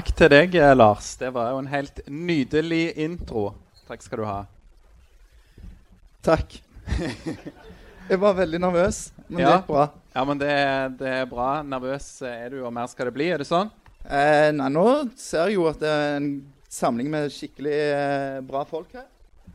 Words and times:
Takk 0.00 0.14
til 0.16 0.30
deg, 0.32 0.54
eh, 0.56 0.70
Lars. 0.72 1.10
Det 1.20 1.28
var 1.28 1.50
jo 1.52 1.58
en 1.60 1.66
helt 1.68 1.98
nydelig 2.08 2.94
intro. 3.04 3.50
Takk 3.84 4.00
skal 4.00 4.22
du 4.22 4.24
ha. 4.24 4.38
Takk. 6.24 6.54
Jeg 8.08 8.20
var 8.22 8.38
veldig 8.38 8.62
nervøs, 8.64 9.00
men 9.28 9.42
Ja. 9.42 9.50
det 9.50 9.58
gikk 9.58 9.68
bra. 9.68 9.84
Ja, 10.14 10.24
men 10.24 10.40
det, 10.40 10.56
det 11.02 11.10
er 11.18 11.28
bra. 11.28 11.50
Nervøs 11.60 12.08
er 12.24 12.48
du, 12.48 12.62
og 12.64 12.72
mer 12.72 12.88
skal 12.88 13.10
det 13.10 13.14
bli. 13.18 13.28
Er 13.28 13.44
det 13.44 13.50
sånn? 13.50 13.68
Eh, 14.08 14.48
nei, 14.56 14.70
nå 14.72 14.86
ser 15.20 15.50
jeg 15.50 15.58
jo 15.60 15.68
at 15.68 15.84
det 15.84 15.92
er 15.92 16.16
en 16.16 16.32
samling 16.72 17.12
med 17.12 17.28
skikkelig 17.36 17.76
eh, 17.92 18.40
bra 18.48 18.64
folk 18.64 18.96
her. 18.96 19.04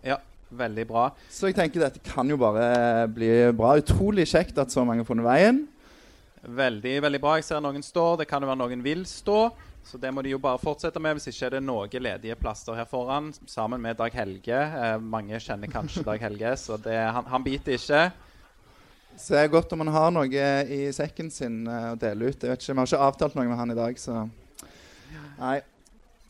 Ja, 0.06 0.20
veldig 0.54 0.86
bra. 0.94 1.10
Så 1.26 1.50
jeg 1.50 1.58
tenker 1.58 1.88
dette 1.88 2.06
kan 2.06 2.30
jo 2.30 2.38
bare 2.38 3.08
bli 3.10 3.32
bra. 3.58 3.80
Utrolig 3.82 4.30
kjekt 4.30 4.62
at 4.62 4.70
så 4.70 4.86
mange 4.86 5.02
har 5.02 5.10
funnet 5.10 5.26
veien. 5.26 5.66
Veldig, 6.46 7.00
veldig 7.02 7.20
bra. 7.24 7.40
Jeg 7.42 7.50
ser 7.50 7.66
noen 7.66 7.82
står. 7.82 8.20
Det 8.22 8.30
kan 8.30 8.46
jo 8.46 8.54
være 8.54 8.62
noen 8.62 8.86
vil 8.86 9.08
stå. 9.10 9.50
Så 9.86 10.00
det 10.02 10.10
må 10.12 10.24
de 10.26 10.32
jo 10.34 10.42
bare 10.42 10.58
fortsette 10.58 11.02
med. 11.02 11.20
Hvis 11.20 11.30
ikke 11.30 11.46
er 11.46 11.56
det 11.56 11.64
noen 11.66 12.06
ledige 12.08 12.38
plasser 12.40 12.78
her 12.78 12.88
foran, 12.90 13.30
sammen 13.46 13.84
med 13.84 14.00
Dag 14.00 14.16
Helge. 14.18 14.58
Eh, 14.58 14.96
mange 14.98 15.38
kjenner 15.40 15.70
kanskje 15.70 16.02
Dag 16.08 16.24
Helge, 16.26 16.56
så 16.58 16.80
det, 16.82 16.98
han, 16.98 17.28
han 17.30 17.46
biter 17.46 17.78
ikke. 17.78 18.08
Så 19.16 19.36
det 19.36 19.44
er 19.44 19.54
godt 19.54 19.72
om 19.72 19.86
han 19.86 19.94
har 19.94 20.10
noe 20.12 20.48
i 20.74 20.82
sekken 20.96 21.30
sin 21.32 21.62
eh, 21.70 21.92
å 21.94 22.00
dele 22.02 22.32
ut. 22.32 22.42
Jeg 22.42 22.50
vet 22.50 22.66
ikke, 22.66 22.74
Vi 22.74 22.82
har 22.82 22.90
ikke 22.90 23.06
avtalt 23.12 23.38
noe 23.38 23.46
med 23.52 23.62
han 23.62 23.76
i 23.76 23.78
dag, 23.78 24.02
så 24.02 24.26
Nei. 25.36 25.60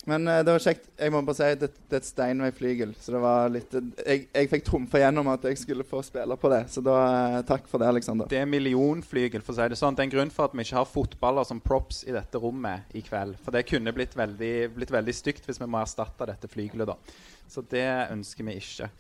Men 0.06 0.28
uh, 0.30 0.40
det 0.46 0.54
var 0.54 0.62
kjekt. 0.62 0.86
Jeg 1.00 1.14
må 1.14 1.22
bare 1.26 1.38
si 1.40 1.48
at 1.56 1.62
det, 1.64 1.72
det 1.90 1.98
er 1.98 2.04
et 2.04 2.08
Steinway-flygel. 2.08 2.92
Så 3.02 3.16
det 3.16 3.22
var 3.24 3.50
litt 3.54 3.74
Jeg, 3.74 4.28
jeg 4.30 4.50
fikk 4.52 4.68
trumfa 4.68 5.02
gjennom 5.02 5.32
at 5.34 5.48
jeg 5.50 5.58
skulle 5.58 5.86
få 5.88 6.04
spille 6.06 6.38
på 6.38 6.52
det. 6.54 6.62
Så 6.72 6.84
da 6.86 6.98
uh, 7.02 7.40
takk 7.48 7.66
for 7.72 7.82
det, 7.82 7.90
Aleksander. 7.90 8.30
Det 8.30 8.38
er 8.42 8.50
millionflygel, 8.50 9.42
for 9.46 9.56
å 9.56 9.60
si 9.60 9.70
det 9.74 9.80
sånn. 9.82 9.98
Det 9.98 10.06
er 10.06 10.10
en 10.12 10.16
grunn 10.16 10.34
for 10.34 10.46
at 10.46 10.54
vi 10.54 10.66
ikke 10.68 10.78
har 10.78 10.92
fotballer 10.92 11.50
som 11.50 11.62
props 11.64 12.04
i 12.06 12.14
dette 12.14 12.42
rommet 12.42 12.94
i 12.94 13.02
kveld. 13.06 13.40
For 13.42 13.56
det 13.56 13.66
kunne 13.70 13.96
blitt 13.98 14.14
veldig, 14.18 14.54
blitt 14.78 14.94
veldig 14.94 15.18
stygt 15.18 15.50
hvis 15.50 15.62
vi 15.64 15.70
må 15.70 15.82
erstatte 15.82 16.30
dette 16.30 16.52
flygelet, 16.54 16.94
da. 16.94 17.20
Så 17.50 17.66
det 17.74 17.88
ønsker 18.14 18.46
vi 18.46 18.60
ikke. 18.62 18.92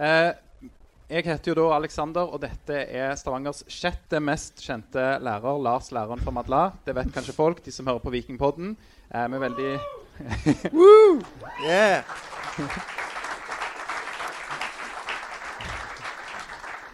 Uh, 0.00 0.32
jeg 1.10 1.26
heter 1.26 1.50
jo 1.50 1.56
da 1.58 1.70
Alexander, 1.74 2.26
og 2.26 2.42
dette 2.42 2.84
er 2.86 3.14
Stavangers 3.18 3.64
sjette 3.70 4.18
mest 4.22 4.62
kjente 4.62 5.06
lærer, 5.22 5.62
Lars 5.62 5.90
læreren 5.94 6.22
fra 6.22 6.34
Madla. 6.34 6.60
Det 6.86 6.94
vet 6.94 7.10
kanskje 7.14 7.34
folk, 7.34 7.62
de 7.62 7.74
som 7.74 7.86
hører 7.90 8.02
på 8.02 8.12
Vikingpodden. 8.14 8.76
Vi 9.10 9.18
er 9.18 9.42
veldig 9.42 9.72
Yeah. 11.60 12.04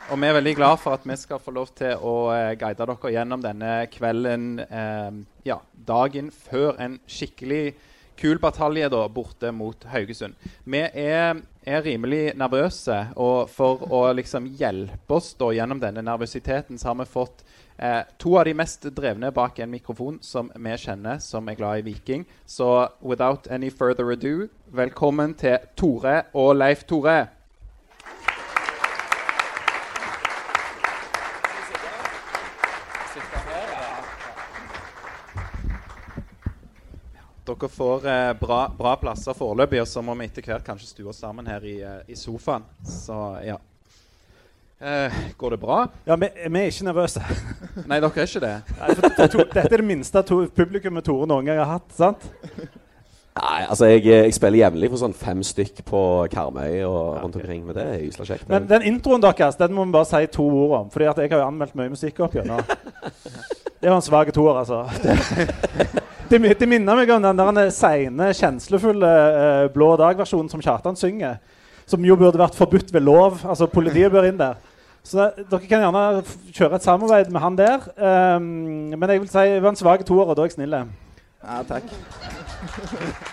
Og 0.07 0.19
vi 0.23 0.27
er 0.29 0.37
veldig 0.37 0.55
glad 0.55 0.79
for 0.79 0.95
at 0.95 1.07
vi 1.07 1.17
skal 1.19 1.41
få 1.43 1.51
lov 1.55 1.73
til 1.75 1.99
å 1.99 2.15
eh, 2.31 2.53
guide 2.59 2.87
dere 2.87 3.11
gjennom 3.11 3.43
denne 3.43 3.71
kvelden, 3.91 4.45
eh, 4.63 5.17
ja, 5.49 5.57
dagen 5.89 6.31
før 6.31 6.79
en 6.83 7.01
skikkelig 7.11 7.75
kul 8.17 8.39
batalje 8.41 8.87
da, 8.93 9.03
borte 9.13 9.51
mot 9.53 9.83
Haugesund. 9.91 10.39
Vi 10.65 10.85
er, 10.87 11.43
er 11.67 11.83
rimelig 11.85 12.37
nervøse, 12.39 13.01
og 13.19 13.51
for 13.53 13.83
å 13.91 14.05
liksom 14.17 14.47
hjelpe 14.59 15.19
oss 15.19 15.33
da, 15.39 15.51
gjennom 15.59 15.83
denne 15.83 16.07
nervøsiteten, 16.07 16.79
så 16.79 16.93
har 16.93 17.01
vi 17.03 17.11
fått 17.11 17.43
eh, 17.79 18.03
to 18.19 18.37
av 18.39 18.45
de 18.45 18.55
mest 18.55 18.89
drevne 18.97 19.31
bak 19.33 19.59
en 19.59 19.71
mikrofon 19.71 20.19
som 20.23 20.51
vi 20.55 20.77
kjenner, 20.77 21.19
som 21.19 21.49
er 21.49 21.59
glad 21.59 21.79
i 21.79 21.87
Viking. 21.91 22.27
Så 22.47 22.89
without 23.01 23.49
any 23.51 23.71
further 23.71 24.13
ado, 24.13 24.49
velkommen 24.67 25.35
til 25.35 25.59
Tore 25.77 26.23
og 26.35 26.57
Leif 26.57 26.85
Tore. 26.85 27.27
Dere 37.47 37.69
får 37.69 38.07
eh, 38.11 38.33
bra, 38.41 38.65
bra 38.79 38.97
plasser 38.99 39.35
foreløpig, 39.39 39.79
og 39.81 39.87
så 39.87 40.03
må 40.03 40.17
vi 40.19 40.27
etter 40.27 40.43
hvert 40.43 40.67
kanskje 40.67 40.89
stue 40.91 41.13
oss 41.13 41.23
sammen 41.23 41.47
her 41.47 41.63
i, 41.63 41.77
eh, 41.79 42.01
i 42.11 42.19
sofaen. 42.19 42.67
Så 42.83 43.15
ja. 43.47 43.61
Eh, 44.81 45.13
går 45.37 45.51
det 45.51 45.57
bra? 45.61 45.87
Ja, 46.05 46.17
vi, 46.17 46.29
vi 46.49 46.61
er 46.61 46.67
ikke 46.73 46.85
nervøse. 46.85 47.23
Nei, 47.89 47.97
dere 47.97 48.11
er 48.13 48.27
ikke 48.29 48.43
det. 48.43 48.57
Nei, 48.77 48.89
for, 48.95 49.07
to, 49.09 49.29
to, 49.33 49.45
dette 49.55 49.71
er 49.73 49.81
det 49.81 49.87
minste 49.89 50.23
to, 50.29 50.43
publikummet 50.53 51.07
Tore 51.07 51.29
noen 51.31 51.49
gang 51.49 51.63
har 51.63 51.79
hatt. 51.79 51.89
sant? 51.97 52.27
Nei, 53.37 53.63
altså 53.69 53.89
jeg, 53.89 54.05
jeg 54.09 54.35
spiller 54.37 54.63
jevnlig 54.63 54.91
for 54.93 55.01
sånn 55.01 55.17
fem 55.17 55.41
stykk 55.45 55.81
på 55.89 56.03
Karmøy 56.33 56.85
og 56.89 57.19
rundt 57.23 57.41
omkring. 57.41 57.65
Men 57.65 57.77
det 57.77 57.87
er 57.95 58.29
kjekt. 58.29 58.47
Men 58.53 58.69
den 58.69 58.85
introen 58.93 59.25
deres 59.25 59.57
den 59.61 59.73
må 59.77 59.89
vi 59.89 59.97
bare 59.97 60.09
si 60.09 60.23
to 60.37 60.45
ord 60.45 60.77
om. 60.83 60.93
Fordi 60.93 61.09
at 61.09 61.25
jeg 61.25 61.33
har 61.33 61.41
jo 61.41 61.49
anmeldt 61.49 61.77
mye 61.77 61.93
musikk 61.93 62.21
opp 62.25 62.37
gjennom. 62.37 62.61
Det 63.77 63.91
var 63.91 63.99
en 64.01 64.03
svak 64.03 64.31
toer, 64.33 64.57
altså. 64.57 64.79
Det, 65.03 66.33
det, 66.33 66.39
det 66.59 66.67
minner 66.67 66.97
meg 66.97 67.11
om 67.13 67.21
den 67.23 67.39
der 67.39 67.69
seine, 67.71 68.31
kjenslefulle 68.35 69.11
uh, 69.37 69.67
Blå 69.71 69.91
dag-versjonen 70.01 70.49
som 70.51 70.63
Kjartan 70.65 70.97
synger. 70.97 71.37
Som 71.87 72.03
jo 72.09 72.17
burde 72.19 72.41
vært 72.41 72.57
forbudt 72.57 72.89
ved 72.97 73.05
lov. 73.05 73.45
Altså 73.45 73.69
Politiet 73.71 74.11
bør 74.11 74.31
inn 74.31 74.41
der. 74.41 74.57
Så 75.07 75.29
det, 75.37 75.47
dere 75.53 75.69
kan 75.71 75.85
gjerne 75.85 76.25
kjøre 76.51 76.81
et 76.81 76.87
samarbeid 76.87 77.31
med 77.31 77.41
han 77.45 77.59
der. 77.59 77.87
Um, 77.95 78.43
men 78.97 79.11
jeg 79.11 79.23
vil 79.23 79.31
si 79.31 79.47
det 79.55 79.63
var 79.63 79.75
en 79.75 79.79
svak 79.79 80.03
toer, 80.07 80.27
og 80.27 80.37
da 80.37 80.43
er 80.43 80.51
jeg 80.51 80.59
snill. 80.59 80.77
Ja, 81.47 81.63
takk. 81.69 83.33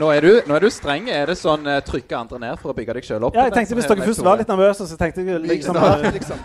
Nå 0.00 0.08
er 0.14 0.24
du, 0.24 0.30
nå 0.48 0.56
er 0.56 0.64
du 0.64 0.68
streng. 0.72 1.08
Er 1.12 1.28
det 1.30 1.36
sånn 1.40 1.66
uh, 1.68 1.78
trykke 1.84 2.16
andre 2.18 2.40
ned 2.42 2.60
for 2.60 2.72
å 2.72 2.76
bygge 2.76 2.96
deg 2.98 3.08
sjøl 3.08 3.26
opp? 3.28 3.36
Ja, 3.36 3.48
jeg 3.48 3.56
tenkte 3.56 3.76
Hvis 3.78 3.88
dere 3.90 4.06
først 4.06 4.24
var 4.24 4.40
litt 4.40 4.50
nervøse, 4.50 4.86
så 4.88 4.96
tenkte 5.00 5.24
jeg 5.24 5.42
liksom 5.44 5.76
liksom, 6.16 6.40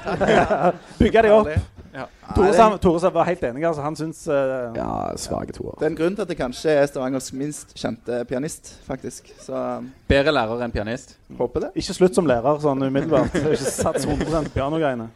bygge 1.02 1.24
deg 1.28 1.36
opp. 1.36 1.54
Ja. 1.92 2.06
Tore, 2.32 2.52
sa, 2.56 2.68
det, 2.80 3.12
var 3.12 3.28
helt 3.28 3.42
enig. 3.44 3.66
altså 3.68 3.84
Han 3.84 3.98
syns 4.00 4.22
uh, 4.32 4.72
Ja, 4.78 4.92
svake 5.20 5.56
toer. 5.56 5.76
det 5.80 5.90
er 5.90 5.92
en 5.92 5.98
grunn 6.00 6.16
til 6.16 6.24
at 6.24 6.32
jeg 6.32 6.40
kanskje 6.40 6.76
er 6.80 6.86
Stavangers 6.88 7.32
minst 7.36 7.74
kjente 7.76 8.22
pianist, 8.30 8.76
faktisk. 8.88 9.34
Så 9.44 9.64
Bedre 10.12 10.36
lærer 10.36 10.64
enn 10.68 10.76
pianist? 10.76 11.18
håper 11.40 11.68
det. 11.68 11.74
Ikke 11.84 11.98
slutt 11.98 12.16
som 12.16 12.30
lærer 12.30 12.62
sånn 12.64 12.88
umiddelbart. 12.88 13.36
Ikke 13.42 13.68
sats 13.68 14.08
100 14.08 14.54
pianogreiene. 14.56 15.12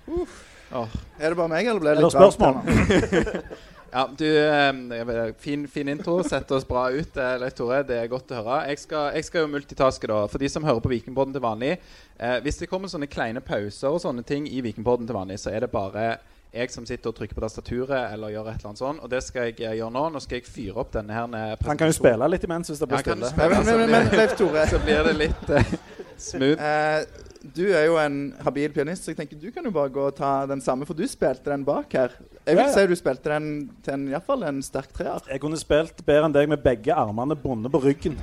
Oh. 0.75 0.91
Er 1.19 1.31
det 1.31 1.37
bare 1.39 1.51
meg, 1.51 1.67
eller 1.71 1.79
ble 1.79 1.95
det 1.95 2.03
litt 2.03 2.19
eller 2.19 2.35
spørsmål? 2.35 3.63
Ja, 3.95 4.09
du, 4.17 4.27
eh, 4.27 5.33
fin, 5.39 5.67
fin 5.71 5.87
intro. 5.87 6.17
Setter 6.23 6.57
oss 6.57 6.65
bra 6.67 6.89
ut, 6.91 7.17
eh, 7.17 7.37
Leif 7.39 7.53
Tore. 7.55 7.77
Det 7.87 7.95
er 7.95 8.09
godt 8.11 8.33
å 8.33 8.41
høre. 8.41 8.57
Jeg 8.67 8.81
skal, 8.81 9.13
jeg 9.15 9.23
skal 9.23 9.45
jo 9.45 9.51
multitaske, 9.53 10.07
da. 10.11 10.17
For 10.27 10.41
de 10.41 10.49
som 10.51 10.65
hører 10.67 10.83
på 10.83 10.91
Vikingpodden 10.91 11.31
til 11.37 11.43
vanlig. 11.45 11.77
Eh, 12.19 12.39
hvis 12.43 12.59
det 12.59 12.67
kommer 12.67 12.91
sånne 12.91 13.07
kleine 13.07 13.39
pauser 13.39 13.87
og 13.95 14.01
sånne 14.03 14.25
ting 14.27 14.49
i 14.51 14.59
Vikingpodden 14.65 15.07
til 15.07 15.15
vanlig, 15.15 15.39
så 15.39 15.53
er 15.55 15.63
det 15.63 15.71
bare 15.71 16.17
jeg 16.55 16.71
som 16.71 16.85
sitter 16.87 17.11
og 17.11 17.15
trykker 17.17 17.35
på 17.35 17.43
tastaturet 17.43 18.13
eller 18.13 18.31
gjør 18.31 18.49
et 18.51 18.59
eller 18.59 18.69
annet 18.73 18.79
sånt. 18.83 18.99
Og 19.03 19.09
det 19.11 19.21
skal 19.23 19.47
jeg 19.49 19.61
eh, 19.61 19.77
gjøre 19.79 19.91
nå. 19.95 20.03
Nå 20.11 20.21
skal 20.23 20.41
jeg 20.41 20.47
fyre 20.49 20.83
opp 20.83 20.91
denne 20.95 21.15
her 21.15 21.27
med 21.31 21.63
Han 21.67 21.79
kan 21.79 21.87
jo 21.91 21.95
spille 21.95 22.29
litt 22.31 22.43
imens 22.47 22.71
hvis 22.71 22.83
det 22.83 22.89
blir 22.91 22.99
ja, 22.99 23.07
kan 23.13 23.23
stille. 23.23 23.31
spille. 23.31 23.63
Men, 23.63 23.65
men, 23.65 23.79
men, 23.79 24.11
men 24.11 24.19
Leif 24.19 24.35
Tore, 24.39 24.67
Så 24.71 24.79
blir 24.83 25.07
det 25.07 25.15
litt 25.23 25.49
uh, 25.55 25.73
smooth. 26.17 26.59
eh, 26.59 27.23
du 27.55 27.63
er 27.69 27.85
jo 27.85 27.97
en 28.01 28.33
habil 28.45 28.73
pianist, 28.73 29.05
så 29.05 29.11
jeg 29.13 29.19
tenker 29.19 29.39
du 29.39 29.49
kan 29.53 29.65
jo 29.67 29.71
bare 29.75 29.91
gå 29.93 30.05
og 30.07 30.15
ta 30.17 30.45
den 30.49 30.61
samme, 30.63 30.87
for 30.87 30.97
du 30.97 31.03
spilte 31.09 31.51
den 31.51 31.65
bak 31.67 31.93
her. 31.93 32.15
Jeg 32.45 32.57
vil 32.57 32.63
Ja, 32.63 32.69
ja. 32.69 32.73
si 32.73 32.87
du 32.87 32.95
spilte 32.97 33.31
den 33.33 33.47
til 33.85 33.93
en, 33.93 34.07
i 34.09 34.13
hvert 34.15 34.25
fall 34.25 34.45
en 34.47 34.61
sterk 34.65 34.93
treer. 34.95 35.21
Jeg 35.29 35.41
kunne 35.43 35.59
spilt 35.59 36.01
bedre 36.05 36.29
enn 36.29 36.35
deg 36.35 36.49
med 36.49 36.63
begge 36.63 36.93
armene 36.95 37.37
bundet 37.37 37.73
på 37.73 37.81
ryggen. 37.83 38.17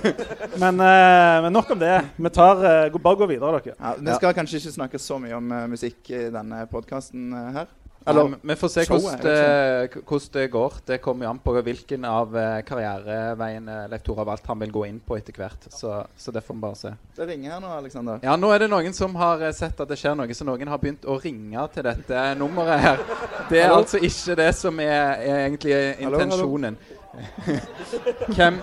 men, 0.62 0.80
eh, 0.80 1.36
men 1.44 1.52
nok 1.52 1.74
om 1.74 1.82
det. 1.82 1.94
Vi 2.16 2.32
tar, 2.32 2.64
eh, 2.68 2.98
bare 2.98 3.20
gå 3.22 3.28
videre, 3.30 3.60
dere. 3.60 3.76
Ja, 3.78 3.94
Vi 3.98 4.18
skal 4.20 4.36
kanskje 4.36 4.60
ikke 4.62 4.76
snakke 4.78 5.02
så 5.02 5.18
mye 5.22 5.36
om 5.36 5.52
uh, 5.52 5.66
musikk 5.72 6.12
i 6.12 6.26
denne 6.32 6.64
podkasten 6.70 7.32
her. 7.56 7.70
Eller, 8.06 8.34
vi 8.42 8.54
får 8.58 8.68
se 8.72 8.82
hvordan 8.88 9.20
det, 9.22 9.90
k- 9.92 10.00
hvordan 10.08 10.32
det 10.32 10.46
går. 10.50 10.72
Det 10.86 10.98
kommer 11.04 11.26
jo 11.26 11.30
an 11.30 11.38
på 11.44 11.52
hvilken 11.62 12.04
av 12.08 12.36
eh, 12.36 12.56
karriereveiene 12.66 13.76
Leif 13.92 14.02
Tore 14.06 14.22
har 14.22 14.28
valgt 14.32 14.46
han 14.50 14.58
vil 14.64 14.72
gå 14.74 14.82
inn 14.88 14.98
på 15.06 15.16
etter 15.18 15.36
hvert. 15.38 15.68
Så, 15.70 15.92
så 16.18 16.34
det 16.34 16.42
får 16.46 16.54
vi 16.58 16.64
bare 16.64 16.78
se. 16.80 16.92
det 17.16 17.28
ringer 17.28 17.54
her 17.54 17.60
nå, 17.62 17.70
Aleksander. 17.76 18.18
Ja, 18.26 18.34
nå 18.36 18.50
er 18.54 18.64
det 18.64 18.70
noen 18.72 18.92
som 18.96 19.14
har 19.20 19.42
eh, 19.46 19.52
sett 19.54 19.78
at 19.84 19.88
det 19.92 20.00
skjer 20.00 20.16
noe, 20.18 20.34
så 20.34 20.48
noen 20.48 20.68
har 20.72 20.82
begynt 20.82 21.06
å 21.06 21.18
ringe 21.22 21.68
til 21.74 21.86
dette 21.86 22.24
nummeret 22.40 22.80
her. 22.88 23.04
Det 23.50 23.60
er 23.62 23.68
Hallo? 23.70 23.82
altså 23.84 24.02
ikke 24.02 24.36
det 24.42 24.50
som 24.58 24.80
er, 24.82 25.22
er 25.22 25.44
egentlig 25.46 25.78
Hallo, 26.02 26.18
hallo. 26.18 26.26
intensjonen. 26.26 26.76
hvem, 28.36 28.60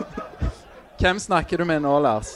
hvem 1.00 1.19
snakker 1.21 1.62
du 1.62 1.65
med 1.69 1.83
nå, 1.86 1.95
Lars? 2.03 2.36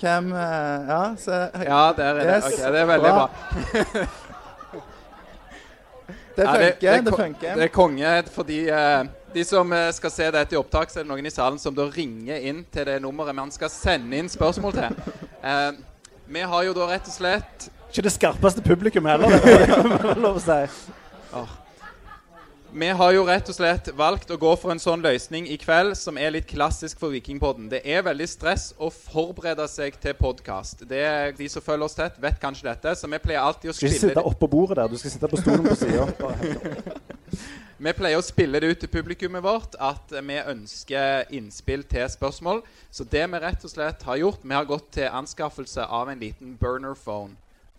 Hvem 0.00 0.32
eh, 0.36 0.88
Ja, 0.90 1.00
se 1.16 1.36
Ja, 1.64 1.82
der 1.96 2.08
er 2.10 2.18
det. 2.20 2.24
Yes. 2.34 2.46
Ok, 2.50 2.56
det 2.72 2.80
er 2.82 2.88
veldig 2.90 3.12
Bra. 3.12 3.26
bra. 3.26 4.06
Det 6.36 6.44
Ja, 6.44 6.52
funker. 6.52 6.80
det, 6.80 7.04
Det 7.04 7.16
funker. 7.16 7.54
Det 7.56 7.64
er 7.64 7.72
konge 7.72 8.14
fordi 8.34 8.58
eh, 8.68 9.04
de 9.34 9.44
som 9.44 9.72
eh, 9.72 9.90
skal 9.96 10.10
se 10.12 10.30
dette 10.30 10.54
i 10.56 10.58
opptak, 10.60 10.90
så 10.92 11.00
er 11.00 11.06
det 11.06 11.10
noen 11.10 11.26
i 11.26 11.32
salen 11.32 11.58
som 11.60 11.74
da 11.76 11.86
ringer 11.92 12.40
inn 12.50 12.64
til 12.72 12.84
det 12.88 12.98
nummeret 13.04 13.34
man 13.36 13.50
skal 13.54 13.70
sende 13.72 14.16
inn 14.20 14.28
spørsmål 14.32 14.76
til. 14.80 14.96
Eh, 15.46 15.72
vi 16.26 16.40
har 16.42 16.62
jo 16.66 16.72
da 16.74 16.88
rett 16.90 17.06
og 17.06 17.14
slett 17.14 17.68
Ikke 17.92 18.02
det 18.02 18.10
skarpeste 18.16 18.62
publikum 18.66 19.06
heller, 19.06 19.30
det 19.44 20.10
er 20.10 20.18
lov 20.18 20.40
å 20.40 20.42
si. 20.42 20.56
Vi 22.76 22.88
har 22.92 23.12
jo 23.16 23.22
rett 23.24 23.46
og 23.48 23.56
slett 23.56 23.86
valgt 23.96 24.28
å 24.28 24.36
gå 24.36 24.50
for 24.60 24.68
en 24.68 24.80
sånn 24.82 25.00
løsning 25.00 25.46
i 25.48 25.54
kveld 25.56 25.94
som 25.96 26.18
er 26.20 26.34
litt 26.34 26.44
klassisk 26.50 26.98
for 27.00 27.14
Vikingpodden. 27.14 27.70
Det 27.72 27.78
er 27.88 28.02
veldig 28.04 28.26
stress 28.28 28.66
å 28.76 28.90
forberede 28.92 29.64
seg 29.72 29.96
til 30.02 30.12
podkast. 30.18 30.84
De 30.84 31.48
som 31.48 31.64
følger 31.64 31.86
oss 31.86 31.96
tett, 31.96 32.18
vet 32.20 32.36
kanskje 32.42 32.66
dette, 32.68 32.92
så 33.00 33.08
vi 33.08 33.20
pleier 33.24 33.40
alltid 33.40 33.70
å 33.70 33.72
Du 33.72 33.78
skal 33.78 33.94
ikke 33.94 34.02
sitte 34.02 34.24
oppå 34.28 34.50
bordet 34.52 34.76
der, 34.76 34.92
du 34.92 35.00
skal 35.00 35.14
sitte 35.14 35.30
på 35.32 35.40
stolen 35.40 35.64
på 35.70 35.78
sida. 35.86 36.04
Vi 37.76 37.92
pleier 37.92 38.16
å 38.16 38.24
spille 38.24 38.60
det 38.60 38.70
ut 38.72 38.78
til 38.80 38.88
publikummet 38.88 39.44
vårt 39.44 39.74
at 39.84 40.12
vi 40.24 40.38
ønsker 40.40 41.28
innspill 41.36 41.82
til 41.84 42.06
spørsmål. 42.08 42.62
Så 42.88 43.04
det 43.04 43.26
vi 43.28 43.40
rett 43.42 43.66
og 43.68 43.72
slett 43.72 44.04
har 44.08 44.16
gjort, 44.16 44.40
vi 44.40 44.56
har 44.56 44.64
gått 44.64 44.94
til 44.96 45.12
anskaffelse 45.12 45.84
av 45.84 46.08
en 46.08 46.22
liten 46.24 46.54
burner 46.56 46.96
phone. 46.96 47.36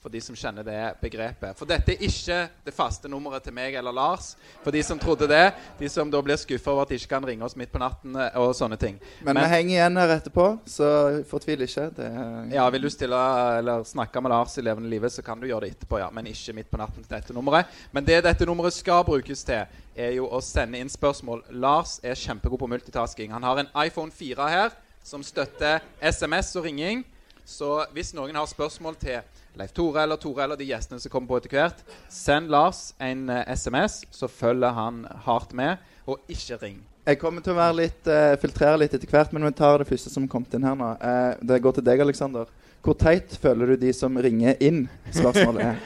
For 0.07 0.13
de 0.15 0.21
som 0.24 0.36
kjenner 0.39 0.63
det 0.63 0.81
begrepet. 1.01 1.57
For 1.59 1.68
dette 1.68 1.92
er 1.92 2.04
ikke 2.07 2.36
det 2.63 2.71
faste 2.71 3.09
nummeret 3.12 3.44
til 3.44 3.51
meg 3.51 3.74
eller 3.75 3.92
Lars. 3.92 4.30
For 4.63 4.71
de 4.71 4.80
som 4.88 4.95
trodde 5.01 5.27
det. 5.27 5.50
De 5.81 5.89
som 5.92 6.07
da 6.07 6.21
blir 6.24 6.38
skuffa 6.39 6.71
over 6.71 6.86
at 6.86 6.94
de 6.94 6.95
ikke 6.95 7.09
kan 7.12 7.25
ringe 7.27 7.44
oss 7.44 7.57
midt 7.59 7.74
på 7.74 7.81
natten 7.81 8.15
eh, 8.15 8.38
og 8.39 8.54
sånne 8.56 8.77
ting. 8.80 8.95
Men, 9.19 9.33
Men- 9.36 9.42
vi 9.44 9.50
henger 9.51 9.74
igjen 9.74 10.00
her 10.00 10.13
etterpå, 10.15 10.45
så 10.63 10.88
fortvil 11.27 11.65
ikke. 11.68 11.89
Det 11.98 12.06
er 12.07 12.45
Ja, 12.56 12.69
Vil 12.71 12.86
du 12.86 12.89
stille 12.89 13.19
eller 13.57 13.83
snakke 13.83 14.21
med 14.24 14.31
Lars 14.31 14.56
i 14.57 14.63
levende 14.63 14.88
livet, 14.89 15.12
så 15.12 15.21
kan 15.21 15.42
du 15.44 15.48
gjøre 15.50 15.65
det 15.68 15.74
etterpå, 15.75 16.00
ja. 16.00 16.07
Men 16.09 16.31
ikke 16.31 16.56
midt 16.56 16.71
på 16.71 16.80
natten 16.80 17.04
til 17.04 17.12
dette 17.18 17.36
nummeret. 17.36 17.65
Men 17.92 18.06
det 18.07 18.21
dette 18.24 18.45
nummeret 18.48 18.74
skal 18.80 19.04
brukes 19.04 19.44
til, 19.44 19.65
er 19.98 20.15
jo 20.15 20.30
å 20.31 20.39
sende 20.39 20.80
inn 20.80 20.88
spørsmål. 20.88 21.44
Lars 21.51 22.00
er 22.01 22.15
kjempegod 22.15 22.59
på 22.63 22.71
multitasking. 22.71 23.36
Han 23.36 23.44
har 23.44 23.59
en 23.59 23.74
iPhone 23.83 24.12
4 24.15 24.48
her 24.56 24.71
som 25.04 25.19
støtter 25.21 25.81
SMS 26.00 26.56
og 26.56 26.63
ringing. 26.63 27.04
Så 27.48 27.86
hvis 27.95 28.09
noen 28.13 28.36
har 28.36 28.45
spørsmål 28.45 28.95
til 29.00 29.21
Leif 29.57 29.74
Tore 29.75 30.04
eller 30.04 30.19
Tore 30.21 30.44
eller 30.45 30.59
de 30.59 30.68
gjestene 30.69 31.00
som 31.01 31.12
kommer 31.13 31.31
på 31.31 31.38
etter 31.42 31.56
hvert, 31.57 31.80
send 32.13 32.51
Lars 32.54 32.80
en 33.04 33.21
uh, 33.31 33.42
SMS, 33.50 33.94
så 34.12 34.30
følger 34.31 34.71
han 34.77 34.95
hardt 35.25 35.51
med. 35.57 35.74
Og 36.07 36.15
ikke 36.31 36.57
ring. 36.62 36.77
Jeg 37.07 37.19
kommer 37.19 37.42
til 37.44 37.54
å 37.56 37.59
være 37.59 37.80
litt, 37.81 38.07
uh, 38.07 38.39
filtrere 38.42 38.81
litt 38.83 38.95
etter 38.95 39.12
hvert, 39.12 39.33
men 39.36 39.48
vi 39.48 39.57
tar 39.57 39.81
det 39.81 39.89
første 39.89 40.09
som 40.13 40.30
kom 40.31 40.45
inn 40.54 40.68
her 40.68 40.75
nå. 40.80 40.89
Uh, 41.01 41.31
det 41.50 41.63
går 41.63 41.74
til 41.77 41.88
deg, 41.88 41.98
Aleksander. 42.06 42.48
Hvor 42.86 42.95
teit 42.95 43.30
føler 43.42 43.65
du 43.74 43.75
de 43.81 43.92
som 43.95 44.18
ringer 44.21 44.54
inn? 44.63 44.80
Spørsmålet 45.12 45.62
er. 45.74 45.77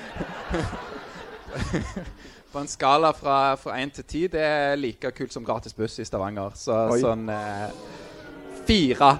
På 2.51 2.59
en 2.59 2.67
skala 2.67 3.13
fra, 3.13 3.55
fra 3.55 3.79
1 3.79 3.91
til 3.95 4.03
10, 4.03 4.27
det 4.33 4.41
er 4.43 4.75
like 4.75 5.11
kult 5.15 5.33
som 5.33 5.45
gratis 5.47 5.73
buss 5.73 5.99
i 5.99 6.05
Stavanger. 6.05 6.51
Så 6.59 6.75
Oi. 6.91 6.99
sånn 6.99 7.29
eh, 7.31 7.69
Fire. 8.67 9.11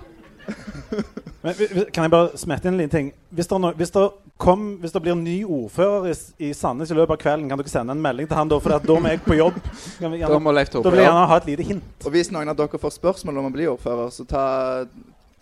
Men 1.42 1.53
kan 1.95 2.03
jeg 2.03 2.12
bare 2.12 2.38
smette 2.38 2.68
inn 2.68 2.75
en 2.75 2.81
liten 2.81 2.92
ting? 2.92 3.13
Hvis 3.31 3.48
det, 3.48 3.59
no, 3.63 3.71
hvis, 3.80 3.92
det 3.95 4.03
kom, 4.41 4.65
hvis 4.81 4.93
det 4.95 5.01
blir 5.05 5.15
ny 5.17 5.38
ordfører 5.45 6.09
i, 6.11 6.15
i 6.47 6.51
Sandnes 6.57 6.91
i 6.91 6.97
løpet 6.97 7.15
av 7.15 7.21
kvelden, 7.21 7.47
kan 7.51 7.61
dere 7.61 7.71
sende 7.71 7.95
en 7.95 8.01
melding 8.01 8.29
til 8.29 8.39
han 8.39 8.51
da? 8.51 8.59
For 8.63 8.73
da 8.89 8.97
må 8.97 9.13
jeg 9.13 9.21
på 9.25 9.38
jobb. 9.38 9.61
Kan 9.99 10.13
vi 10.15 10.21
Da 10.25 10.41
må 10.41 10.53
Leif 10.55 10.73
da 10.73 10.81
Tore 10.81 10.95
vil 10.95 11.03
jeg 11.03 11.09
gjerne 11.09 11.29
ha 11.31 11.39
et 11.41 11.49
lite 11.51 11.69
hint. 11.69 12.05
Og 12.05 12.13
hvis 12.15 12.33
noen 12.33 12.51
av 12.51 12.57
dere 12.59 12.81
får 12.81 12.95
spørsmål 12.97 13.41
om 13.41 13.49
å 13.51 13.53
bli 13.53 13.69
ordfører, 13.69 14.11
så 14.15 14.25
ta, 14.27 14.43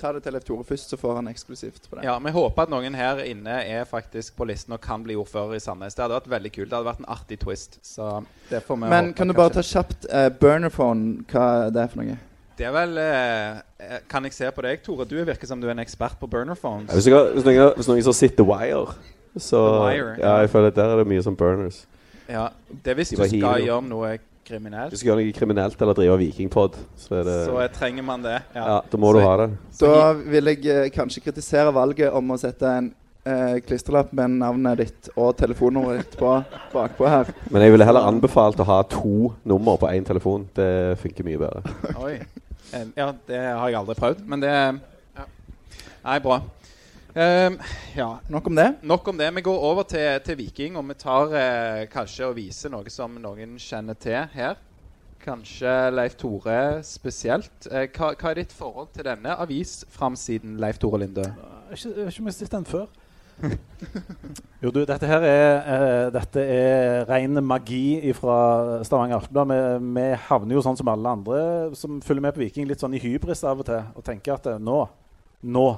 ta 0.01 0.13
det 0.15 0.23
til 0.25 0.35
Leif 0.35 0.47
Tore 0.47 0.67
først, 0.67 0.91
så 0.91 0.99
får 0.99 1.19
han 1.21 1.31
eksklusivt 1.31 1.89
på 1.89 1.99
det. 1.99 2.05
Ja, 2.09 2.17
Vi 2.19 2.35
håper 2.35 2.67
at 2.67 2.73
noen 2.75 2.97
her 2.99 3.23
inne 3.25 3.61
er 3.63 3.87
faktisk 3.89 4.35
på 4.39 4.47
listen 4.49 4.75
og 4.75 4.83
kan 4.83 5.05
bli 5.05 5.17
ordfører 5.19 5.55
i 5.57 5.63
Sandnes. 5.63 5.95
Det 5.95 6.05
hadde 6.05 6.19
vært 6.19 6.31
veldig 6.35 6.55
kult. 6.57 6.69
Det 6.69 6.79
hadde 6.79 6.91
vært 6.91 7.05
en 7.05 7.11
artig 7.15 7.39
twist. 7.43 7.79
Så 7.85 8.11
det 8.51 8.65
får 8.67 8.81
vi 8.83 8.89
Men 8.95 9.13
håpe 9.13 9.21
kan 9.21 9.31
du 9.31 9.37
bare 9.37 9.55
ta 9.59 9.65
kjapt 9.65 10.09
uh, 10.11 10.27
burnerphone, 10.41 11.23
hva 11.31 11.69
det 11.71 11.87
er 11.87 11.93
for 11.93 12.03
noe? 12.03 12.19
Det 12.59 12.65
er 12.67 12.73
vel 12.75 12.97
eh, 12.99 13.59
eh, 13.79 13.99
Kan 14.11 14.25
jeg 14.27 14.33
se 14.35 14.49
på 14.51 14.63
deg, 14.65 14.81
Tore? 14.83 15.05
Du 15.07 15.15
virker 15.23 15.47
som 15.47 15.61
du 15.61 15.67
er 15.69 15.71
en 15.77 15.79
ekspert 15.79 16.17
på 16.19 16.27
burner 16.27 16.57
phones. 16.59 16.89
Ja, 16.91 16.97
Hvis, 16.99 17.07
jeg, 17.07 17.29
hvis, 17.37 17.45
noen, 17.47 17.69
hvis 17.77 17.87
noen 17.87 18.03
som 18.09 18.17
sitter 18.17 18.43
Wire, 18.47 18.97
så 19.39 19.61
Wire, 19.85 20.17
ja, 20.19 20.25
ja. 20.25 20.33
jeg 20.43 20.51
føler 20.51 20.73
at 20.73 20.75
der 20.81 20.91
er 20.95 20.99
det 21.03 21.07
mye 21.07 21.23
som 21.23 21.37
burners. 21.39 21.85
Ja, 22.29 22.49
Det 22.67 22.91
er 22.91 22.99
hvis 22.99 23.13
De 23.13 23.17
du 23.17 23.23
skal 23.23 23.39
hero. 23.39 23.63
gjøre 23.65 23.85
noe 23.87 24.11
kriminelt, 24.49 24.91
Hvis 24.91 24.99
du 24.99 25.03
skal 25.05 25.13
gjøre 25.13 25.23
noe 25.23 25.35
kriminelt 25.37 25.81
eller 25.81 25.97
drive 25.97 26.17
vikingpod, 26.19 26.75
så 26.99 27.19
er 27.21 27.23
det 27.29 27.37
så 27.47 27.67
trenger 27.79 28.03
man 28.05 28.25
det. 28.25 28.35
Ja, 28.57 28.81
da 28.91 28.97
må 29.01 29.13
du 29.15 29.21
ha 29.23 29.35
det. 29.45 29.47
så 29.79 29.93
Da 29.95 30.09
vil 30.17 30.51
jeg 30.51 30.65
eh, 30.67 30.89
kanskje 30.93 31.23
kritisere 31.29 31.71
valget 31.73 32.11
om 32.17 32.35
å 32.35 32.37
sette 32.41 32.73
en 32.81 32.91
eh, 33.23 33.59
klistrelapp 33.65 34.11
med 34.19 34.35
navnet 34.41 34.81
ditt 34.83 35.09
og 35.15 35.31
telefonnummeret 35.39 36.03
ditt 36.03 36.19
på, 36.19 36.35
bakpå 36.73 37.07
her. 37.07 37.31
Men 37.53 37.63
jeg 37.65 37.77
ville 37.77 37.87
heller 37.87 38.09
anbefalt 38.09 38.59
å 38.59 38.67
ha 38.67 38.81
to 38.89 39.31
nummer 39.47 39.79
på 39.79 39.89
én 39.93 40.03
telefon. 40.05 40.49
Det 40.57 40.97
funker 40.99 41.23
mye 41.29 41.39
bedre. 41.45 41.95
Oi. 42.03 42.17
Eh, 42.73 42.85
Ja, 42.97 43.11
det 43.27 43.39
har 43.39 43.67
jeg 43.69 43.79
aldri 43.79 43.95
prøvd, 43.97 44.23
men 44.29 44.41
det 44.43 44.53
ja. 44.53 45.25
Nei, 46.03 46.19
bra. 46.23 46.39
Ehm, 47.15 47.57
ja, 47.97 48.17
Nok 48.29 48.47
om 48.47 48.55
det. 48.55 48.67
Nok 48.83 49.07
om 49.07 49.17
det. 49.17 49.29
Vi 49.35 49.41
går 49.41 49.59
over 49.71 49.83
til, 49.83 50.19
til 50.25 50.37
Viking, 50.37 50.77
og 50.77 50.87
vi 50.87 50.93
tar 50.93 51.33
eh, 51.33 51.85
kanskje 51.91 52.27
og 52.29 52.35
viser 52.37 52.69
noe 52.69 52.89
som 52.93 53.15
noen 53.21 53.57
kjenner 53.59 53.97
til 53.97 54.27
her. 54.33 54.59
Kanskje 55.19 55.73
Leif 55.91 56.15
Tore 56.15 56.83
spesielt. 56.85 57.67
Eh, 57.71 57.89
hva, 57.91 58.13
hva 58.13 58.31
er 58.31 58.39
ditt 58.43 58.53
forhold 58.55 58.93
til 58.93 59.03
denne 59.09 59.33
avisframsiden, 59.41 60.59
Leif 60.61 60.77
Tore 60.79 61.01
Linde? 61.01 61.25
Jeg 61.25 61.75
har 61.75 61.75
ikke 61.75 62.05
jeg 62.05 62.23
har 62.29 62.37
sett 62.37 62.53
den 62.55 62.65
før. 62.69 62.85
jo, 64.63 64.71
du, 64.71 64.81
dette 64.87 65.07
her 65.07 65.25
er, 65.25 65.53
eh, 65.59 66.07
dette 66.13 66.43
er 66.43 67.05
ren 67.09 67.39
magi 67.45 68.11
fra 68.17 68.39
Stavanger 68.87 69.19
Aftenblad. 69.19 69.51
Vi, 69.51 69.91
vi 69.99 70.07
havner 70.27 70.57
jo 70.57 70.63
sånn 70.65 70.79
som 70.79 70.91
alle 70.91 71.13
andre 71.19 71.43
som 71.79 72.01
følger 72.05 72.25
med 72.27 72.35
på 72.35 72.43
Viking, 72.43 72.67
litt 72.69 72.83
sånn 72.83 72.97
i 72.97 73.03
hybris 73.03 73.45
av 73.47 73.63
og 73.63 73.69
til. 73.69 73.85
Og 73.95 74.05
tenker 74.05 74.35
at 74.35 74.49
eh, 74.51 74.59
nå, 74.59 74.81
nå, 75.45 75.69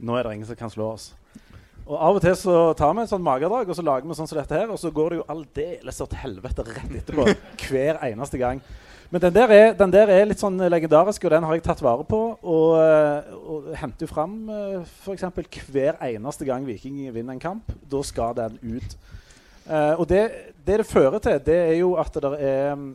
nå 0.00 0.18
er 0.18 0.28
det 0.28 0.36
ingen 0.38 0.50
som 0.50 0.60
kan 0.60 0.72
slå 0.72 0.92
oss. 0.96 1.10
Og 1.90 1.96
Av 1.98 2.14
og 2.14 2.22
til 2.22 2.36
så 2.38 2.58
tar 2.78 2.92
vi 2.94 3.02
et 3.02 3.10
sånt 3.10 3.26
magedrag 3.26 3.66
og 3.66 3.74
så 3.74 3.82
lager 3.82 4.06
vi 4.06 4.14
sånn 4.14 4.28
som 4.30 4.38
dette 4.38 4.54
her, 4.54 4.70
og 4.70 4.78
så 4.78 4.92
går 4.94 5.10
det 5.10 5.16
jo 5.18 5.24
aldeles 5.32 5.98
til 5.98 6.20
helvete 6.20 6.66
rett 6.68 6.92
etterpå. 7.00 7.26
hver 7.66 7.98
eneste 8.06 8.38
gang. 8.38 8.60
Men 9.10 9.20
den 9.24 9.34
der, 9.34 9.50
er, 9.50 9.72
den 9.74 9.90
der 9.90 10.10
er 10.14 10.28
litt 10.30 10.38
sånn 10.38 10.60
legendarisk, 10.70 11.24
og 11.26 11.32
den 11.34 11.46
har 11.46 11.56
jeg 11.56 11.64
tatt 11.66 11.80
vare 11.82 12.04
på. 12.06 12.18
Og, 12.46 12.66
eh, 12.78 13.32
og 13.34 13.70
henter 13.80 14.06
fram 14.06 14.36
uh, 14.46 14.84
f.eks. 14.86 15.24
hver 15.66 15.98
eneste 16.06 16.46
gang 16.46 16.66
Viking 16.68 17.00
vinner 17.10 17.34
en 17.34 17.42
kamp. 17.42 17.72
Da 17.90 18.04
skal 18.06 18.36
den 18.38 18.60
ut. 18.62 18.94
Uh, 19.66 19.98
og 19.98 20.06
det, 20.10 20.22
det 20.66 20.80
det 20.82 20.86
fører 20.86 21.18
til, 21.22 21.40
det 21.46 21.56
er 21.56 21.76
jo 21.80 21.96
at 21.98 22.14
det 22.22 22.30
er 22.38 22.76
mm, 22.78 22.86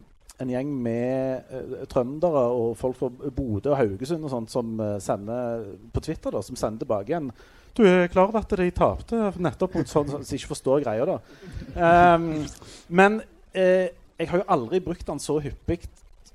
en 0.43 0.53
gjeng 0.53 0.72
med 0.88 1.51
uh, 1.51 1.84
trøndere 1.91 2.45
og 2.51 2.77
folk 2.79 2.98
fra 3.00 3.12
Bodø 3.12 3.74
og 3.74 3.77
Haugesund 3.79 4.24
og 4.24 4.31
sånt 4.34 4.55
som 4.55 4.79
uh, 4.79 4.95
sender 5.03 5.67
på 5.93 6.03
Twitter 6.03 6.36
da, 6.36 6.41
som 6.43 6.60
sender 6.60 6.84
tilbake 6.84 7.12
igjen 7.13 7.29
Du 7.75 7.84
er 7.88 8.07
klar 8.12 8.29
over 8.29 8.39
at 8.41 8.55
de 8.60 8.69
tapte 8.75 9.19
nettopp 9.39 9.75
mot 9.75 9.91
sånn 9.91 10.10
som 10.15 10.24
ikke 10.24 10.51
forstår 10.51 10.84
greia, 10.84 11.07
da. 11.07 11.19
Um, 11.75 12.45
men 12.88 13.19
eh, 13.51 13.91
jeg 14.15 14.29
har 14.31 14.39
jo 14.39 14.48
aldri 14.55 14.79
brukt 14.84 15.07
den 15.07 15.19
så 15.19 15.41
hyppig 15.43 15.81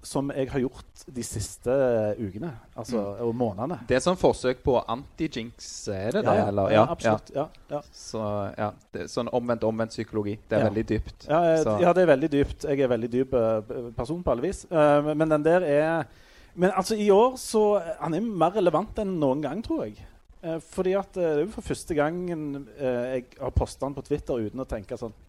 som 0.02 0.30
jeg 0.33 0.49
har 0.50 0.61
gjort 0.61 1.02
de 1.12 1.23
siste 1.23 1.71
ukene 2.19 2.52
altså, 2.76 2.97
Mm. 3.00 3.21
og 3.26 3.35
månedene. 3.35 3.78
Det 3.87 3.97
er 3.97 4.00
sånn 4.00 4.16
forsøk 4.16 4.62
på 4.64 4.78
anti-jinx, 4.88 5.88
er 5.92 6.11
det 6.12 6.23
det? 6.25 6.25
Ja, 6.25 6.35
ja, 6.35 6.47
eller? 6.49 6.71
ja, 6.73 6.87
absolutt. 6.90 7.30
Ja, 7.35 7.47
ja. 7.71 7.80
Så, 7.92 8.23
ja, 8.59 8.71
det 8.92 9.09
sånn 9.11 9.28
omvendt-omvendt 9.33 9.90
psykologi. 9.92 10.38
Det 10.49 10.59
er 10.59 10.64
Ja. 10.64 10.71
veldig 10.71 10.87
dypt. 10.87 11.26
Ja, 11.28 11.42
eh, 11.45 11.80
ja, 11.83 11.92
det 11.92 12.02
er 12.02 12.16
veldig 12.16 12.30
dypt. 12.30 12.64
Jeg 12.64 12.80
er 12.80 12.88
veldig 12.88 13.11
dyp 13.11 13.35
eh, 13.35 13.90
person 13.97 14.23
på 14.23 14.30
alle 14.33 14.42
vis. 14.42 14.64
Uh, 14.71 15.14
men- 15.14 15.28
den 15.28 15.42
der 15.42 15.61
er 15.62 16.04
Men 16.57 16.71
altså, 16.73 16.97
i 16.97 17.09
år 17.11 17.37
så 17.37 17.80
Han 18.00 18.12
er 18.14 18.21
mer 18.21 18.50
relevant 18.50 18.97
enn 18.99 19.19
noen 19.21 19.40
gang, 19.40 19.62
tror 19.62 19.85
jeg. 19.85 19.97
Eh, 20.42 20.59
fordi 20.59 20.95
at 20.99 21.16
eh, 21.16 21.21
det 21.23 21.38
er 21.38 21.45
jo 21.45 21.50
for 21.52 21.61
første 21.62 21.95
gangen 21.95 22.66
eh, 22.78 23.14
jeg 23.14 23.25
har 23.40 23.50
posta 23.50 23.87
den 23.87 23.95
på 23.95 24.02
Twitter 24.02 24.35
uten 24.40 24.59
å 24.61 24.64
tenke 24.66 24.97
sånn. 24.97 25.12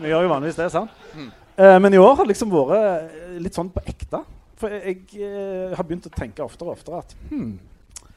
Vi 0.00 0.08
gjør 0.08 0.22
jo 0.22 0.30
vanligvis 0.30 0.56
det, 0.56 0.68
sant? 0.72 0.90
Mm. 1.16 1.30
Eh, 1.56 1.78
men 1.80 1.94
i 1.94 2.00
år 2.00 2.14
har 2.16 2.24
det 2.24 2.32
liksom 2.32 2.52
vært 2.52 2.76
eh, 2.78 3.40
litt 3.42 3.56
sånn 3.56 3.70
på 3.72 3.82
ekte. 3.88 4.22
For 4.60 4.72
jeg, 4.72 5.02
eh, 5.18 5.74
har 5.76 5.86
begynt 5.86 6.06
å 6.08 6.14
tenke 6.14 6.44
oftere 6.44 6.70
og 6.70 6.78
oftere 6.78 7.02
at 7.02 7.16
hmm, 7.32 7.56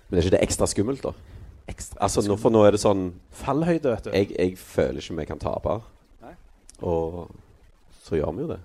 Men 0.07 0.19
er 0.19 0.21
ikke 0.21 0.35
det 0.37 0.43
ekstra 0.45 0.69
skummelt, 0.69 1.01
da? 1.01 1.13
ekstra 1.71 1.97
Altså, 2.05 2.21
nå, 2.29 2.37
For 2.37 2.53
nå 2.53 2.61
er 2.67 2.75
det 2.75 2.81
sånn 2.83 3.07
fallhøyde, 3.33 3.89
vet 3.89 4.07
du. 4.07 4.13
Jeg, 4.13 4.31
jeg 4.37 4.55
føler 4.61 5.01
ikke 5.01 5.19
vi 5.19 5.27
kan 5.31 5.41
tape. 5.41 5.79
Nei. 6.23 6.35
Og 6.85 7.25
så 8.05 8.19
gjør 8.19 8.35
vi 8.37 8.45
jo 8.45 8.51
det. 8.53 8.61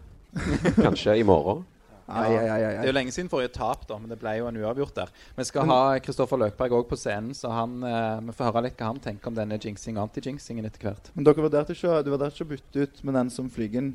Kanskje 0.77 1.17
i 1.19 1.27
morgen. 1.27 1.65
Ai, 2.11 2.37
ai, 2.37 2.47
ai, 2.49 2.73
Det 2.81 2.85
er 2.85 2.91
jo 2.91 2.97
lenge 2.97 3.15
siden 3.15 3.31
forrige 3.33 3.53
tap, 3.55 3.87
da, 3.89 3.99
men 4.01 4.11
det 4.13 4.19
ble 4.21 4.35
jo 4.39 4.49
en 4.51 4.61
uavgjort 4.61 4.95
der. 4.97 5.13
Vi 5.39 5.47
skal 5.49 5.69
ha 5.71 5.81
Kristoffer 6.03 6.41
Løkberg 6.41 6.77
òg 6.81 6.89
på 6.91 6.99
scenen, 6.99 7.35
så 7.37 7.53
han, 7.55 7.79
eh, 7.87 8.21
vi 8.29 8.37
får 8.37 8.51
høre 8.51 8.65
litt 8.69 8.79
hva 8.81 8.93
han 8.93 9.03
tenker 9.03 9.31
om 9.31 9.39
denne 9.39 9.59
jinxing 9.61 9.99
og 9.99 10.09
anti-jinxingen 10.09 10.67
etter 10.69 10.89
hvert. 10.89 11.13
Men 11.15 11.29
dere 11.29 11.47
vurderte 11.47 11.77
ikke, 11.77 12.01
du 12.05 12.13
vurderte 12.15 12.37
ikke 12.37 12.49
å 12.49 12.53
bytte 12.55 12.87
ut 12.87 13.05
med 13.05 13.21
den 13.21 13.31
som 13.31 13.51
Flygen 13.51 13.93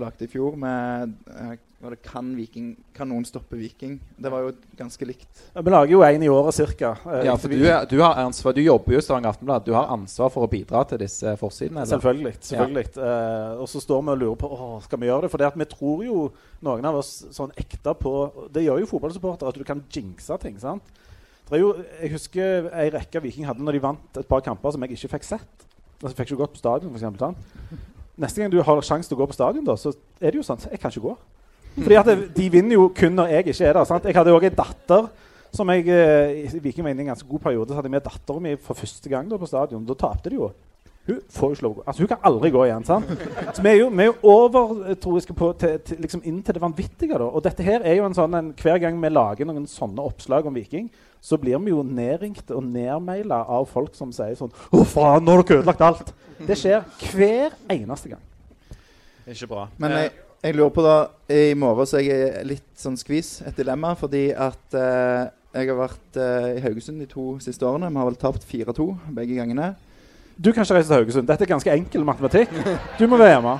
lagde 0.00 0.26
i 0.26 0.30
fjor, 0.30 0.58
med 0.60 1.16
eh, 1.34 1.56
var 1.84 1.94
det 1.94 2.02
kan, 2.02 2.30
Viking, 2.36 2.70
kan 2.96 3.08
noen 3.10 3.26
stoppe 3.28 3.58
Viking? 3.60 3.98
Det 4.16 4.30
var 4.32 4.46
jo 4.46 4.52
ganske 4.78 5.06
likt. 5.06 5.42
Vi 5.52 5.72
lager 5.74 5.92
jo 5.92 6.00
én 6.06 6.22
i 6.24 6.30
året 6.32 6.56
ca. 6.78 6.94
Ja, 7.26 7.34
for 7.40 7.52
du, 7.52 7.64
er, 7.68 7.84
du, 7.90 7.98
har 8.00 8.18
ansvar, 8.22 8.54
du 8.56 8.62
jobber 8.64 8.96
jo 8.96 9.02
i 9.02 9.04
Stavanger 9.04 9.34
Aftenblad. 9.34 9.66
Du 9.66 9.74
har 9.76 9.92
ansvar 9.92 10.32
for 10.32 10.46
å 10.46 10.50
bidra 10.50 10.84
til 10.88 11.02
disse 11.04 11.36
forsidene? 11.40 11.82
eller? 11.82 11.92
Selvfølgelig. 11.92 12.34
selvfølgelig. 12.40 12.86
Eh, 12.96 13.60
og 13.60 13.68
så 13.68 13.82
står 13.84 14.02
vi 14.02 14.14
og 14.14 14.22
lurer 14.22 14.40
på 14.40 14.50
Åh, 14.56 14.74
skal 14.86 15.02
vi 15.02 15.10
gjøre 15.10 15.26
det. 15.26 15.32
For 15.34 15.42
det 15.42 15.50
at 15.50 15.60
vi 15.60 15.68
tror 15.74 16.04
jo, 16.06 16.18
noen 16.64 16.88
av 16.90 17.00
oss, 17.02 17.12
sånn 17.36 17.52
ekte 17.60 17.94
på 18.00 18.14
Det 18.54 18.64
gjør 18.64 18.80
jo 18.82 18.90
fotballsupportere, 18.94 19.52
at 19.52 19.60
du 19.60 19.68
kan 19.68 19.84
jinxe 19.92 20.40
ting. 20.42 20.56
sant? 20.62 20.94
Det 21.44 21.58
er 21.58 21.64
jo, 21.66 21.74
jeg 22.00 22.14
husker 22.14 22.70
ei 22.72 22.88
rekke 22.94 23.20
Viking 23.20 23.44
hadde 23.44 23.64
når 23.64 23.76
de 23.76 23.84
vant 23.84 24.20
et 24.22 24.28
par 24.28 24.40
kamper 24.44 24.72
som 24.72 24.84
jeg 24.86 24.96
ikke 24.96 25.18
fikk 25.18 25.28
sett. 25.34 25.66
Altså, 26.00 26.14
jeg 26.14 26.22
fikk 26.22 26.32
ikke 26.32 26.46
gått 26.46 26.56
på 26.56 26.64
stadion, 26.64 26.88
for 26.88 27.00
eksempel, 27.02 27.28
sant? 27.28 27.90
Neste 28.24 28.40
gang 28.40 28.52
du 28.52 28.60
har 28.62 28.82
sjanse 28.86 29.10
til 29.10 29.18
å 29.18 29.24
gå 29.24 29.28
på 29.28 29.36
stadion, 29.36 29.64
da, 29.66 29.74
så 29.76 29.92
er 30.20 30.32
det 30.32 30.38
jo 30.38 30.46
sånn 30.46 30.62
Jeg 30.70 30.80
kan 30.80 30.92
ikke 30.92 31.08
gå. 31.10 31.14
Fordi 31.76 31.94
at 32.00 32.10
De 32.36 32.48
vinner 32.52 32.76
jo 32.78 32.88
kun 32.94 33.16
når 33.18 33.32
jeg 33.32 33.46
ikke 33.46 33.64
er 33.66 33.72
der. 33.72 33.84
sant? 33.84 34.04
Jeg 34.04 34.14
hadde 34.14 34.34
òg 34.34 34.44
en 34.44 34.58
datter 34.58 35.08
som 35.54 35.70
jeg 35.70 35.86
eh, 35.88 36.44
i 36.54 36.60
Viking 36.62 36.84
var 36.84 36.90
inne 36.90 37.02
i 37.02 37.06
en 37.06 37.12
ganske 37.14 37.28
god 37.28 37.40
periode. 37.40 37.68
Så 37.70 37.74
hadde 37.78 37.86
jeg 37.90 37.96
med 37.96 38.06
dattera 38.06 38.40
mi 38.42 38.56
for 38.56 38.74
første 38.74 39.08
gang 39.08 39.28
da 39.30 39.36
på 39.38 39.46
stadion. 39.46 39.84
Da 39.86 39.94
tapte 39.94 40.30
de 40.30 40.36
jo. 40.40 40.50
Hun 41.06 41.18
får 41.30 41.50
jo 41.50 41.54
ikke 41.54 41.62
lov 41.66 41.72
å 41.72 41.76
gå. 41.76 41.82
Altså, 41.86 42.00
hun 42.02 42.08
kan 42.08 42.22
aldri 42.24 42.50
gå 42.50 42.62
igjen. 42.64 42.84
sant? 42.88 43.10
Så 43.52 43.62
vi 43.62 43.68
er 43.68 43.76
jo, 43.82 43.88
vi 43.92 44.02
er 44.02 44.08
jo 44.08 44.14
overtroiske 44.32 45.34
på 45.36 45.50
til, 45.60 45.74
til, 45.84 45.98
liksom 46.00 46.22
inn 46.24 46.38
til 46.42 46.56
det 46.56 46.62
vanvittige. 46.62 47.18
da. 47.20 47.26
Og 47.28 47.44
dette 47.44 47.66
her 47.66 47.84
er 47.84 47.98
jo 47.98 48.06
en 48.08 48.16
sånn 48.16 48.34
en, 48.38 48.52
Hver 48.56 48.80
gang 48.80 48.96
vi 49.02 49.10
lager 49.12 49.50
noen 49.50 49.66
sånne 49.68 50.00
oppslag 50.00 50.48
om 50.48 50.56
Viking, 50.56 50.88
så 51.20 51.36
blir 51.40 51.60
vi 51.60 51.74
jo 51.74 51.82
nedringt 51.84 52.50
og 52.50 52.64
nedmaila 52.64 53.42
av 53.52 53.68
folk 53.68 53.94
som 53.96 54.12
sier 54.12 54.34
sånn 54.36 54.52
'Å, 54.52 54.84
faen, 54.84 55.24
nå 55.24 55.36
har 55.36 55.42
dere 55.42 55.60
ødelagt 55.60 55.80
alt!' 55.80 56.14
Det 56.40 56.56
skjer 56.58 56.82
hver 57.12 57.52
eneste 57.70 58.08
gang. 58.08 58.24
Ikke 59.28 59.46
bra. 59.48 59.68
Men 59.78 59.92
Eh, 59.92 60.02
jeg, 60.02 60.10
jeg 60.44 60.56
lurer 60.58 60.72
på 60.74 60.84
da 60.84 60.96
I 61.32 61.54
morgen 61.56 61.88
så 61.88 61.98
er 62.00 62.04
jeg 62.04 62.44
litt 62.50 62.68
sånn 62.76 62.98
skvis, 63.00 63.38
et 63.48 63.56
dilemma, 63.56 63.94
fordi 63.96 64.26
at 64.36 64.76
eh, 64.76 65.30
jeg 65.54 65.70
har 65.70 65.78
vært 65.78 66.18
eh, 66.20 66.48
i 66.58 66.62
Haugesund 66.66 67.00
de 67.00 67.08
to 67.08 67.38
siste 67.40 67.64
årene. 67.64 67.88
Vi 67.88 68.00
har 68.00 68.08
vel 68.10 68.18
tapt 68.20 68.44
4-2 68.44 68.86
begge 69.16 69.38
gangene. 69.38 69.72
Du 70.36 70.50
kan 70.52 70.66
ikke 70.66 70.76
reise 70.76 70.90
til 70.90 70.98
Haugesund. 70.98 71.28
Dette 71.30 71.46
er 71.46 71.52
ganske 71.54 71.72
enkel 71.72 72.04
matematikk. 72.04 72.52
Du 72.98 73.06
må 73.08 73.16
være 73.20 73.36
hjemme. 73.36 73.54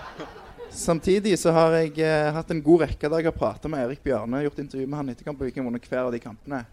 Samtidig 0.74 1.36
så 1.38 1.54
har 1.54 1.78
jeg 1.78 1.94
eh, 2.02 2.32
hatt 2.34 2.50
en 2.52 2.62
god 2.66 2.84
rekke 2.88 3.08
der 3.08 3.22
jeg 3.22 3.30
har 3.30 3.38
prata 3.38 3.70
med 3.70 3.86
Erik 3.86 4.02
Bjørne. 4.04 4.42
Gjort 4.44 4.60
intervju 4.66 4.84
med 4.90 5.00
han 5.00 5.14
etter 5.14 5.28
kamp 5.28 5.40
og 5.40 5.48
Viking 5.48 5.64
vunnet 5.64 5.88
hver 5.88 6.02
av 6.02 6.12
de 6.12 6.20
kampene. 6.20 6.64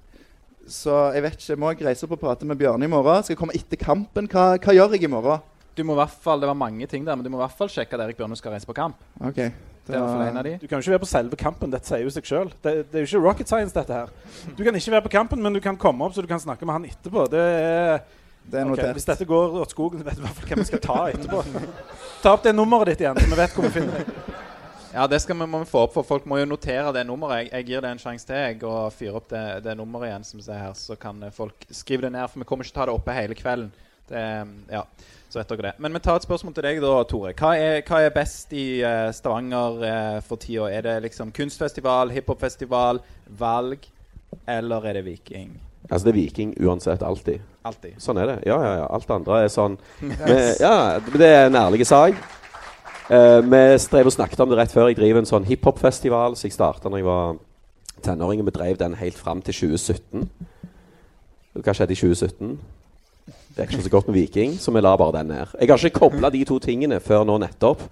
Så 0.68 0.98
jeg 1.16 1.24
vet 1.24 1.40
ikke, 1.40 1.60
må 1.62 1.72
jeg 1.72 1.86
reise 1.88 2.06
opp 2.08 2.18
og 2.18 2.24
prate 2.26 2.50
med 2.50 2.60
Bjørne 2.60 2.90
i 2.90 2.92
morgen? 2.92 3.24
Skal 3.24 3.38
jeg 3.38 3.42
komme 3.46 3.56
etter 3.56 3.80
kampen? 3.80 4.28
Hva, 4.30 4.58
hva 4.58 4.76
gjør 4.76 4.98
jeg 4.98 5.08
i 5.08 5.14
morgen? 5.14 5.48
du 5.76 5.86
må 5.88 5.96
i 5.96 6.02
hvert 6.02 6.16
fall, 6.24 6.42
Det 6.42 6.50
var 6.50 6.58
mange 6.58 6.88
ting 6.88 7.06
der, 7.06 7.16
men 7.16 7.24
du 7.24 7.32
må 7.32 7.40
i 7.40 7.46
hvert 7.46 7.58
fall 7.58 7.70
sjekke 7.72 7.96
at 7.96 8.04
Erik 8.06 8.18
Bjørne 8.20 8.36
skal 8.36 8.56
reise 8.56 8.68
på 8.68 8.76
kamp. 8.76 9.00
Ok. 9.24 9.40
Det 9.88 9.98
er 9.98 10.02
i 10.24 10.28
en 10.30 10.38
av 10.38 10.46
de. 10.46 10.54
Du 10.62 10.68
kan 10.68 10.78
jo 10.78 10.84
ikke 10.86 10.94
være 10.94 11.04
på 11.04 11.10
selve 11.10 11.38
kampen. 11.40 11.72
Dette 11.74 11.90
sier 11.90 12.04
jo 12.06 12.12
seg 12.14 12.28
sjøl. 12.30 12.52
Det, 12.62 12.74
det 12.92 13.00
er 13.00 13.06
jo 13.06 13.10
ikke 13.10 13.22
rocket 13.26 13.50
science, 13.50 13.74
dette 13.76 13.96
her. 13.96 14.12
Du 14.58 14.62
kan 14.64 14.76
ikke 14.78 14.94
være 14.94 15.06
på 15.08 15.14
kampen, 15.18 15.42
men 15.42 15.58
du 15.58 15.62
kan 15.64 15.78
komme 15.80 16.06
opp 16.06 16.14
så 16.16 16.22
du 16.24 16.30
kan 16.30 16.40
snakke 16.44 16.68
med 16.70 16.78
han 16.78 16.86
etterpå. 16.92 17.26
Det 17.34 17.42
er, 17.42 18.04
Det 18.46 18.60
er 18.62 18.70
ok, 18.70 18.76
notert. 18.76 18.94
hvis 18.98 19.10
dette 19.10 19.26
går 19.30 19.58
åt 19.64 19.74
skogen, 19.74 20.04
vet 20.06 20.18
du 20.18 20.22
i 20.22 20.26
hvert 20.28 20.38
fall 20.38 20.52
hvem 20.54 20.62
vi 20.64 20.70
skal 20.70 20.84
ta 20.86 21.00
etterpå. 21.10 21.42
Ta 22.22 22.36
opp 22.38 22.46
det 22.46 22.54
nummeret 22.56 22.94
ditt 22.94 23.04
igjen, 23.06 23.18
så 23.22 23.30
vi 23.34 23.42
vet 23.42 23.58
hvor 23.58 23.68
vi 23.68 23.74
finner 23.80 24.00
deg. 24.00 24.16
Ja, 24.92 25.06
det 25.08 25.22
skal 25.24 25.38
vi, 25.40 25.46
må 25.48 25.62
vi 25.62 25.70
få 25.70 25.86
opp, 25.86 25.94
for 25.96 26.04
folk 26.04 26.26
må 26.28 26.42
jo 26.42 26.48
notere 26.52 26.92
det 26.94 27.06
nummeret. 27.08 27.46
Jeg, 27.46 27.52
jeg 27.54 27.68
gir 27.70 27.84
det 27.86 27.92
en 27.96 28.02
sjanse 28.02 28.28
til, 28.28 28.36
jeg, 28.42 28.58
og 28.68 28.90
fyrer 28.92 29.18
opp 29.22 29.30
det, 29.32 29.44
det 29.64 29.76
nummeret 29.80 30.10
igjen, 30.10 30.26
som 30.28 30.42
vi 30.42 30.44
ser 30.50 30.60
her. 30.60 30.74
Så 30.76 30.98
kan 31.00 31.22
eh, 31.24 31.32
folk 31.34 31.64
skrive 31.72 32.06
det 32.06 32.12
ned, 32.18 32.28
for 32.30 32.44
vi 32.44 32.48
kommer 32.50 32.68
ikke 32.68 32.76
ta 32.76 32.88
det 32.90 32.96
oppe 32.98 33.16
hele 33.16 33.38
kvelden. 33.40 33.72
Det, 34.12 34.24
ja, 34.74 34.82
så 35.32 35.40
vet 35.40 35.54
dere 35.54 35.70
det. 35.70 35.74
Men 35.80 35.96
vi 35.96 36.02
tar 36.04 36.20
et 36.20 36.28
spørsmål 36.28 36.54
til 36.58 36.68
deg, 36.68 36.82
da, 36.84 36.92
Tore. 37.08 37.32
Hva 37.40 37.54
er, 37.56 37.80
hva 37.88 38.02
er 38.04 38.14
best 38.16 38.52
i 38.52 38.66
uh, 38.84 39.08
Stavanger 39.16 39.78
uh, 39.80 40.18
for 40.28 40.42
tida? 40.42 40.68
Er 40.68 40.84
det 40.88 40.98
liksom 41.08 41.32
kunstfestival, 41.36 42.12
hiphopfestival, 42.12 43.00
valg, 43.40 43.88
eller 44.48 44.90
er 44.90 45.00
det 45.00 45.06
Viking? 45.08 45.56
Altså, 45.88 46.06
det 46.08 46.12
er 46.12 46.20
Viking 46.20 46.52
uansett. 46.60 47.04
Alltid. 47.04 47.40
Altid. 47.68 47.96
Sånn 48.02 48.20
er 48.20 48.28
det. 48.34 48.38
Ja, 48.50 48.58
ja, 48.60 48.76
ja. 48.82 48.92
Alt 48.92 49.12
andre 49.14 49.46
er 49.46 49.54
sånn 49.54 49.80
vi, 50.02 50.38
Ja, 50.60 51.00
det 51.00 51.32
er 51.32 51.48
en 51.48 51.60
ærlig 51.62 51.88
sak. 51.88 52.20
Eh, 53.12 53.40
vi 53.44 53.62
strev 53.82 54.08
og 54.08 54.16
snakket 54.16 54.40
om 54.44 54.52
det 54.52 54.60
rett 54.60 54.76
før. 54.76 54.90
Jeg 54.92 55.00
driver 55.00 55.24
en 55.24 55.30
sånn 55.30 55.48
hiphopfestival 55.48 56.38
så 56.40 56.48
jeg 56.48 56.56
starta 56.56 56.92
da 56.92 57.00
jeg 57.00 57.08
var 57.08 57.40
tenåring. 58.06 58.44
Vi 58.48 58.56
drev 58.56 58.80
den 58.80 58.96
helt 59.00 59.20
fram 59.20 59.44
til 59.46 59.58
2017. 59.58 60.30
Hva 61.60 61.76
skjedde 61.76 61.96
i 61.96 62.00
2017? 62.00 62.56
Det 63.52 63.60
er 63.60 63.68
ikke 63.68 63.84
så 63.84 63.90
godt 63.92 64.08
med 64.08 64.16
Viking, 64.16 64.54
så 64.60 64.72
vi 64.72 64.82
lar 64.82 64.98
bare 64.98 65.20
den 65.20 65.34
ned. 65.34 65.56
Jeg 65.60 65.68
har 65.68 65.86
ikke 65.86 66.00
kobla 66.00 66.30
de 66.32 66.44
to 66.48 66.60
tingene 66.60 67.00
før 67.04 67.26
nå 67.28 67.36
nettopp. 67.42 67.84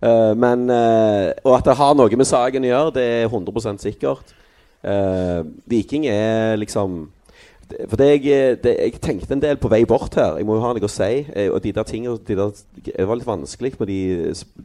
Uh, 0.00 0.32
men, 0.36 0.68
uh, 0.70 1.32
og 1.44 1.56
at 1.58 1.64
det 1.68 1.76
har 1.76 1.96
noe 1.96 2.16
med 2.16 2.28
saken 2.28 2.64
å 2.64 2.70
gjøre, 2.70 2.92
det 2.96 3.06
er 3.20 3.26
100 3.28 3.80
sikkert. 3.80 4.34
Uh, 4.80 5.44
Viking 5.68 6.06
er 6.08 6.56
liksom 6.56 7.10
For 7.90 8.00
det 8.00 8.06
jeg, 8.24 8.56
det, 8.64 8.72
jeg 8.80 9.00
tenkte 9.04 9.36
en 9.36 9.42
del 9.42 9.58
på 9.60 9.68
vei 9.70 9.84
bort 9.86 10.16
her. 10.18 10.38
Jeg 10.40 10.46
må 10.48 10.56
jo 10.56 10.64
ha 10.64 10.72
noe 10.74 10.88
å 10.88 10.90
si. 10.90 11.20
Og 11.52 11.60
de 11.62 11.70
der 11.72 11.86
tingene, 11.86 12.16
de 12.26 12.34
der, 12.34 12.50
Det 12.82 13.04
var 13.06 13.14
litt 13.14 13.28
vanskelig 13.28 13.76
med 13.78 13.86
de 13.86 14.00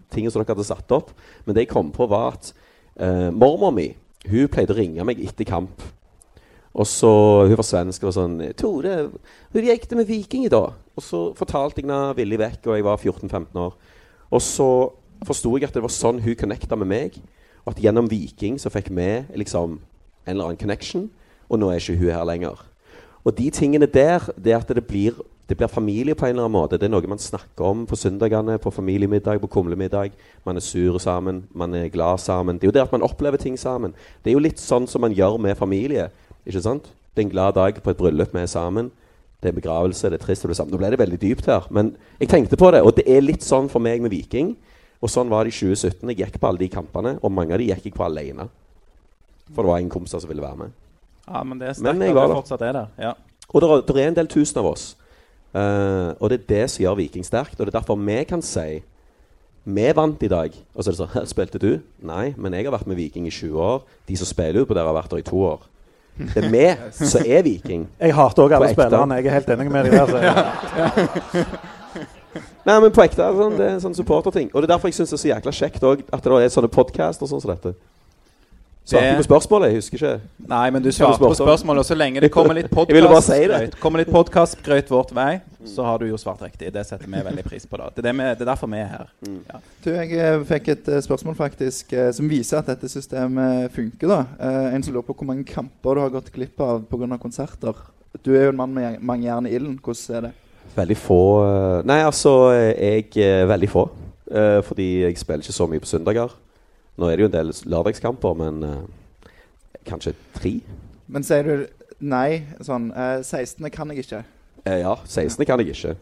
tingene 0.09 0.31
som 0.33 0.41
dere 0.41 0.55
hadde 0.55 0.65
satt 0.65 0.95
opp. 0.95 1.11
Men 1.45 1.53
det 1.53 1.67
jeg 1.67 1.73
kom 1.75 1.91
på, 1.93 2.07
var 2.09 2.33
at 2.33 2.49
mormor 3.29 3.75
mi 3.75 3.91
hun 4.25 4.49
pleide 4.49 4.73
å 4.73 4.79
ringe 4.79 5.05
meg 5.05 5.21
etter 5.21 5.45
kamp. 5.45 5.83
Og 6.75 6.87
så, 6.87 7.09
Hun 7.47 7.55
var 7.55 7.63
svensk 7.63 8.03
og 8.03 8.11
var 8.11 8.17
sånn 8.17 8.53
'Tore, 8.53 9.09
hvor 9.51 9.61
gikk 9.61 9.87
det 9.89 9.97
med 9.97 10.07
Viking 10.07 10.45
i 10.45 10.51
dag?' 10.51 10.73
Og 10.95 11.03
så 11.03 11.33
fortalte 11.35 11.81
jeg 11.81 11.87
henne 11.87 12.15
villig 12.15 12.39
vekk, 12.39 12.67
og 12.67 12.75
jeg 12.75 12.83
var 12.83 12.97
14-15 12.97 13.55
år. 13.55 13.73
Og 14.31 14.41
så 14.41 14.91
forsto 15.25 15.57
jeg 15.57 15.67
at 15.67 15.73
det 15.73 15.83
var 15.83 15.89
sånn 15.89 16.21
hun 16.21 16.35
connecta 16.35 16.75
med 16.75 16.87
meg. 16.87 17.19
Og 17.65 17.75
at 17.75 17.81
gjennom 17.81 18.09
Viking 18.09 18.59
så 18.59 18.69
fikk 18.69 18.89
vi 18.89 19.25
liksom 19.35 19.79
en 20.25 20.31
eller 20.31 20.45
annen 20.45 20.57
connection. 20.57 21.09
Og 21.49 21.59
nå 21.59 21.69
er 21.69 21.79
ikke 21.79 21.97
hun 21.99 22.11
her 22.11 22.25
lenger. 22.25 22.63
Og 23.25 23.37
de 23.37 23.49
tingene 23.49 23.87
der, 23.89 24.21
det 24.37 24.53
at 24.53 24.67
det 24.67 24.85
blir, 24.85 25.13
det 25.49 25.57
blir 25.57 25.67
familie 25.67 26.15
på 26.15 26.25
en 26.25 26.35
eller 26.35 26.45
annen 26.45 26.57
måte. 26.57 26.77
Det 26.77 26.85
er 26.85 26.93
noe 26.93 27.07
man 27.07 27.21
snakker 27.21 27.65
om 27.65 27.85
på 27.85 27.97
søndagene, 27.97 28.59
på 28.61 28.71
familiemiddag, 28.71 29.41
på 29.41 29.47
kumlemiddag. 29.47 30.11
Man 30.45 30.57
er 30.57 30.61
sur 30.61 30.97
sammen, 30.97 31.45
man 31.53 31.73
er 31.73 31.89
glad 31.89 32.17
sammen. 32.19 32.57
Det 32.57 32.63
er 32.63 32.67
jo 32.67 32.77
det 32.77 32.85
at 32.85 32.91
man 32.91 33.01
opplever 33.01 33.37
ting 33.37 33.57
sammen. 33.59 33.95
Det 34.23 34.31
er 34.31 34.37
jo 34.37 34.45
litt 34.45 34.61
sånn 34.61 34.87
som 34.87 35.01
man 35.01 35.13
gjør 35.13 35.39
med 35.41 35.57
familie. 35.57 36.09
Ikke 36.45 36.61
sant? 36.61 36.91
Det 37.15 37.23
er 37.23 37.27
en 37.27 37.33
glad 37.33 37.55
dag 37.55 37.81
på 37.81 37.89
et 37.93 37.97
bryllup 37.97 38.33
vi 38.33 38.43
er 38.43 38.51
sammen. 38.51 38.91
Det 39.43 39.51
er 39.51 39.57
begravelse, 39.57 40.09
det 40.09 40.19
er 40.19 40.25
trist. 40.25 40.45
og 40.45 40.49
det 40.49 40.57
samme. 40.57 40.71
Nå 40.71 40.77
ble 40.77 40.89
det 40.91 40.99
veldig 40.99 41.21
dypt 41.21 41.45
her, 41.45 41.67
men 41.69 41.95
jeg 42.19 42.29
tenkte 42.29 42.57
på 42.57 42.71
det. 42.71 42.81
Og 42.81 42.95
det 42.97 43.05
er 43.07 43.21
litt 43.21 43.43
sånn 43.43 43.69
for 43.69 43.79
meg 43.79 44.01
med 44.01 44.11
Viking. 44.11 44.55
Og 45.01 45.11
sånn 45.11 45.29
var 45.29 45.45
det 45.45 45.53
i 45.53 45.57
2017. 45.57 46.09
Jeg 46.09 46.17
gikk 46.23 46.39
på 46.41 46.49
alle 46.49 46.63
de 46.63 46.69
kampene, 46.71 47.17
og 47.21 47.31
mange 47.31 47.53
av 47.53 47.61
de 47.61 47.69
gikk 47.69 47.91
jeg 47.91 47.95
på 47.95 48.05
alene. 48.05 48.47
For 49.53 49.61
det 49.61 49.69
var 49.69 49.79
en 49.79 49.91
kompis 49.93 50.15
som 50.15 50.29
ville 50.29 50.41
være 50.41 50.63
med. 50.63 50.75
Ja, 51.27 51.43
men 51.43 51.59
det 51.61 51.69
er 51.69 51.77
sterkt 51.77 52.01
at 52.01 52.15
du 52.15 52.35
fortsatt 52.39 52.65
er 52.65 52.73
der. 52.79 52.87
Ja. 53.01 53.13
Og 53.49 53.61
det 53.61 53.95
det 53.95 54.03
er 54.03 54.07
en 54.07 54.17
del 54.17 54.27
tusen 54.27 54.59
av 54.61 54.71
oss. 54.71 54.95
Uh, 55.55 56.11
og 56.19 56.29
det 56.29 56.41
er 56.41 56.47
det 56.49 56.63
som 56.71 56.83
gjør 56.83 56.97
Viking 56.99 57.25
sterkt. 57.25 57.59
Og 57.59 57.65
det 57.65 57.73
er 57.73 57.79
derfor 57.79 57.95
vi 57.95 58.23
kan 58.23 58.41
si 58.41 58.83
Vi 59.65 59.91
vant 59.95 60.23
i 60.23 60.27
dag. 60.27 60.51
Og 60.75 60.83
så 60.83 60.91
er 60.91 60.93
det 60.93 60.99
sånn 60.99 61.29
Spilte 61.33 61.59
du? 61.61 61.79
Nei, 62.01 62.33
men 62.37 62.53
jeg 62.53 62.65
har 62.65 62.75
vært 62.75 62.87
med 62.87 62.97
Viking 62.97 63.25
i 63.25 63.33
20 63.33 63.61
år. 63.61 63.85
De 64.05 64.17
som 64.17 64.27
spiller 64.27 64.61
utpå 64.61 64.73
der, 64.73 64.85
har 64.85 64.93
vært 64.93 65.11
der 65.11 65.23
i 65.23 65.25
to 65.25 65.41
år. 65.41 65.63
Det 66.15 66.43
er 66.43 66.49
vi 66.51 66.65
som 66.95 67.25
er 67.27 67.41
Viking. 67.43 67.87
Jeg 67.99 68.15
hater 68.15 68.45
òg 68.45 68.53
alle 68.55 68.69
spillerne. 68.71 69.17
Jeg 69.19 69.27
er 69.27 69.35
helt 69.35 69.49
enig 69.55 69.71
med 69.71 69.89
deg 69.89 69.93
der. 69.95 70.07
Så. 71.45 71.45
Nei, 72.65 72.79
men 72.81 72.91
på 72.93 73.03
ekte. 73.03 73.25
Sånn, 73.37 73.57
det 73.59 73.65
er 73.65 73.75
en 73.75 73.83
sånn 73.83 73.97
supporterting. 73.97 74.47
Og 74.53 74.61
det 74.61 74.69
er 74.69 74.73
derfor 74.73 74.89
jeg 74.89 74.97
syns 74.97 75.11
det 75.13 75.19
er 75.19 75.21
så 75.21 75.29
jækla 75.29 75.53
kjekt 75.55 75.83
òg 75.85 76.01
at 76.15 76.25
det 76.25 76.39
er 76.39 76.53
sånne 76.53 76.71
podcaster 76.73 77.29
sånn 77.29 77.43
som 77.43 77.51
dette. 77.53 77.75
Svarte 78.85 79.05
Det- 79.05 79.17
på 79.17 79.23
spørsmålet? 79.23 79.67
Jeg 79.67 79.75
husker 79.75 79.97
ikke. 79.97 80.21
Nei, 80.47 80.69
men 80.69 80.83
du 80.83 80.91
svarte 80.91 81.17
på 81.17 81.33
spørsmålet, 81.33 81.79
og 81.79 81.85
så 81.85 81.95
lenge 81.95 82.21
det 82.21 82.31
kommer 82.31 82.53
litt 82.53 82.69
podkast-grøyt 84.17 84.87
si 84.87 84.93
vårt 84.93 85.11
vei, 85.15 85.41
så 85.65 85.83
har 85.83 85.97
du 85.97 86.05
jo 86.05 86.17
svart 86.17 86.41
riktig. 86.41 86.71
Det 86.73 86.85
setter 86.85 87.07
vi 87.07 87.23
veldig 87.25 87.43
pris 87.43 87.65
på. 87.65 87.77
da. 87.77 87.89
Det 87.89 88.05
er, 88.05 88.11
det 88.11 88.13
vi, 88.13 88.23
det 88.37 88.41
er 88.41 88.51
derfor 88.51 88.67
vi 88.67 88.77
er 88.77 88.91
her. 88.91 89.09
Du, 89.83 89.89
jeg 89.89 90.13
eh, 90.13 90.43
fikk 90.45 90.67
et 90.67 90.87
eh, 90.87 91.01
spørsmål 91.01 91.35
faktisk 91.35 91.93
eh, 91.93 92.11
som 92.13 92.29
viser 92.29 92.61
at 92.61 92.69
dette 92.69 92.89
systemet 92.89 93.71
funker. 93.73 94.07
da. 94.07 94.21
En 94.69 94.83
som 94.83 94.93
lurer 94.93 95.07
på 95.09 95.17
hvor 95.17 95.25
mange 95.33 95.43
kamper 95.49 95.95
du 95.95 96.01
har 96.01 96.13
gått 96.13 96.31
glipp 96.31 96.61
av 96.61 96.85
pga. 96.85 97.17
konserter. 97.17 97.73
Du 98.23 98.35
er 98.35 98.43
jo 98.45 98.53
en 98.53 98.57
mann 98.57 98.73
med 98.73 99.01
mange 99.01 99.25
jern 99.25 99.47
i 99.49 99.55
ilden. 99.55 99.79
Hvordan 99.81 100.15
er 100.15 100.21
det? 100.21 100.31
Veldig 100.75 100.97
få 100.97 101.21
Nei, 101.85 102.01
altså, 102.03 102.51
jeg 102.53 103.17
er 103.17 103.45
Veldig 103.49 103.69
få. 103.69 103.89
Eh, 104.31 104.61
fordi 104.65 105.01
jeg 105.03 105.17
spiller 105.17 105.41
ikke 105.41 105.53
så 105.53 105.67
mye 105.69 105.79
på 105.81 105.89
søndager. 105.89 106.33
Nå 106.95 107.09
er 107.09 107.17
det 107.17 107.25
jo 107.25 107.29
en 107.31 107.35
del 107.35 107.53
lørdagskamper, 107.71 108.37
men 108.39 108.63
uh, 108.63 109.29
kanskje 109.87 110.15
tre? 110.37 110.57
Men 111.11 111.25
sier 111.27 111.47
du 111.47 111.65
nei 111.99 112.45
sånn 112.63 112.89
uh, 112.95 113.19
16. 113.21 113.67
kan 113.73 113.91
jeg 113.91 114.05
ikke. 114.05 114.23
Uh, 114.63 114.77
ja. 114.79 114.95
16. 115.03 115.43
kan 115.47 115.61
jeg 115.61 115.75
ikke. 115.75 115.95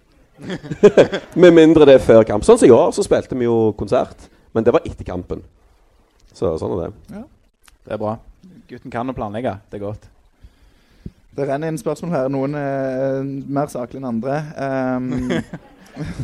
Med 1.42 1.54
mindre 1.54 1.88
det 1.90 1.98
er 1.98 2.06
før 2.06 2.24
kamp. 2.28 2.46
Sånn 2.46 2.62
som 2.62 2.70
i 2.70 2.74
år, 2.74 2.94
så 2.96 3.06
spilte 3.06 3.38
vi 3.38 3.50
jo 3.50 3.74
konsert. 3.80 4.30
Men 4.54 4.66
det 4.66 4.74
var 4.76 4.86
etter 4.86 5.06
kampen. 5.08 5.42
Så 6.34 6.56
sånn 6.62 6.78
er 6.78 6.86
det. 6.86 7.18
Ja. 7.18 7.26
Det 7.84 7.96
er 7.96 8.02
bra. 8.02 8.18
Gutten 8.70 8.94
kan 8.94 9.10
å 9.10 9.16
planlegge. 9.18 9.58
Det 9.70 9.80
er 9.80 9.86
godt. 9.86 10.10
Det 11.34 11.48
renner 11.50 11.72
inn 11.74 11.80
spørsmål 11.82 12.14
her. 12.14 12.28
Noen 12.30 12.56
er 12.58 13.18
eh, 13.18 13.30
mer 13.58 13.70
saklige 13.72 14.02
enn 14.02 14.10
andre. 14.12 14.36
Um, 14.54 15.32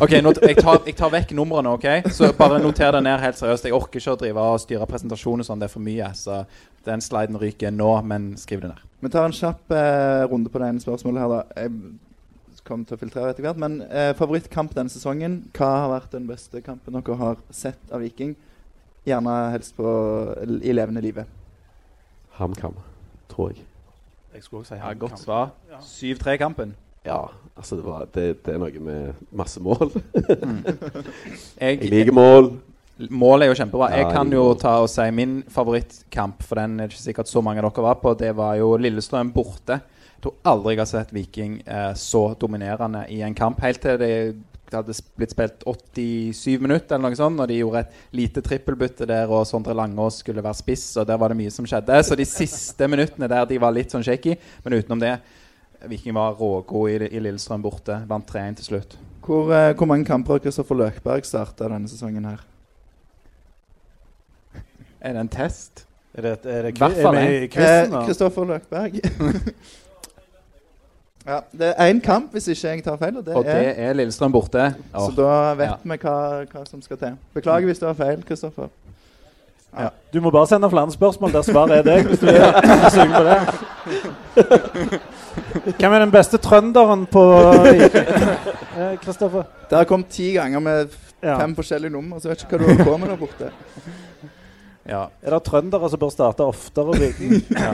Ok, 0.01 0.15
nå, 0.23 0.31
jeg, 0.41 0.55
tar, 0.57 0.79
jeg 0.87 0.95
tar 0.97 1.11
vekk 1.13 1.31
numrene, 1.37 1.69
ok? 1.77 2.09
Så 2.15 2.31
bare 2.37 2.57
noter 2.63 2.95
det 2.95 3.03
ned 3.05 3.21
helt 3.21 3.37
seriøst. 3.37 3.67
Jeg 3.69 3.75
orker 3.77 4.01
ikke 4.01 4.15
å 4.15 4.19
drive 4.23 4.45
og 4.55 4.61
styre 4.63 4.87
presentasjonen 4.89 5.45
sånn. 5.45 5.61
Det 5.61 5.69
er 5.69 5.73
for 5.75 5.85
mye. 5.85 6.09
Så 6.17 6.39
den 6.87 7.03
sliden 7.05 7.37
ryker 7.41 7.73
nå, 7.75 7.89
men 8.09 8.31
skriv 8.41 8.63
det 8.63 8.71
ned. 8.71 8.81
Vi 9.03 9.11
tar 9.13 9.27
en 9.29 9.35
kjapp 9.35 9.75
eh, 9.75 10.25
runde 10.31 10.49
på 10.51 10.61
det 10.61 10.71
ene 10.73 10.83
spørsmålet 10.83 11.21
her. 11.21 11.35
da. 11.35 11.67
Jeg 11.67 12.63
kommer 12.65 12.89
til 12.89 12.97
å 12.97 13.01
filtrere 13.03 13.33
etter 13.35 13.45
hvert. 13.45 13.61
Men 13.61 13.79
eh, 13.87 14.11
favorittkamp 14.17 14.73
denne 14.77 14.93
sesongen? 14.93 15.39
Hva 15.57 15.69
har 15.85 15.93
vært 15.93 16.17
den 16.17 16.27
beste 16.29 16.63
kampen 16.65 16.97
dere 16.97 17.19
har 17.21 17.41
sett 17.53 17.93
av 17.93 18.01
Viking? 18.03 18.33
Gjerne 19.07 19.37
helst 19.53 19.77
på, 19.77 19.85
i 20.59 20.73
levende 20.75 21.05
livet. 21.05 21.29
HamKam, 22.39 22.75
tror 23.31 23.53
jeg. 23.53 23.65
Jeg 24.33 24.45
skulle 24.45 24.61
også 24.65 24.75
si 24.75 24.81
Ja, 24.81 24.91
godt 24.97 25.21
svar. 25.21 25.53
7-3-kampen. 25.81 26.75
Ja, 27.07 27.29
altså 27.55 27.77
det, 27.79 27.85
var, 27.85 28.07
det, 28.13 28.25
det 28.45 28.55
er 28.55 28.59
noe 28.61 28.81
med 28.83 29.21
masse 29.31 29.61
mål. 29.63 29.93
Jeg, 31.59 31.79
Jeg 31.79 31.91
liker 31.93 32.15
mål. 32.15 32.51
Målet 33.09 33.45
er 33.45 33.53
jo 33.53 33.59
kjempebra. 33.61 33.93
Jeg 33.95 34.09
kan 34.11 34.31
jo 34.35 34.43
ta 34.59 34.73
og 34.83 34.89
si 34.91 35.05
min 35.15 35.37
favorittkamp, 35.47 36.43
for 36.43 36.59
den 36.59 36.81
er 36.81 36.89
det 36.89 36.97
ikke 36.97 37.05
sikkert 37.05 37.31
så 37.31 37.43
mange 37.45 37.63
av 37.63 37.69
dere 37.69 37.85
var 37.85 38.01
på. 38.01 38.11
Det 38.19 38.33
var 38.35 38.57
jo 38.59 38.73
Lillestrøm 38.75 39.31
borte. 39.31 39.79
Jeg 40.17 40.25
tror 40.25 40.35
aldri 40.51 40.73
jeg 40.73 40.81
har 40.81 40.89
sett 40.89 41.13
Viking 41.15 41.53
eh, 41.63 41.93
så 41.95 42.25
dominerende 42.35 43.05
i 43.07 43.21
en 43.23 43.37
kamp. 43.37 43.61
Helt 43.63 43.79
til 43.79 43.95
det, 44.01 44.11
det 44.67 44.75
hadde 44.75 44.97
blitt 45.15 45.31
spilt 45.31 45.63
87 45.63 46.59
minutter, 46.59 46.97
eller 46.97 47.07
noe 47.07 47.17
sånt, 47.17 47.39
og 47.39 47.47
de 47.47 47.61
gjorde 47.61 47.85
et 47.85 48.01
lite 48.19 48.43
trippelbytte 48.43 49.07
der, 49.07 49.31
og 49.31 49.47
Sondre 49.47 49.73
Langås 49.79 50.19
skulle 50.19 50.43
være 50.43 50.59
spiss, 50.59 50.89
og 50.99 51.07
der 51.07 51.17
var 51.21 51.31
det 51.31 51.39
mye 51.39 51.55
som 51.55 51.65
skjedde. 51.71 52.03
Så 52.03 52.19
de 52.19 52.27
siste 52.27 52.91
minuttene 52.91 53.31
der 53.31 53.47
de 53.47 53.63
var 53.63 53.73
litt 53.73 53.95
sånn 53.95 54.03
shaky, 54.03 54.35
men 54.65 54.75
utenom 54.75 54.99
det 55.07 55.15
Viking 55.87 56.13
var 56.15 56.31
rågod 56.35 56.89
i, 56.89 56.93
i 57.15 57.19
Lillestrøm 57.23 57.61
borte. 57.63 58.01
Vant 58.09 58.27
3-1 58.35 58.55
til 58.59 58.65
slutt. 58.65 58.97
Hvor, 59.25 59.51
eh, 59.53 59.75
hvor 59.77 59.85
mange 59.85 60.05
kamper 60.05 60.33
har 60.33 60.39
Kristoffer 60.43 60.75
Løkberg 60.75 61.23
starta 61.25 61.63
denne 61.69 61.87
sesongen 61.89 62.25
her? 62.25 62.37
Er 65.01 65.13
det 65.13 65.21
en 65.21 65.29
test? 65.31 65.85
Er 66.13 66.21
det, 66.21 66.31
er 66.43 66.61
det, 66.65 66.73
Hvert 66.77 66.91
fall 67.01 67.15
er 67.15 67.27
vi 67.29 67.35
i 67.43 67.47
quizen, 67.47 67.85
Eh, 67.85 67.91
da? 67.93 68.01
Kristoffer 68.05 68.45
Løkberg. 68.49 68.93
ja, 71.29 71.37
det 71.59 71.69
er 71.77 71.93
én 71.93 72.01
kamp, 72.03 72.31
hvis 72.33 72.47
ikke 72.51 72.67
jeg 72.73 72.83
tar 72.83 72.97
feil. 72.97 73.17
Og 73.17 73.25
det 73.25 73.35
Og 73.35 73.45
det 73.45 73.53
er, 73.55 73.73
er 73.89 73.93
Lillestrøm 73.93 74.31
borte. 74.33 74.73
så 74.93 75.11
da 75.15 75.53
vet 75.53 75.69
Ja. 75.69 75.75
vi 75.83 75.97
hva, 76.01 76.43
hva 76.51 76.65
som 76.67 76.81
skal 76.81 76.97
til. 76.97 77.15
Beklager 77.33 77.65
hvis 77.69 77.79
det 77.79 77.87
var 77.87 77.93
feil, 77.93 78.23
Kristoffer. 78.27 78.67
Ja. 79.79 79.87
Du 80.13 80.21
må 80.21 80.31
bare 80.31 80.47
sende 80.47 80.69
flere 80.69 80.91
spørsmål 80.91 81.31
der 81.33 81.41
svaret 81.41 81.71
er 81.77 81.81
deg. 81.83 82.05
Hvis 82.07 82.19
du 82.19 82.25
er 82.27 82.89
sugen 82.89 83.11
på 83.13 83.23
det. 83.29 83.39
Hvem 85.79 85.93
er 85.93 85.99
den 86.05 86.11
beste 86.13 86.37
trønderen 86.41 87.05
på 87.11 87.23
Eh, 88.79 88.95
Kristoffer? 89.01 89.43
Det 89.69 89.75
har 89.75 89.87
kommet 89.89 90.07
ti 90.13 90.31
ganger 90.37 90.61
med 90.63 90.91
fem 91.19 91.27
Ja. 91.27 91.47
forskjellige 91.57 91.91
nummer, 91.91 92.19
så 92.19 92.29
jeg 92.29 92.37
vet 92.37 92.43
ikke 92.45 92.55
hva 92.55 92.59
du 92.61 92.67
holder 92.69 92.85
på 92.87 92.97
med 93.01 93.09
der 93.11 93.17
borte. 93.19 93.49
Ja. 94.87 95.01
Er 95.21 95.35
det 95.35 95.41
trøndere 95.49 95.89
som 95.91 95.99
bør 95.99 96.13
starte 96.13 96.45
oftere? 96.47 96.95
Ja. 97.65 97.73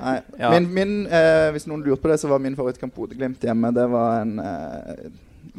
Nei. 0.00 0.14
Ja. 0.38 0.50
Min, 0.54 0.68
min, 0.72 0.92
eh, 1.10 1.48
hvis 1.52 1.66
noen 1.66 1.82
lurte 1.82 2.00
på 2.04 2.08
det, 2.12 2.20
så 2.22 2.28
var 2.30 2.38
min 2.40 2.54
favorittkamp 2.56 2.94
Bodø-Glimt 2.94 3.42
hjemme. 3.42 3.72
Det 3.74 3.86
var 3.90 4.20
en 4.22 4.36
eh, 4.38 5.10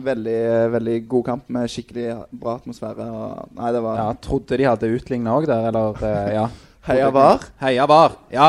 veldig, 0.01 0.37
veldig 0.71 0.97
god 1.11 1.25
kamp 1.27 1.49
med 1.51 1.69
skikkelig 1.69 2.15
bra 2.41 2.55
atmosfære. 2.61 3.07
Og, 3.11 3.49
nei, 3.59 3.71
det 3.75 3.81
var 3.83 3.99
ja. 3.99 4.05
Trodde 4.23 4.57
de 4.61 4.69
hadde 4.69 4.91
utligna 4.95 5.35
òg 5.35 5.49
der, 5.51 5.67
eller 5.69 5.99
eh, 6.07 6.33
ja. 6.39 6.45
Heia 6.87 7.11
var. 7.13 7.43
Heia 7.61 7.85
var. 7.91 8.15
Ja. 8.33 8.47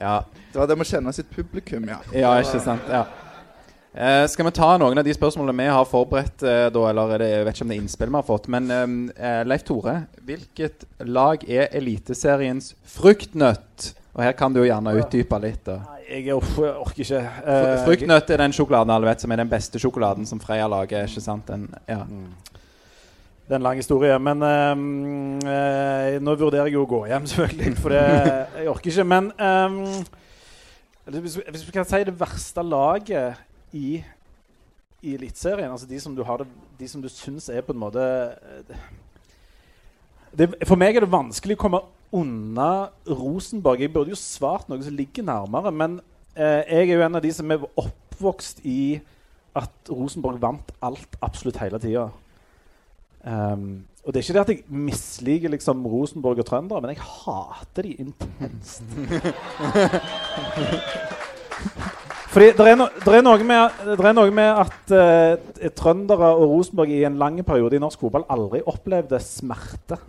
Ja. 0.00 0.24
Det 0.52 0.58
var 0.58 0.66
det 0.68 0.76
med 0.76 0.84
å 0.86 0.90
kjenne 0.90 1.12
sitt 1.16 1.30
publikum, 1.32 1.86
ja. 1.88 1.98
Ja, 2.12 2.32
ikke 2.42 2.60
sant. 2.60 2.88
Ja. 2.90 3.04
Eh, 3.92 4.24
skal 4.32 4.46
vi 4.48 4.52
ta 4.56 4.70
noen 4.80 4.96
av 5.00 5.04
de 5.04 5.12
spørsmålene 5.16 5.64
vi 5.66 5.72
har 5.72 5.84
forberedt, 5.88 6.42
eh, 6.48 6.66
da? 6.72 6.82
Eller 6.90 7.14
er 7.16 7.22
det, 7.22 7.30
jeg 7.32 7.46
vet 7.48 7.56
ikke 7.58 7.64
om 7.66 7.72
det 7.72 7.76
er 7.76 7.82
innspill 7.82 8.12
vi 8.12 8.18
har 8.18 8.28
fått. 8.28 8.48
Men 8.52 8.70
eh, 9.16 9.42
Leif 9.48 9.64
Tore, 9.68 9.96
hvilket 10.28 10.86
lag 11.08 11.44
er 11.48 11.68
Eliteseriens 11.76 12.72
fruktnøtt? 12.98 13.92
Og 14.12 14.20
her 14.26 14.34
kan 14.36 14.52
du 14.52 14.60
jo 14.60 14.66
gjerne 14.68 14.92
utdype 15.00 15.38
litt. 15.40 15.62
da. 15.64 15.78
Nei, 15.88 16.00
Jeg 16.18 16.34
orker, 16.36 16.74
orker 16.82 17.00
ikke. 17.04 17.20
Fr- 17.24 17.48
Eh, 17.48 17.84
Fruktnøtt 17.86 18.30
er 18.34 18.42
den 18.44 18.52
sjokoladen 18.52 18.92
alle 18.92 19.08
vet 19.08 19.20
som 19.24 19.32
er 19.32 19.40
den 19.40 19.48
beste 19.48 19.80
sjokoladen 19.80 20.26
som 20.28 20.40
Freia 20.40 20.66
lager. 20.68 21.06
ikke 21.08 21.22
sant? 21.24 21.46
Den, 21.48 21.68
ja. 21.88 22.02
Det 23.52 23.58
er 23.58 23.60
en 23.60 23.66
lang 23.66 23.76
historie. 23.82 24.14
Men 24.16 24.40
eh, 24.48 26.14
nå 26.24 26.32
vurderer 26.40 26.70
jeg 26.70 26.78
jo 26.78 26.86
å 26.86 26.88
gå 26.88 27.00
hjem, 27.10 27.26
selvfølgelig. 27.30 27.72
For 27.82 27.92
det, 27.92 27.98
jeg 28.56 28.70
orker 28.72 28.88
ikke. 28.94 29.04
Men 29.10 29.26
ehm, 29.36 29.74
hvis, 31.18 31.34
vi- 31.36 31.44
hvis 31.52 31.66
vi 31.68 31.74
kan 31.74 31.84
si 31.90 32.00
det 32.08 32.14
verste 32.16 32.64
laget 32.64 33.42
i, 33.76 33.98
i 35.04 35.12
Eliteserien, 35.18 35.68
altså 35.74 35.84
de 35.90 36.00
som 36.00 36.16
du 36.16 36.22
har 36.24 36.46
du 36.46 37.08
syns 37.12 37.50
er 37.52 37.60
på 37.66 37.76
en 37.76 37.82
måte 37.82 38.00
eh, 38.00 38.72
det, 40.32 40.48
For 40.64 40.80
meg 40.80 40.96
er 40.96 41.04
det 41.04 41.12
vanskelig 41.12 41.58
å 41.58 41.62
komme 41.66 41.82
unna 42.16 42.70
Rosenborg. 43.04 43.84
Jeg 43.84 43.92
burde 43.92 44.14
jo 44.16 44.20
svart 44.20 44.72
noe 44.72 44.80
som 44.84 44.96
ligger 44.96 45.28
nærmere, 45.28 45.70
men 45.76 46.00
eh, 46.32 46.64
jeg 46.72 46.88
er 46.88 46.94
jo 46.96 47.04
en 47.04 47.20
av 47.20 47.28
de 47.28 47.36
som 47.36 47.52
er 47.52 47.68
oppvokst 47.68 48.64
i 48.64 48.80
at 49.60 49.92
Rosenborg 49.92 50.40
vant 50.40 50.72
alt 50.80 51.20
absolutt 51.20 51.60
hele 51.60 51.76
tida. 51.84 52.08
Um, 53.22 53.84
og 54.02 54.10
det 54.10 54.18
er 54.18 54.24
ikke 54.24 54.34
det 54.34 54.40
at 54.42 54.50
jeg 54.50 54.62
misliker 54.66 55.52
liksom 55.52 55.86
Rosenborg 55.86 56.38
og 56.42 56.46
trøndere, 56.46 56.80
men 56.82 56.90
jeg 56.90 57.04
hater 57.06 57.82
de 57.86 57.92
intenst. 58.02 58.82
Fordi 62.32 62.48
det 62.56 62.64
er, 62.64 62.78
no, 62.80 62.88
er, 63.06 63.20
noe 63.22 63.44
med, 63.44 63.82
er 63.92 64.14
noe 64.16 64.32
med 64.34 64.62
at 64.64 64.94
uh, 64.96 65.68
trøndere 65.76 66.32
og 66.32 66.48
Rosenborg 66.50 66.90
i 66.90 67.04
en 67.04 67.20
lang 67.20 67.38
periode 67.46 67.76
i 67.76 67.82
norsk 67.82 68.00
fotball 68.00 68.24
aldri 68.32 68.62
opplevde 68.66 69.20
smerte. 69.22 70.00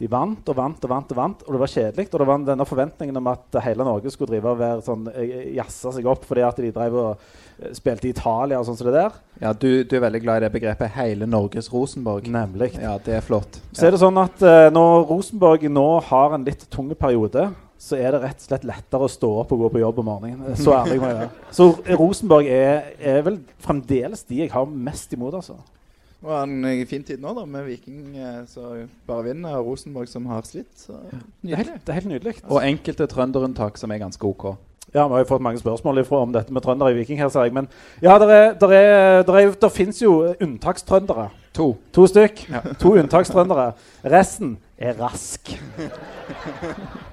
De 0.00 0.08
vant 0.10 0.48
og 0.48 0.56
vant 0.56 0.84
og 0.86 0.90
vant, 0.90 1.12
og 1.12 1.18
vant, 1.18 1.42
og 1.46 1.54
det 1.54 1.60
var 1.60 1.70
kjedelig. 1.70 2.08
Og 2.08 2.20
det 2.22 2.26
var 2.26 2.44
denne 2.46 2.66
forventningen 2.66 3.18
om 3.20 3.28
at 3.30 3.58
hele 3.62 3.86
Norge 3.86 4.10
skulle 4.10 4.32
drive 4.32 4.54
og 4.54 4.60
være 4.62 4.84
sånn, 4.86 5.04
eh, 5.12 5.50
jazze 5.58 5.92
seg 5.94 6.08
opp 6.10 6.24
fordi 6.26 6.44
at 6.46 6.62
de 6.64 6.70
drev 6.74 6.96
og 6.98 7.10
eh, 7.60 7.74
spilte 7.76 8.08
i 8.08 8.14
Italia 8.14 8.58
og 8.58 8.66
sånn 8.66 8.78
som 8.80 8.88
det 8.88 8.96
der. 8.96 9.18
ja 9.44 9.52
du, 9.52 9.84
du 9.84 9.96
er 9.96 10.06
veldig 10.06 10.22
glad 10.24 10.40
i 10.40 10.46
det 10.46 10.52
begrepet 10.54 10.96
'hele 10.96 11.28
Norges 11.28 11.70
Rosenborg'. 11.72 12.30
Nemlig. 12.32 12.72
Ja, 12.80 12.96
det 12.98 13.18
er 13.18 13.26
flott. 13.26 13.60
Så 13.72 13.86
er 13.86 13.94
det 13.94 14.00
sånn 14.02 14.18
at 14.18 14.42
uh, 14.42 14.70
når 14.72 15.04
Rosenborg 15.10 15.68
nå 15.70 16.00
har 16.08 16.34
en 16.34 16.48
litt 16.48 16.66
tung 16.70 16.90
periode, 16.98 17.52
så 17.82 17.98
er 17.98 18.14
det 18.14 18.22
rett 18.22 18.42
og 18.42 18.46
slett 18.46 18.66
lettere 18.66 19.06
å 19.06 19.10
stå 19.10 19.28
opp 19.42 19.52
og 19.54 19.64
gå 19.64 19.70
på 19.74 19.82
jobb 19.82 20.00
om 20.02 20.06
morgenen. 20.06 20.56
Så 20.58 20.74
ærlig 20.76 21.00
må 21.02 21.10
jeg 21.10 21.18
være. 21.18 21.30
Så 21.58 21.68
Rosenborg 21.98 22.46
er, 22.46 22.92
er 22.98 23.22
vel 23.26 23.40
fremdeles 23.62 24.22
de 24.28 24.44
jeg 24.44 24.52
har 24.54 24.66
mest 24.66 25.12
imot, 25.14 25.34
altså. 25.34 25.58
Det 26.22 26.28
var 26.30 26.44
en 26.46 26.64
eh, 26.64 26.84
fin 26.86 27.02
tid 27.02 27.18
nå, 27.18 27.32
da, 27.34 27.42
med 27.50 27.64
Viking 27.66 28.12
eh, 28.14 28.42
som 28.46 28.84
bare 29.08 29.24
vinner, 29.26 29.56
og 29.58 29.72
Rosenborg 29.72 30.06
som 30.06 30.28
har 30.30 30.44
slitt. 30.46 30.70
Så 30.78 30.94
Det 31.42 31.50
er 31.50 31.56
helt, 31.64 31.80
det 31.82 31.90
er 31.90 31.98
helt 31.98 32.12
nydelig. 32.12 32.34
Og 32.46 32.62
enkelte 32.62 33.08
trønderunntak 33.10 33.80
som 33.80 33.90
er 33.90 33.98
ganske 34.04 34.22
OK. 34.28 34.52
Ja, 34.94 35.08
Vi 35.08 35.16
har 35.16 35.24
jo 35.24 35.28
fått 35.32 35.42
mange 35.42 35.58
spørsmål 35.58 35.98
ifra 35.98 36.20
om 36.22 36.32
dette 36.34 36.52
med 36.54 36.62
trøndere 36.62 36.92
i 36.92 36.98
Viking. 37.00 37.18
her, 37.18 37.28
ser 37.28 37.48
jeg. 37.48 37.54
Men 37.56 37.66
ja, 38.02 38.18
der, 38.22 38.28
er, 38.30 38.52
der, 38.60 38.72
er, 38.76 39.22
der, 39.22 39.38
er, 39.40 39.50
der 39.50 39.68
finnes 39.68 40.02
jo 40.02 40.34
unntakstrøndere. 40.40 41.30
To. 41.54 41.76
To 41.92 42.06
stykk. 42.06 42.44
Ja. 42.50 42.60
To 42.80 42.94
unntakstrøndere. 42.94 43.72
Resten 44.04 44.58
er 44.78 44.94
rask. 45.00 45.50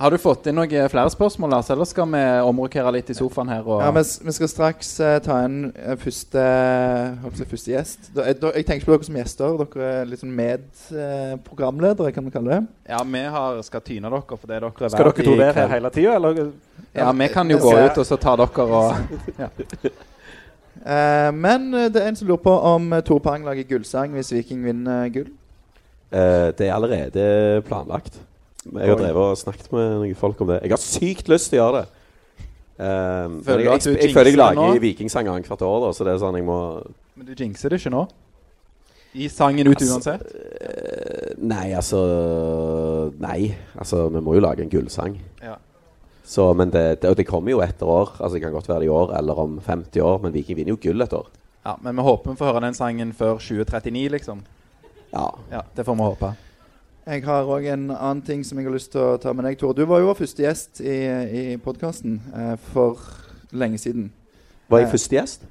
Har 0.00 0.14
du 0.14 0.16
fått 0.16 0.46
inn 0.48 0.56
noen 0.56 0.88
flere 0.88 1.10
spørsmål, 1.12 1.50
Lars? 1.52 1.68
Eller 1.68 1.84
skal 1.84 2.06
vi 2.08 2.20
omrokere 2.48 2.88
litt 2.96 3.10
i 3.12 3.16
sofaen 3.18 3.50
her? 3.52 3.66
Og 3.66 3.82
Ja, 3.84 3.90
vi, 3.92 4.04
vi 4.24 4.32
skal 4.32 4.48
straks 4.48 4.94
uh, 5.02 5.18
ta 5.20 5.42
inn 5.44 5.58
eh, 5.74 5.92
første, 6.00 6.44
si, 7.36 7.46
første 7.50 7.74
gjest. 7.74 8.08
Da, 8.16 8.24
jeg, 8.30 8.38
da, 8.40 8.52
jeg 8.56 8.64
tenker 8.70 8.88
på 8.88 8.94
dere 8.94 9.08
som 9.10 9.18
gjester. 9.20 9.58
Dere 9.60 9.90
er 9.98 10.08
litt 10.08 10.22
sånn 10.22 10.32
medprogramledere, 10.38 12.14
kan 12.16 12.24
vi 12.24 12.32
kalle 12.32 12.54
det. 12.54 12.62
Ja, 12.94 13.02
vi 13.04 13.24
har, 13.36 13.60
skal 13.66 13.84
tyne 13.84 14.08
dere 14.08 14.40
fordi 14.40 14.54
dere 14.54 14.72
er 14.72 14.94
Skal 14.94 15.10
dere 15.10 15.26
to 15.28 15.34
i 15.34 15.42
være 15.42 15.58
her 15.58 15.74
hele 15.76 15.92
tida, 15.98 16.16
eller? 16.16 16.40
Ja, 16.96 17.10
vi 17.12 17.28
kan 17.36 17.52
jo 17.52 17.60
gå 17.60 17.76
Jeg 17.76 17.92
ut, 17.92 18.00
og 18.00 18.08
så 18.08 18.16
tar 18.24 18.40
dere 18.40 18.70
og 18.80 19.98
Eh, 20.80 21.30
men 21.36 21.74
eh, 21.76 21.90
det 21.92 22.00
er 22.00 22.08
en 22.08 22.16
som 22.16 22.28
lurer 22.28 22.40
på 22.40 22.52
om 22.56 22.88
Tor 22.94 23.02
Tore 23.04 23.24
Pang 23.26 23.44
lager 23.44 23.66
gullsang 23.68 24.14
hvis 24.16 24.32
Viking 24.32 24.62
vinner 24.64 25.10
gull. 25.12 25.28
Eh, 26.08 26.48
det 26.56 26.68
er 26.68 26.72
allerede 26.72 27.60
planlagt. 27.68 28.16
Jeg 28.66 28.90
har 28.92 28.98
drevet 29.00 29.16
og 29.24 29.38
snakket 29.40 29.70
med 29.72 29.86
noen 30.02 30.14
folk 30.18 30.40
om 30.44 30.50
det. 30.52 30.58
Jeg 30.66 30.70
har 30.74 30.82
sykt 30.82 31.28
lyst 31.32 31.48
til 31.52 31.60
å 31.60 31.64
gjøre 31.64 31.80
det. 31.80 31.88
Um, 32.80 33.38
Føler 33.44 33.64
jeg, 33.66 33.80
jeg, 33.84 33.96
jeg, 34.00 34.12
føler 34.16 34.30
jeg 34.32 34.38
lager 34.40 34.78
vikingsanger 34.80 35.34
annethvert 35.34 35.62
år, 35.68 35.78
da, 35.84 35.88
så 35.92 36.04
det 36.06 36.14
er 36.14 36.20
sånn 36.22 36.38
jeg 36.38 36.46
må 36.46 36.54
Men 37.20 37.26
du 37.28 37.32
jinxer 37.36 37.68
det 37.68 37.76
ikke 37.82 37.92
nå? 37.92 38.06
I 39.20 39.26
sangen 39.28 39.68
ut 39.68 39.74
Altså, 39.74 39.96
uansett? 39.98 40.22
eh, 40.64 41.34
Nei, 41.50 41.66
altså 41.76 42.00
Nei. 43.20 43.50
Altså, 43.76 44.06
vi 44.14 44.22
må 44.24 44.36
jo 44.36 44.44
lage 44.44 44.64
en 44.64 44.70
gullsang. 44.72 45.18
Ja. 45.44 45.56
Så, 46.24 46.46
men 46.54 46.70
det, 46.70 47.00
det, 47.02 47.10
og 47.10 47.16
det 47.18 47.26
kommer 47.28 47.50
jo 47.52 47.60
etter 47.64 47.88
år. 47.90 48.12
Altså, 48.20 48.36
Det 48.38 48.42
kan 48.44 48.52
godt 48.54 48.68
være 48.70 48.86
i 48.86 48.92
år 48.92 49.16
eller 49.18 49.40
om 49.44 49.58
50 49.66 50.00
år, 50.06 50.20
men 50.22 50.32
Viking 50.36 50.56
vinner 50.60 50.76
jo 50.76 50.80
gull 50.80 51.02
et 51.04 51.12
år. 51.16 51.26
ja. 51.66 51.74
Men 51.82 51.96
vi 51.96 52.02
håper 52.06 52.30
vi 52.30 52.36
får 52.40 52.52
høre 52.52 52.64
den 52.68 52.74
sangen 52.78 53.12
før 53.12 53.36
2039, 53.42 54.08
liksom. 54.14 54.40
Ja. 55.12 55.26
Ja, 55.50 55.60
Det 55.76 55.84
får 55.84 55.96
vi 55.98 56.06
håpe. 56.06 56.32
Jeg 57.10 57.24
har 57.26 57.48
òg 57.50 57.64
en 57.72 57.88
annen 57.90 58.20
ting 58.22 58.42
som 58.46 58.58
jeg 58.60 58.68
har 58.68 58.74
lyst 58.76 58.92
til 58.94 59.02
å 59.02 59.16
ta 59.20 59.32
med 59.34 59.46
deg, 59.48 59.56
Tore. 59.58 59.74
Du 59.74 59.82
var 59.88 59.98
jo 60.02 60.10
vår 60.12 60.18
første 60.20 60.44
gjest 60.44 60.78
i, 60.84 60.98
i 61.40 61.42
podkasten 61.62 62.20
eh, 62.30 62.52
for 62.70 63.00
lenge 63.50 63.80
siden. 63.82 64.10
Var 64.70 64.84
jeg 64.84 64.86
Eh, 64.88 64.92
første 64.92 65.16
gjest? 65.18 65.48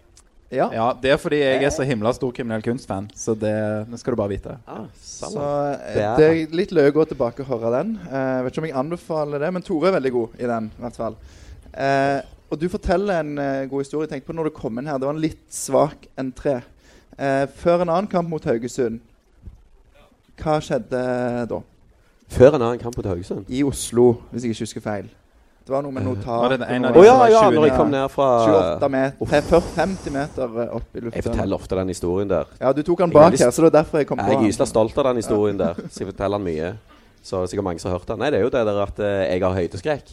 Ja. 0.55 0.69
Ja, 0.73 0.85
Det 0.97 1.11
er 1.11 1.17
fordi 1.21 1.41
jeg 1.43 1.63
er 1.67 1.69
så 1.75 1.83
himla 1.85 2.13
stor 2.15 2.31
kriminell 2.33 2.63
kunstfan, 2.65 3.09
så 3.13 3.35
det, 3.37 3.51
det 3.91 3.99
skal 4.01 4.15
du 4.15 4.17
bare 4.21 4.31
vite. 4.31 4.55
Ah, 4.65 4.85
Så 5.03 5.27
eh, 5.35 5.93
Det 6.17 6.25
er- 6.29 6.31
er 6.47 6.55
litt 6.55 6.71
løye 6.71 6.89
å 6.93 6.95
gå 6.95 7.05
tilbake 7.11 7.43
og 7.43 7.51
høre 7.51 7.73
den. 7.75 7.99
Eh, 8.07 8.15
Jeg 8.39 8.43
vet 8.45 8.53
ikke 8.53 8.63
om 8.63 8.69
jeg 8.69 8.79
anbefaler 8.85 9.39
det, 9.43 9.51
men 9.53 9.61
Tore 9.67 9.87
er 9.91 9.97
veldig 9.99 10.11
god 10.15 10.29
i 10.39 10.47
den. 10.47 10.71
i 10.77 10.81
hvert 10.81 10.95
fall. 10.95 11.15
Eh, 11.75 12.21
og 12.51 12.57
du 12.59 12.69
forteller 12.69 13.19
en 13.19 13.37
eh, 13.37 13.65
god 13.67 13.83
historie. 13.83 14.07
Tenk 14.07 14.25
på 14.25 14.33
når 14.33 14.45
du 14.45 14.55
kom 14.55 14.79
inn 14.79 14.87
her. 14.87 14.97
Det 14.97 15.05
var 15.05 15.13
en 15.13 15.21
litt 15.21 15.43
svak 15.51 16.07
entré. 16.17 16.61
Eh, 17.19 17.45
før 17.59 17.81
en 17.83 17.89
annen 17.89 18.07
kamp 18.07 18.29
mot 18.29 18.43
Haugesund. 18.47 19.01
Hva 20.39 20.59
skjedde 20.63 21.03
da? 21.51 21.61
Før 22.29 22.55
en 22.55 22.61
annen 22.61 22.81
kamp 22.81 22.97
mot 22.97 23.07
Haugesund? 23.09 23.47
I 23.49 23.63
Oslo, 23.65 24.11
hvis 24.31 24.45
jeg 24.45 24.53
ikke 24.53 24.67
husker 24.67 24.85
feil. 24.85 25.09
Det 25.69 25.73
var 25.75 25.83
noe 25.85 25.93
med 25.93 26.01
notat. 26.01 26.25
Var 26.25 26.53
en 26.65 26.85
av 26.89 26.95
Å 26.97 27.01
oh, 27.01 27.05
ja, 27.05 27.15
ja, 27.29 27.41
når 27.53 27.67
jeg 27.67 27.73
kom 27.77 27.91
ned 27.93 28.05
fra 28.09 28.27
28 28.49 28.87
meter, 28.89 29.65
50 29.75 30.13
meter 30.15 30.55
eh, 30.63 30.71
opp 30.79 30.95
i 30.97 31.03
luften. 31.03 31.17
Jeg 31.19 31.25
forteller 31.27 31.59
ofte 31.59 31.77
den 31.77 31.91
historien 31.93 32.31
der. 32.31 32.49
Ja, 32.57 32.71
du 32.73 32.81
tok 32.87 33.03
den 33.03 33.13
bak 33.13 33.35
her, 33.35 33.51
så 33.53 33.65
det 33.65 33.69
er 33.69 33.75
derfor 33.75 34.01
jeg 34.01 34.09
kom 34.09 34.17
på 34.17 34.25
Jeg 34.31 34.39
er 34.39 34.47
gysla 34.47 34.65
stolt 34.69 34.97
av 34.97 35.11
den 35.11 35.21
historien 35.21 35.59
der. 35.59 35.77
Så 35.85 36.01
jeg 36.01 36.09
forteller 36.09 36.41
den 36.41 36.47
mye. 36.47 36.71
Så 37.21 37.35
det 37.35 37.43
er 37.43 37.51
sikkert 37.51 37.67
mange 37.67 37.83
som 37.83 37.91
har 37.91 37.99
hørt 37.99 38.09
den. 38.09 38.21
Nei, 38.23 38.31
det 38.33 38.39
er 38.39 38.47
jo 38.47 38.51
det 38.55 38.63
der 38.71 38.81
at 38.87 39.03
eh, 39.05 39.19
jeg 39.27 39.43
har 39.45 39.57
høydeskrekk. 39.59 40.09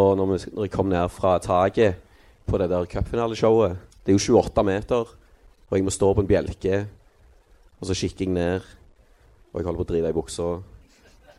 Og 0.00 0.08
når, 0.18 0.30
vi, 0.30 0.38
når 0.54 0.68
jeg 0.68 0.74
kom 0.78 0.88
ned 0.94 1.12
fra 1.12 1.34
taket 1.42 2.00
på 2.48 2.60
det 2.60 2.70
der 2.72 2.88
cupfinaleshowet 2.94 3.76
Det 4.04 4.14
er 4.14 4.18
jo 4.18 4.40
28 4.40 4.64
meter, 4.70 5.12
og 5.68 5.76
jeg 5.76 5.84
må 5.84 5.92
stå 5.92 6.14
på 6.14 6.24
en 6.24 6.28
bjelke, 6.28 6.80
og 7.80 7.88
så 7.88 7.96
kikker 7.96 8.24
jeg 8.24 8.34
ned, 8.36 8.72
og 9.54 9.60
jeg 9.60 9.68
holder 9.68 9.78
på 9.78 9.86
å 9.86 9.92
drive 9.92 10.10
i 10.10 10.16
buksa. 10.16 10.50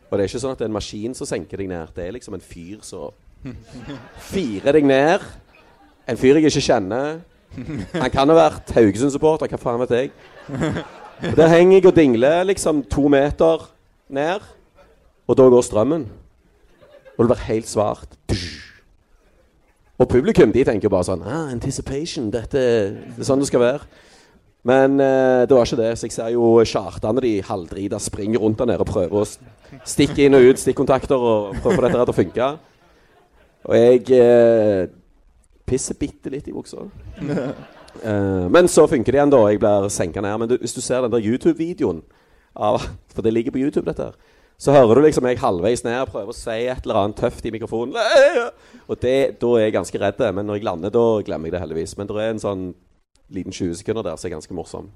Og 0.06 0.12
det 0.16 0.24
er 0.24 0.30
ikke 0.30 0.40
sånn 0.40 0.54
at 0.54 0.60
det 0.62 0.64
er 0.64 0.70
en 0.70 0.76
maskin 0.78 1.14
som 1.18 1.28
senker 1.28 1.60
deg 1.60 1.68
ned. 1.68 1.90
Det 1.92 2.06
er 2.06 2.14
liksom 2.16 2.36
en 2.38 2.44
fyr 2.44 2.78
som 2.86 3.12
firer 4.30 4.78
deg 4.78 4.86
ned. 4.88 5.24
En 6.08 6.16
fyr 6.16 6.38
jeg 6.38 6.48
ikke 6.48 6.64
kjenner. 6.64 7.18
Han 7.92 8.12
kan 8.14 8.32
ha 8.32 8.36
vært 8.38 8.72
Haugesund-supporter, 8.76 9.50
hva 9.52 9.60
faen 9.60 9.82
vet 9.84 9.94
jeg. 9.98 10.14
Og 11.26 11.36
Der 11.36 11.52
henger 11.52 11.76
jeg 11.76 11.88
og 11.90 11.96
dingler 11.96 12.48
liksom 12.48 12.84
to 12.92 13.06
meter 13.12 13.68
ned, 14.08 14.44
og 15.26 15.36
da 15.36 15.48
går 15.52 15.64
strømmen. 15.68 16.08
Og 17.16 17.20
det 17.20 17.30
blir 17.32 17.46
helt 17.50 17.68
svart. 17.68 18.16
Og 19.96 20.08
publikum 20.08 20.52
de 20.52 20.64
tenker 20.64 20.92
bare 20.92 21.06
sånn 21.08 21.22
ah, 21.24 21.48
Anticipation, 21.48 22.28
dette 22.32 22.60
det 22.60 23.22
er 23.22 23.28
sånn 23.28 23.40
det 23.40 23.48
skal 23.48 23.64
være. 23.64 23.86
Men 24.66 25.00
eh, 25.00 25.44
det 25.46 25.54
var 25.54 25.68
ikke 25.68 25.78
det. 25.78 25.92
Så 25.98 26.08
jeg 26.08 26.14
ser 26.16 26.32
jo 26.34 26.50
charterne 26.66 27.22
de 27.22 27.34
halvdrita 27.46 28.00
springer 28.02 28.42
rundt 28.42 28.58
der 28.58 28.72
nede 28.72 28.82
og 28.82 28.90
prøver 28.90 29.22
å 29.22 29.82
stikke 29.86 30.26
inn 30.26 30.38
og 30.38 30.50
ut 30.50 30.62
stikkontakter 30.62 31.16
og 31.16 31.60
prøve 31.60 31.76
å 31.76 31.78
få 31.78 31.84
dette 31.84 32.00
her 32.00 32.08
til 32.08 32.14
å 32.14 32.20
funke. 32.20 32.48
Og 33.66 33.76
jeg 33.78 34.02
eh, 34.18 34.86
pisser 35.66 35.98
bitte 35.98 36.32
litt 36.34 36.50
i 36.50 36.56
buksa. 36.56 36.86
Eh, 37.96 38.42
men 38.52 38.66
så 38.68 38.82
funker 38.84 39.08
det 39.08 39.16
igjen, 39.16 39.30
da. 39.32 39.38
Jeg 39.48 39.56
blir 39.62 39.86
senka 39.88 40.20
ned. 40.20 40.34
Men 40.42 40.50
du, 40.50 40.58
hvis 40.60 40.74
du 40.76 40.82
ser 40.84 41.00
den 41.00 41.14
der 41.14 41.24
YouTube-videoen 41.24 42.02
For 42.52 43.24
det 43.24 43.32
ligger 43.32 43.54
på 43.54 43.62
YouTube, 43.62 43.86
dette 43.88 44.10
her. 44.10 44.34
Så 44.60 44.74
hører 44.74 45.00
du 45.00 45.06
liksom 45.06 45.24
jeg 45.24 45.40
halvveis 45.40 45.80
ned 45.84 46.10
prøver 46.12 46.28
å 46.28 46.36
si 46.36 46.58
et 46.68 46.84
eller 46.84 47.00
annet 47.00 47.16
tøft 47.16 47.48
i 47.48 47.54
mikrofonen. 47.54 47.96
Og 48.90 49.00
det, 49.00 49.40
da 49.40 49.54
er 49.56 49.64
jeg 49.64 49.78
ganske 49.78 50.02
redd. 50.04 50.20
Men 50.36 50.44
når 50.44 50.60
jeg 50.60 50.68
lander, 50.68 50.92
da 50.92 51.06
glemmer 51.24 51.48
jeg 51.48 51.56
det 51.56 51.62
heldigvis. 51.64 51.96
Men 51.96 52.12
det 52.12 52.20
er 52.20 52.34
en 52.34 52.44
sånn 52.44 52.66
liten 53.32 53.52
20 53.52 53.74
sekunder 53.80 54.06
der 54.06 54.16
som 54.16 54.28
er 54.28 54.36
ganske 54.36 54.56
morsom. 54.56 54.90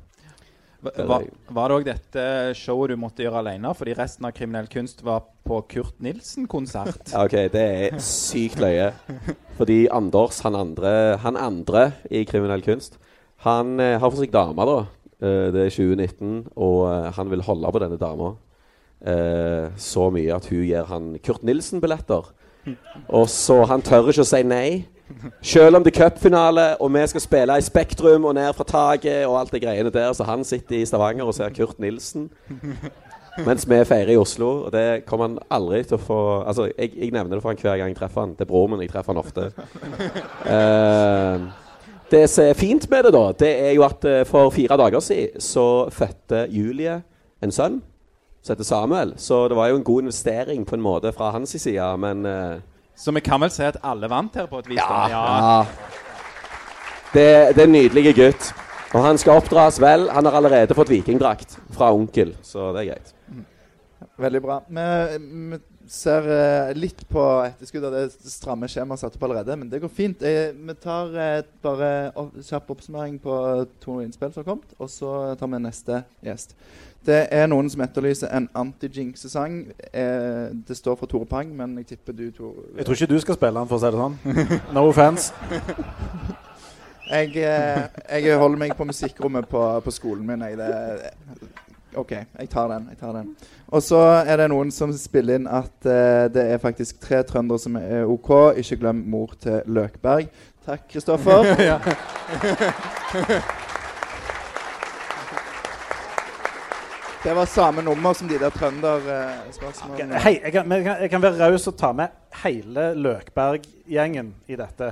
Var, 0.81 1.27
var 1.53 1.69
det 1.69 1.77
òg 1.77 1.85
dette 1.85 2.23
showet 2.57 2.95
du 2.95 2.97
måtte 2.97 3.21
gjøre 3.21 3.43
alene? 3.43 3.73
Fordi 3.77 3.93
resten 3.99 4.25
av 4.25 4.33
Kriminell 4.33 4.69
kunst 4.73 5.03
var 5.05 5.27
på 5.45 5.59
Kurt 5.69 5.99
Nilsen-konsert. 6.01 7.13
Ok, 7.21 7.37
Det 7.53 7.65
er 7.65 7.99
sykt 8.01 8.63
løye. 8.63 8.89
Fordi 9.59 9.83
Anders, 9.93 10.41
han 10.47 10.57
andre, 10.57 11.19
han 11.21 11.37
andre 11.37 11.91
i 12.09 12.25
kriminell 12.25 12.65
kunst, 12.65 12.97
han 13.45 13.81
eh, 13.81 13.99
har 14.01 14.09
for 14.09 14.21
seg 14.21 14.33
dame, 14.33 14.65
da. 14.69 14.79
Eh, 15.21 15.49
det 15.53 15.67
er 15.67 15.75
2019, 15.75 16.47
og 16.57 16.81
eh, 16.89 17.11
han 17.17 17.33
vil 17.33 17.45
holde 17.45 17.73
på 17.73 17.83
denne 17.85 18.01
dama 18.01 18.37
så 19.81 20.11
mye 20.13 20.35
at 20.37 20.45
hun 20.51 20.59
gir 20.69 20.85
han 20.91 21.15
Kurt 21.25 21.41
Nilsen-billetter. 21.49 22.27
Og 23.17 23.31
så 23.33 23.63
Han 23.71 23.81
tør 23.81 24.11
ikke 24.11 24.27
å 24.27 24.29
si 24.29 24.43
nei. 24.45 24.83
Selv 25.43 25.77
om 25.77 25.85
det 25.85 25.93
er 25.95 26.05
cupfinale, 26.05 26.67
og 26.81 26.93
vi 26.95 27.07
skal 27.07 27.21
spille 27.21 27.59
i 27.59 27.65
Spektrum 27.65 28.25
og 28.25 28.35
ned 28.35 28.53
fra 28.57 28.65
taket 28.65 29.27
og 29.27 29.39
alt 29.41 29.53
det 29.53 29.63
greiene 29.63 29.91
der, 29.91 30.13
så 30.13 30.25
han 30.25 30.45
sitter 30.45 30.79
i 30.79 30.85
Stavanger 30.87 31.25
og 31.25 31.35
ser 31.35 31.55
Kurt 31.57 31.79
Nilsen. 31.79 32.31
Mens 33.47 33.65
vi 33.69 33.79
feirer 33.87 34.13
i 34.13 34.19
Oslo, 34.19 34.51
og 34.67 34.73
det 34.73 35.05
kommer 35.07 35.29
han 35.29 35.39
aldri 35.55 35.83
til 35.87 35.97
å 35.97 36.03
få 36.03 36.21
Altså, 36.41 36.69
jeg, 36.77 36.93
jeg 36.97 37.13
nevner 37.15 37.37
det 37.37 37.43
for 37.43 37.53
han 37.53 37.61
hver 37.63 37.79
gang 37.79 37.93
jeg 37.93 37.99
treffer 38.01 38.25
han. 38.25 38.35
Det 38.37 38.45
er 38.45 38.51
broren 38.51 38.75
min. 38.75 38.83
Jeg 38.85 38.93
treffer 38.93 39.15
han 39.15 39.23
ofte. 39.23 39.51
Uh, 40.45 41.51
det 42.11 42.25
som 42.31 42.49
er 42.51 42.59
fint 42.59 42.89
med 42.91 43.07
det, 43.07 43.13
da, 43.15 43.23
det 43.39 43.51
er 43.69 43.77
jo 43.77 43.85
at 43.87 44.05
eh, 44.09 44.25
for 44.27 44.51
fire 44.51 44.77
dager 44.81 45.03
siden 45.05 45.41
så 45.41 45.87
fødte 45.95 46.49
Julie 46.51 46.97
en 47.43 47.55
sønn 47.55 47.79
som 48.43 48.55
heter 48.55 48.67
Samuel. 48.67 49.13
Så 49.17 49.45
det 49.49 49.57
var 49.57 49.69
jo 49.71 49.79
en 49.79 49.87
god 49.87 50.03
investering 50.03 50.67
på 50.67 50.75
en 50.75 50.83
måte 50.83 51.13
fra 51.15 51.31
hans 51.31 51.55
side, 51.55 51.87
men 52.03 52.27
eh, 52.27 52.59
Så 53.01 53.15
vi 53.17 53.23
kan 53.25 53.41
vel 53.41 53.53
si 53.53 53.65
at 53.65 53.79
alle 53.87 54.11
vant 54.13 54.35
her 54.37 54.49
på 54.51 54.59
et 54.61 54.69
vis? 54.75 54.81
Ja. 54.81 55.07
ja. 55.09 55.63
Det, 57.15 57.29
det 57.57 57.63
er 57.63 57.69
en 57.69 57.73
nydelig 57.73 58.13
gutt. 58.19 58.51
Og 58.91 59.05
han 59.07 59.19
skal 59.19 59.41
oppdras 59.41 59.79
vel. 59.81 60.09
Han 60.13 60.27
har 60.29 60.37
allerede 60.37 60.77
fått 60.77 60.91
vikingdrakt 60.93 61.57
fra 61.73 61.93
onkel, 61.97 62.35
så 62.45 62.73
det 62.75 62.83
er 62.83 62.91
greit. 62.91 63.15
Veldig 64.21 64.43
bra. 64.45 64.59
Vi, 64.69 64.85
vi 65.55 65.61
ser 65.91 66.27
eh, 66.31 66.73
litt 66.79 67.03
på 67.11 67.23
etterskudd 67.43 67.85
av 67.89 67.95
det 67.97 68.05
stramme 68.31 68.69
skjemaet 68.71 69.03
satt 69.03 69.17
opp 69.19 69.25
allerede, 69.27 69.57
men 69.59 69.71
det 69.71 69.81
går 69.83 69.91
fint. 69.91 70.23
Eh, 70.23 70.53
vi 70.55 70.77
tar 70.79 71.17
eh, 71.19 71.41
bare 71.65 71.89
opp, 72.15 72.37
kjapp 72.47 72.71
oppsummering 72.77 73.19
på 73.23 73.35
to 73.83 73.99
innspill 74.05 74.31
som 74.31 74.45
har 74.45 74.53
kommet, 74.53 74.77
og 74.79 74.93
så 74.93 75.15
tar 75.41 75.51
vi 75.51 75.63
neste 75.65 76.05
gjest. 76.27 76.55
Det 77.07 77.23
er 77.33 77.49
noen 77.49 77.71
som 77.73 77.81
etterlyser 77.83 78.31
en 78.37 78.47
anti-jinx-sang. 78.61 79.57
Eh, 79.91 80.53
det 80.69 80.77
står 80.79 80.99
for 81.01 81.11
Tore 81.11 81.27
Pang, 81.27 81.51
men 81.57 81.79
jeg 81.81 81.95
tipper 81.95 82.15
du 82.15 82.29
Tore 82.37 82.69
Jeg 82.77 82.87
tror 82.87 82.99
ikke 82.99 83.11
du 83.15 83.21
skal 83.25 83.41
spille 83.41 83.57
den, 83.59 83.73
for 83.73 83.81
å 83.81 83.83
si 83.83 83.91
det 83.91 84.05
sånn. 84.05 84.71
No 84.77 84.87
offense. 84.93 85.33
Jeg, 87.11 87.33
eh, 87.43 88.21
jeg 88.23 88.39
holder 88.39 88.59
meg 88.61 88.77
på 88.79 88.85
musikkrommet 88.87 89.49
på, 89.51 89.61
på 89.83 89.91
skolen 89.91 90.23
min. 90.27 90.45
Jeg, 90.47 90.59
det, 90.61 91.11
OK, 91.99 92.13
jeg 92.13 92.51
tar 92.51 92.69
den. 92.71 92.87
jeg 92.91 92.99
tar 93.01 93.13
den. 93.17 93.37
Og 93.69 93.83
så 93.83 93.99
er 94.23 94.37
det 94.37 94.51
noen 94.53 94.71
som 94.75 94.93
spiller 94.95 95.35
inn 95.41 95.49
at 95.51 95.87
uh, 95.87 96.29
det 96.31 96.45
er 96.55 96.63
faktisk 96.63 97.01
tre 97.03 97.23
trøndere 97.27 97.59
som 97.59 97.77
er 97.81 98.05
OK. 98.07 98.31
Ikke 98.63 98.77
glem 98.85 99.03
mor 99.11 99.35
til 99.41 99.63
Løkberg. 99.67 100.29
Takk, 100.67 100.87
Kristoffer. 100.93 101.45
Det 107.25 107.35
var 107.37 107.45
samme 107.45 107.83
nummer 107.83 108.13
som 108.13 108.29
de 108.29 108.39
der 108.41 108.49
trønderspørsmålene. 108.51 110.21
Hei, 110.25 110.39
jeg, 110.41 110.53
kan, 110.55 110.73
jeg, 110.73 110.85
kan, 110.85 111.01
jeg 111.05 111.11
kan 111.13 111.23
være 111.23 111.51
raus 111.51 111.67
og 111.69 111.75
ta 111.77 111.91
med 111.93 112.15
hele 112.41 112.85
Løkberg-gjengen 112.97 114.31
i 114.49 114.57
dette. 114.57 114.89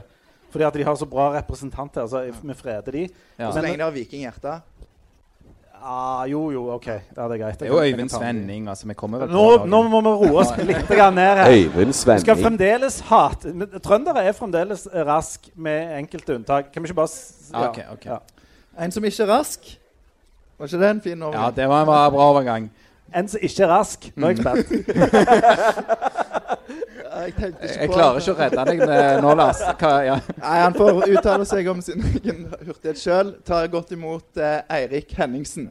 Fordi 0.52 0.66
at 0.66 0.76
de 0.76 0.84
har 0.84 0.98
så 1.00 1.08
bra 1.08 1.30
representanter. 1.38 2.04
Altså, 2.04 2.26
vi 2.42 2.54
freder 2.54 2.92
de. 2.92 3.06
Ja. 3.38 3.48
Så 3.52 3.62
lenge 3.64 3.78
de 3.78 3.86
har 3.86 3.96
vikinghjerte. 3.96 4.58
Ah, 5.82 6.24
jo, 6.26 6.50
jo, 6.50 6.62
OK. 6.74 6.86
Ja, 6.86 7.28
det 7.28 7.34
er 7.34 7.38
greit. 7.44 7.58
Det 7.60 7.68
er 7.68 7.72
jo 7.72 7.80
Øyvind 7.80 8.10
Svenning. 8.10 8.68
altså 8.68 8.86
vi 8.86 8.94
kommer 8.94 9.18
vel 9.18 9.28
Nå, 9.30 9.44
på 9.58 9.66
nå 9.66 9.82
må 9.88 10.00
vi 10.02 10.08
roe 10.26 10.40
oss 10.42 10.50
litt 10.58 10.88
grann 10.88 11.14
ned 11.14 11.36
her. 11.38 11.50
Øyvind 11.52 11.94
Vi 11.94 12.18
skal 12.20 12.36
fremdeles 12.42 13.00
hate 13.00 13.52
men 13.54 13.68
Trøndere 13.84 14.24
er 14.24 14.32
fremdeles 14.32 14.86
rask, 15.06 15.48
med 15.56 15.98
enkelte 15.98 16.34
unntak. 16.34 16.72
Kan 16.72 16.82
vi 16.82 16.88
ikke 16.88 16.94
bare 16.96 17.08
s- 17.08 17.50
Ja, 17.52 17.68
ok, 17.68 17.78
ok. 17.92 18.04
Ja. 18.06 18.18
En 18.78 18.90
som 18.92 19.04
ikke 19.04 19.22
er 19.22 19.26
rask. 19.38 19.60
Var 20.58 20.66
ikke 20.66 20.80
det 20.82 20.90
en 20.90 21.00
fin 21.00 21.22
Ja, 21.22 21.50
det 21.54 21.68
var 21.68 21.80
en 21.80 21.86
bra 21.86 22.10
bra 22.10 22.30
overgang. 22.32 22.70
En 23.14 23.28
som 23.28 23.40
ikke 23.42 23.62
er 23.64 23.70
rask. 23.72 24.10
Nå 24.16 24.28
er 24.28 24.34
jeg 24.34 24.38
spent. 24.42 24.68
jeg 27.18 27.32
Jeg 27.78 27.90
klarer 27.90 28.20
ikke 28.20 28.34
å 28.34 28.38
redde 28.38 28.64
deg 28.68 28.82
nå, 29.24 29.34
Lars. 29.38 29.62
Hva, 29.80 29.92
ja. 30.04 30.18
Nei, 30.42 30.56
Han 30.60 30.76
får 30.76 31.02
uttale 31.08 31.48
seg 31.48 31.70
om 31.72 31.80
sin 31.84 32.04
egen 32.12 32.46
hurtighet 32.66 33.00
sjøl. 33.00 33.34
Tar 33.48 33.70
godt 33.72 33.94
imot 33.96 34.40
eh, 34.42 34.60
Eirik 34.78 35.14
Henningsen. 35.18 35.70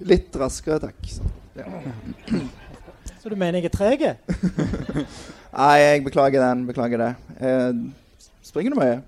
Litt 0.00 0.36
raskere, 0.40 0.80
takk. 0.80 1.00
Så. 1.12 1.26
Så 3.20 3.28
du 3.28 3.36
mener 3.36 3.60
jeg 3.60 3.68
er 3.68 3.74
treg? 3.74 4.04
Nei, 5.60 5.74
jeg 5.82 6.04
beklager 6.06 6.40
den. 6.40 6.62
Beklager 6.68 7.02
det. 7.02 7.10
Eh, 7.36 8.22
springer 8.46 8.72
du 8.72 8.80
mye? 8.80 9.00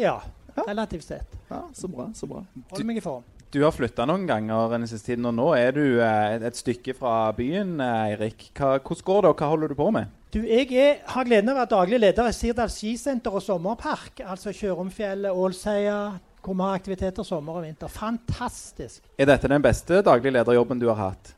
Ja, 0.00 0.18
relativt 0.66 1.06
sett. 1.06 1.38
Ja, 1.48 1.62
så 1.72 1.88
bra. 1.88 2.10
Så 2.14 2.28
bra. 2.28 2.42
Hold 2.72 2.86
meg 2.88 3.00
i 3.00 3.04
form. 3.04 3.24
Du 3.54 3.62
har 3.62 3.72
flytta 3.72 4.04
noen 4.10 4.26
ganger 4.28 4.72
den 4.74 4.84
siste 4.90 5.12
tiden, 5.12 5.24
og 5.30 5.36
nå 5.38 5.46
er 5.56 5.72
du 5.72 5.84
eh, 6.02 6.34
et, 6.34 6.44
et 6.44 6.58
stykke 6.58 6.92
fra 6.98 7.30
byen, 7.36 7.78
eh, 7.80 8.10
Eirik. 8.10 8.50
Hvordan 8.58 9.04
går 9.06 9.22
det, 9.22 9.30
og 9.32 9.40
hva 9.40 9.50
holder 9.54 9.72
du 9.72 9.78
på 9.78 9.88
med? 9.94 10.12
Du, 10.34 10.42
jeg 10.42 10.68
er, 10.76 10.98
har 11.08 11.24
gleden 11.24 11.48
av 11.48 11.56
å 11.56 11.60
være 11.62 11.70
daglig 11.72 12.00
leder 12.02 12.28
i 12.28 12.34
Sirdal 12.36 12.72
skisenter 12.74 13.32
og 13.32 13.44
sommerpark. 13.46 14.20
Altså 14.26 14.52
Kjørumfjellet, 14.52 15.30
Ålseia, 15.32 16.00
hvor 16.46 16.54
vi 16.54 16.62
har 16.62 16.74
aktiviteter 16.78 17.22
sommer 17.26 17.58
og 17.58 17.64
vinter. 17.66 17.88
Fantastisk. 17.90 19.02
Er 19.18 19.26
dette 19.26 19.48
den 19.50 19.62
beste 19.62 19.98
daglig 20.06 20.32
lederjobben 20.36 20.78
du 20.78 20.86
har 20.92 21.00
hatt? 21.08 21.34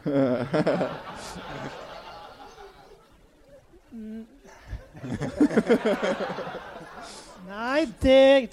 Nei, 7.50 7.88
det, 8.00 8.48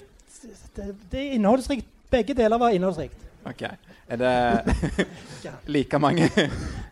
det, 0.74 0.94
det 1.12 1.20
er 1.20 1.32
innholdsrikt. 1.38 1.86
Begge 2.10 2.34
deler 2.34 2.58
var 2.58 2.74
innholdsrikt. 2.74 3.20
Ok. 3.46 3.62
Er 4.08 4.16
det 4.16 4.64
like 5.76 5.98
mange, 6.02 6.28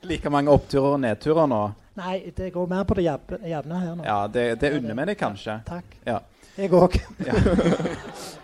like 0.06 0.30
mange 0.30 0.52
oppturer 0.52 0.94
og 0.94 1.00
nedturer 1.02 1.50
nå? 1.50 1.60
Nei, 1.96 2.30
det 2.36 2.52
går 2.52 2.66
mer 2.68 2.84
på 2.84 2.94
det 2.98 3.08
jevne 3.08 3.80
her 3.80 3.94
nå. 3.96 4.04
Ja, 4.04 4.26
det, 4.28 4.60
det 4.60 4.74
unner 4.76 4.94
vi 4.94 5.10
deg 5.10 5.18
kanskje. 5.18 5.58
Takk. 5.66 5.98
Ja. 6.04 6.20
Jeg 6.56 6.72
òg. 6.72 6.98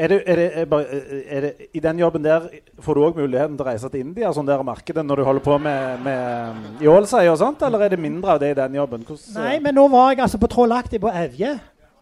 Er 0.00 0.08
det, 0.08 0.22
er 0.26 0.36
det, 0.36 0.50
er 0.54 0.64
bare, 0.64 0.84
er 1.26 1.40
det, 1.40 1.50
I 1.74 1.80
den 1.82 1.98
jobben 1.98 2.24
der 2.24 2.46
får 2.80 2.94
du 2.94 3.00
òg 3.04 3.16
muligheten 3.18 3.56
til 3.58 3.66
å 3.66 3.68
reise 3.68 3.88
til 3.90 4.04
India 4.04 4.30
sånn 4.32 4.46
der 4.48 4.62
markedet 4.64 5.02
når 5.04 5.20
du 5.20 5.24
holder 5.26 5.42
på 5.44 5.56
med, 5.60 6.04
med 6.06 6.78
Jålsei 6.80 7.26
og 7.28 7.36
sånt, 7.36 7.60
eller 7.66 7.82
er 7.84 7.92
det 7.92 7.98
mindre 8.00 8.36
av 8.36 8.40
det 8.40 8.52
i 8.54 8.56
den 8.56 8.78
jobben? 8.78 9.02
Hvordan, 9.04 9.34
Nei, 9.42 9.58
men 9.60 9.74
nå 9.76 9.84
var 9.92 10.12
jeg 10.14 10.22
altså 10.24 10.40
på 10.40 10.48
Trollaktig 10.54 11.02
på 11.02 11.10
Evje. 11.10 11.50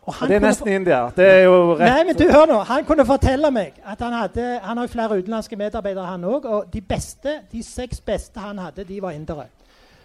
Og 0.05 0.13
Ja, 0.13 0.19
han 0.21 0.31
det 0.31 0.37
er 0.37 0.45
nesten 0.45 0.71
India. 0.73 0.99
Det 1.17 1.27
er 1.27 1.43
jo 1.49 1.57
rett 1.73 1.91
Nei, 1.91 2.05
men 2.11 2.19
du, 2.21 2.23
hør 2.33 2.47
nå. 2.53 2.59
Han 2.69 2.85
kunne 2.89 3.07
fortelle 3.09 3.51
meg 3.57 3.81
at 3.85 4.05
han 4.05 4.15
hadde 4.17 4.45
Han 4.63 4.79
har 4.79 4.87
jo 4.87 4.93
flere 4.93 5.19
utenlandske 5.19 5.59
medarbeidere, 5.61 6.07
han 6.07 6.29
òg. 6.29 6.47
Og 6.47 6.71
de 6.73 6.85
beste, 6.93 7.35
de 7.53 7.65
seks 7.67 8.05
beste 8.05 8.41
han 8.41 8.61
hadde, 8.63 8.87
de 8.89 9.01
var 9.03 9.17
indere. 9.17 9.49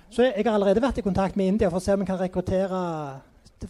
Så 0.10 0.26
jeg 0.32 0.48
har 0.48 0.56
allerede 0.56 0.82
vært 0.82 0.98
i 0.98 1.06
kontakt 1.06 1.38
med 1.38 1.54
India 1.54 1.70
for 1.70 1.78
å 1.78 1.84
se 1.84 1.94
om 1.94 2.02
vi 2.02 2.10
kan 2.10 2.20
rekruttere 2.20 2.82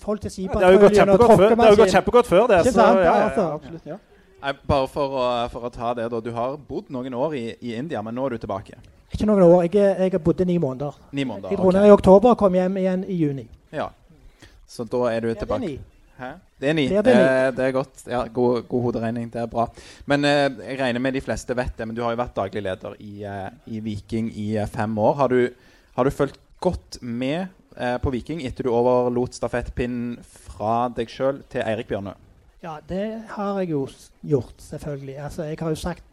folk 0.01 0.21
til 0.21 0.31
Det 0.31 0.63
har 0.63 0.73
jo 0.73 0.79
gått 0.81 0.91
og 0.91 0.97
kjempegodt 0.97 1.37
før, 1.37 1.49
det 1.49 1.59
har 1.63 1.75
jo 1.75 1.81
gått 1.83 1.93
kjempegodt 1.97 2.27
før 2.31 2.47
det. 2.51 2.59
Så, 2.65 2.73
sant, 2.75 2.99
ja, 2.99 3.05
ja, 3.05 3.13
altså? 3.27 3.41
ja, 3.41 3.53
absolutt, 3.59 3.85
ja. 3.85 3.97
Nei, 4.43 4.51
bare 4.67 4.87
for 4.91 5.13
å, 5.15 5.27
for 5.53 5.69
å 5.69 5.71
ta 5.71 5.93
det, 5.95 6.09
da. 6.11 6.19
Du 6.19 6.31
har 6.35 6.57
bodd 6.67 6.89
noen 6.91 7.13
år 7.15 7.35
i, 7.39 7.45
i 7.63 7.75
India, 7.79 8.01
men 8.03 8.15
nå 8.17 8.25
er 8.27 8.35
du 8.35 8.43
tilbake. 8.43 8.75
Ikke 9.13 9.27
noen 9.29 9.43
år. 9.45 9.67
Jeg, 9.69 9.77
jeg 10.01 10.15
har 10.17 10.23
bodd 10.25 10.41
i 10.43 10.47
ni 10.49 10.57
måneder. 10.59 10.97
Ni 11.15 11.23
måneder. 11.29 11.53
Jeg 11.53 11.61
dro 11.61 11.71
ned 11.71 11.87
i 11.87 11.93
oktober 11.93 12.33
og 12.33 12.39
kom 12.41 12.57
hjem 12.57 12.79
igjen 12.81 13.05
i 13.07 13.17
juni. 13.21 13.45
Ja. 13.71 13.87
Så 14.67 14.83
da 14.89 15.05
er 15.13 15.21
du 15.23 15.29
Ja, 15.29 15.33
det 15.33 15.37
er 15.37 15.45
tilbake. 15.45 15.67
ni. 15.67 15.77
Hæ? 16.17 16.31
Det 16.59 16.69
er 16.69 16.75
ni. 16.77 16.87
Det 16.89 16.97
er 16.97 17.05
det 17.07 17.15
ni. 17.15 17.23
Eh, 17.23 17.47
det 17.55 17.65
er 17.67 17.71
godt. 17.75 18.03
Ja, 18.09 18.23
god, 18.33 18.67
god 18.69 18.83
hoderegning. 18.87 19.29
Det 19.33 19.41
er 19.41 19.49
bra. 19.51 19.67
Men 20.09 20.25
eh, 20.25 20.47
jeg 20.69 20.79
regner 20.81 21.03
med 21.03 21.15
de 21.15 21.21
fleste 21.23 21.55
vet 21.57 21.77
det, 21.77 21.87
men 21.87 21.95
du 21.95 22.03
har 22.03 22.13
jo 22.13 22.19
vært 22.21 22.35
daglig 22.37 22.63
leder 22.67 22.95
i, 22.99 23.23
eh, 23.23 23.49
i 23.67 23.79
Viking 23.85 24.31
i 24.33 24.49
eh, 24.57 24.69
fem 24.69 24.97
år. 24.97 25.15
Har 25.21 25.33
du, 25.33 25.47
har 25.95 26.03
du 26.09 26.13
fulgt 26.13 26.39
godt 26.63 26.99
med 27.01 27.47
på 27.73 28.13
Viking 28.13 28.43
etter 28.45 28.67
du 28.67 28.73
overlot 28.73 29.35
stafettpinnen 29.37 30.19
fra 30.23 30.87
deg 30.93 31.09
sjøl 31.09 31.41
til 31.51 31.65
Eirik 31.65 31.89
Bjørnø? 31.89 32.13
Ja, 32.63 32.77
det 32.87 33.23
har 33.33 33.59
jeg 33.59 33.73
jo 33.73 33.81
gjort, 34.21 34.55
selvfølgelig. 34.63 35.17
Altså, 35.19 35.43
jeg 35.49 35.57
har 35.59 35.69
jo 35.73 35.75
sagt, 35.75 36.03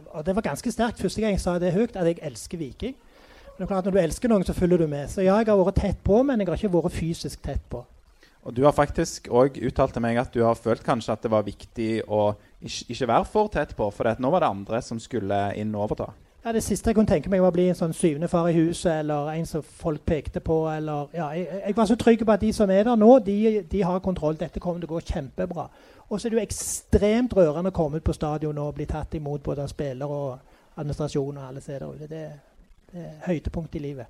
og 0.00 0.24
det 0.26 0.34
var 0.34 0.42
ganske 0.42 0.72
sterkt 0.72 0.98
første 1.02 1.22
gang 1.22 1.36
jeg 1.36 1.42
sa 1.42 1.54
det 1.62 1.70
høyt, 1.74 1.94
at 1.94 2.08
jeg 2.08 2.18
elsker 2.26 2.58
Viking. 2.58 2.96
Men 2.96 3.60
det 3.60 3.66
er 3.66 3.70
klart, 3.70 3.84
når 3.86 3.94
du 3.94 4.00
elsker 4.00 4.32
noen, 4.32 4.44
så 4.46 4.56
følger 4.56 4.82
du 4.82 4.86
med. 4.90 5.06
Så 5.12 5.22
ja, 5.22 5.36
jeg 5.38 5.46
har 5.46 5.60
vært 5.60 5.78
tett 5.78 6.02
på, 6.02 6.22
men 6.26 6.40
jeg 6.40 6.48
har 6.48 6.58
ikke 6.58 6.72
vært 6.74 6.96
fysisk 6.96 7.42
tett 7.44 7.62
på. 7.70 7.84
Og 8.40 8.56
du 8.56 8.62
har 8.64 8.72
faktisk 8.72 9.28
òg 9.28 9.60
uttalt 9.68 9.92
til 9.94 10.02
meg 10.02 10.18
at 10.18 10.32
du 10.32 10.40
har 10.42 10.56
følt 10.56 10.82
kanskje 10.82 11.12
at 11.12 11.22
det 11.22 11.30
var 11.30 11.44
viktig 11.44 11.90
å 12.08 12.32
ikke, 12.58 12.86
ikke 12.94 13.08
være 13.12 13.28
for 13.28 13.52
tett 13.52 13.74
på, 13.76 13.90
for 13.92 14.10
nå 14.16 14.30
var 14.32 14.42
det 14.42 14.50
andre 14.50 14.80
som 14.82 14.98
skulle 15.02 15.42
inn 15.60 15.74
og 15.76 15.90
overta. 15.90 16.08
Ja, 16.44 16.52
Det 16.52 16.62
siste 16.62 16.88
jeg 16.88 16.94
kunne 16.94 17.06
tenke 17.06 17.28
meg, 17.28 17.42
var 17.42 17.52
å 17.52 17.52
bli 17.52 17.66
en 17.68 17.76
sånn 17.76 17.92
syvende 17.92 18.28
far 18.28 18.46
i 18.48 18.54
huset, 18.56 19.02
eller 19.02 19.28
en 19.34 19.46
som 19.46 19.62
folk 19.62 20.00
pekte 20.08 20.40
på. 20.40 20.70
eller 20.72 21.08
ja, 21.12 21.26
jeg, 21.36 21.62
jeg 21.66 21.76
var 21.76 21.86
så 21.86 21.96
trygg 22.00 22.24
på 22.24 22.32
at 22.32 22.40
de 22.40 22.52
som 22.52 22.70
er 22.70 22.84
der 22.88 22.96
nå, 22.96 23.18
de, 23.18 23.62
de 23.70 23.82
har 23.82 23.98
kontroll. 24.00 24.38
Dette 24.40 24.60
kommer 24.60 24.80
til 24.80 24.88
å 24.88 24.94
gå 24.94 25.00
kjempebra. 25.00 25.66
Og 26.08 26.20
så 26.20 26.26
er 26.26 26.30
det 26.30 26.38
jo 26.38 26.46
ekstremt 26.46 27.36
rørende 27.36 27.70
å 27.70 27.76
komme 27.76 28.00
ut 28.00 28.04
på 28.04 28.16
stadion 28.16 28.58
og 28.58 28.74
bli 28.74 28.86
tatt 28.88 29.14
imot 29.14 29.42
både 29.42 29.66
av 29.66 29.68
spillere 29.70 30.08
og 30.08 30.80
administrasjon 30.80 31.36
og 31.36 31.44
alle 31.44 31.60
steder 31.60 31.92
ute. 31.92 32.08
Det, 32.08 32.24
det 32.90 33.04
er 33.04 33.20
høydepunkt 33.28 33.76
i 33.76 33.84
livet. 33.84 34.06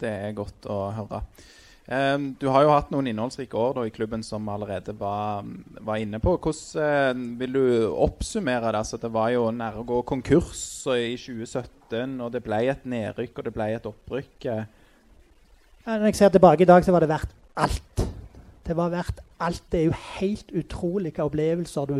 Det 0.00 0.10
er 0.10 0.36
godt 0.36 0.68
å 0.68 0.78
høre. 0.94 1.22
Ehm, 1.92 2.30
du 2.40 2.46
har 2.48 2.64
jo 2.64 2.72
hatt 2.72 2.92
noen 2.94 3.10
innholdsrike 3.10 3.58
år 3.60 3.74
da, 3.76 3.82
i 3.84 3.92
klubben 3.92 4.22
som 4.24 4.46
allerede 4.48 4.94
var, 4.96 5.44
var 5.84 6.00
inne 6.00 6.20
på. 6.22 6.36
Hvordan 6.40 6.80
eh, 6.80 7.38
vil 7.42 7.58
du 7.58 7.64
oppsummere 8.06 8.70
det? 8.70 8.80
Altså, 8.80 9.00
det 9.02 9.12
var 9.12 9.28
jo 9.34 9.50
nær 9.52 9.82
å 9.82 9.86
gå 9.88 10.00
konkurs 10.08 10.64
i 10.94 11.12
2017, 11.20 12.16
og 12.24 12.32
det 12.32 12.44
ble 12.46 12.62
et 12.72 12.88
nedrykk 12.88 13.38
og 13.38 13.48
det 13.48 13.54
ble 13.56 13.68
et 13.74 13.88
opprykk. 13.90 14.48
når 15.84 16.08
jeg 16.08 16.20
ser 16.22 16.32
tilbake 16.32 16.64
i 16.64 16.72
dag, 16.72 16.84
så 16.84 16.92
var 16.92 17.04
det 17.04 17.12
verdt 17.12 17.36
alt. 17.56 18.06
Det 18.64 18.76
var 18.76 18.88
verdt 18.88 19.20
alt. 19.44 19.64
Det 19.68 19.80
er 19.82 19.90
jo 19.90 19.98
helt 20.20 20.54
utrolige 20.56 21.24
opplevelser 21.24 21.90
du 21.90 21.98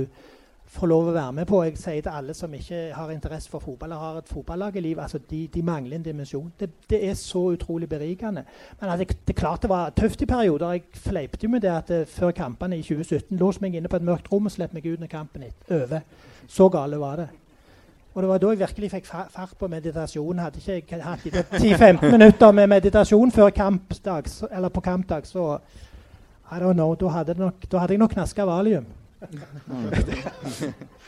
får 0.67 0.89
lov 0.91 1.09
å 1.09 1.15
være 1.15 1.33
med 1.37 1.47
på. 1.47 1.61
Jeg 1.65 1.77
sier 1.79 2.03
til 2.03 2.15
alle 2.15 2.35
som 2.35 2.55
ikke 2.55 2.81
har 2.95 3.13
interesse 3.13 3.51
for 3.51 3.63
fotball 3.63 3.91
eller 3.91 4.01
har 4.03 4.19
et 4.19 4.33
fotballag 4.33 4.77
i 4.77 4.83
livet, 4.85 5.03
altså 5.03 5.21
de, 5.31 5.45
de 5.55 5.63
mangler 5.63 5.99
en 5.99 6.07
dimensjon. 6.07 6.51
Det, 6.61 6.71
det 6.91 7.01
er 7.09 7.15
så 7.19 7.45
utrolig 7.55 7.89
berikende. 7.89 8.45
Men 8.81 8.91
at 8.91 8.99
det, 8.99 9.09
det 9.29 9.37
er 9.37 9.41
klart 9.41 9.63
det 9.63 9.71
var 9.71 9.95
tøft 9.97 10.23
i 10.23 10.31
perioder. 10.31 10.73
Jeg 10.73 11.05
fleipte 11.07 11.47
jo 11.47 11.53
med 11.53 11.61
det 11.61 11.71
at 11.71 11.89
det, 11.89 12.03
før 12.09 12.35
kampene 12.35 12.79
i 12.79 12.83
2017 12.83 13.39
låste 13.39 13.65
meg 13.65 13.79
inne 13.79 13.93
på 13.93 14.01
et 14.01 14.09
mørkt 14.11 14.33
rom 14.33 14.51
og 14.51 14.57
slipp 14.57 14.75
meg 14.75 14.87
ut 14.89 15.01
når 15.01 15.13
kampen 15.13 15.47
gikk 15.47 15.75
over. 15.79 16.05
Så 16.49 16.69
gale 16.73 17.01
var 17.01 17.23
det. 17.23 17.29
Og 18.15 18.23
det 18.23 18.29
var 18.31 18.39
da 18.39 18.51
jeg 18.53 18.59
virkelig 18.59 18.91
fikk 18.91 19.07
fart 19.11 19.55
på 19.59 19.69
meditasjon. 19.69 20.39
Hadde 20.39 20.61
ikke 20.63 20.97
jeg 20.97 21.03
hatt 21.03 21.25
de 21.25 21.31
10-15 21.59 22.11
minutter 22.15 22.53
med 22.53 22.69
meditasjon 22.71 23.33
før 23.35 23.51
kampdag, 23.51 24.31
eller 24.51 24.69
på 24.69 24.81
kampdag, 24.81 25.27
så 25.27 25.57
I 26.53 26.61
don't 26.63 26.73
know, 26.73 26.95
da 26.95 27.09
hadde, 27.09 27.35
nok, 27.39 27.65
da 27.73 27.79
hadde 27.79 27.97
jeg 27.97 27.99
nok 27.99 28.15
knaska 28.15 28.47
valium. 28.47 28.87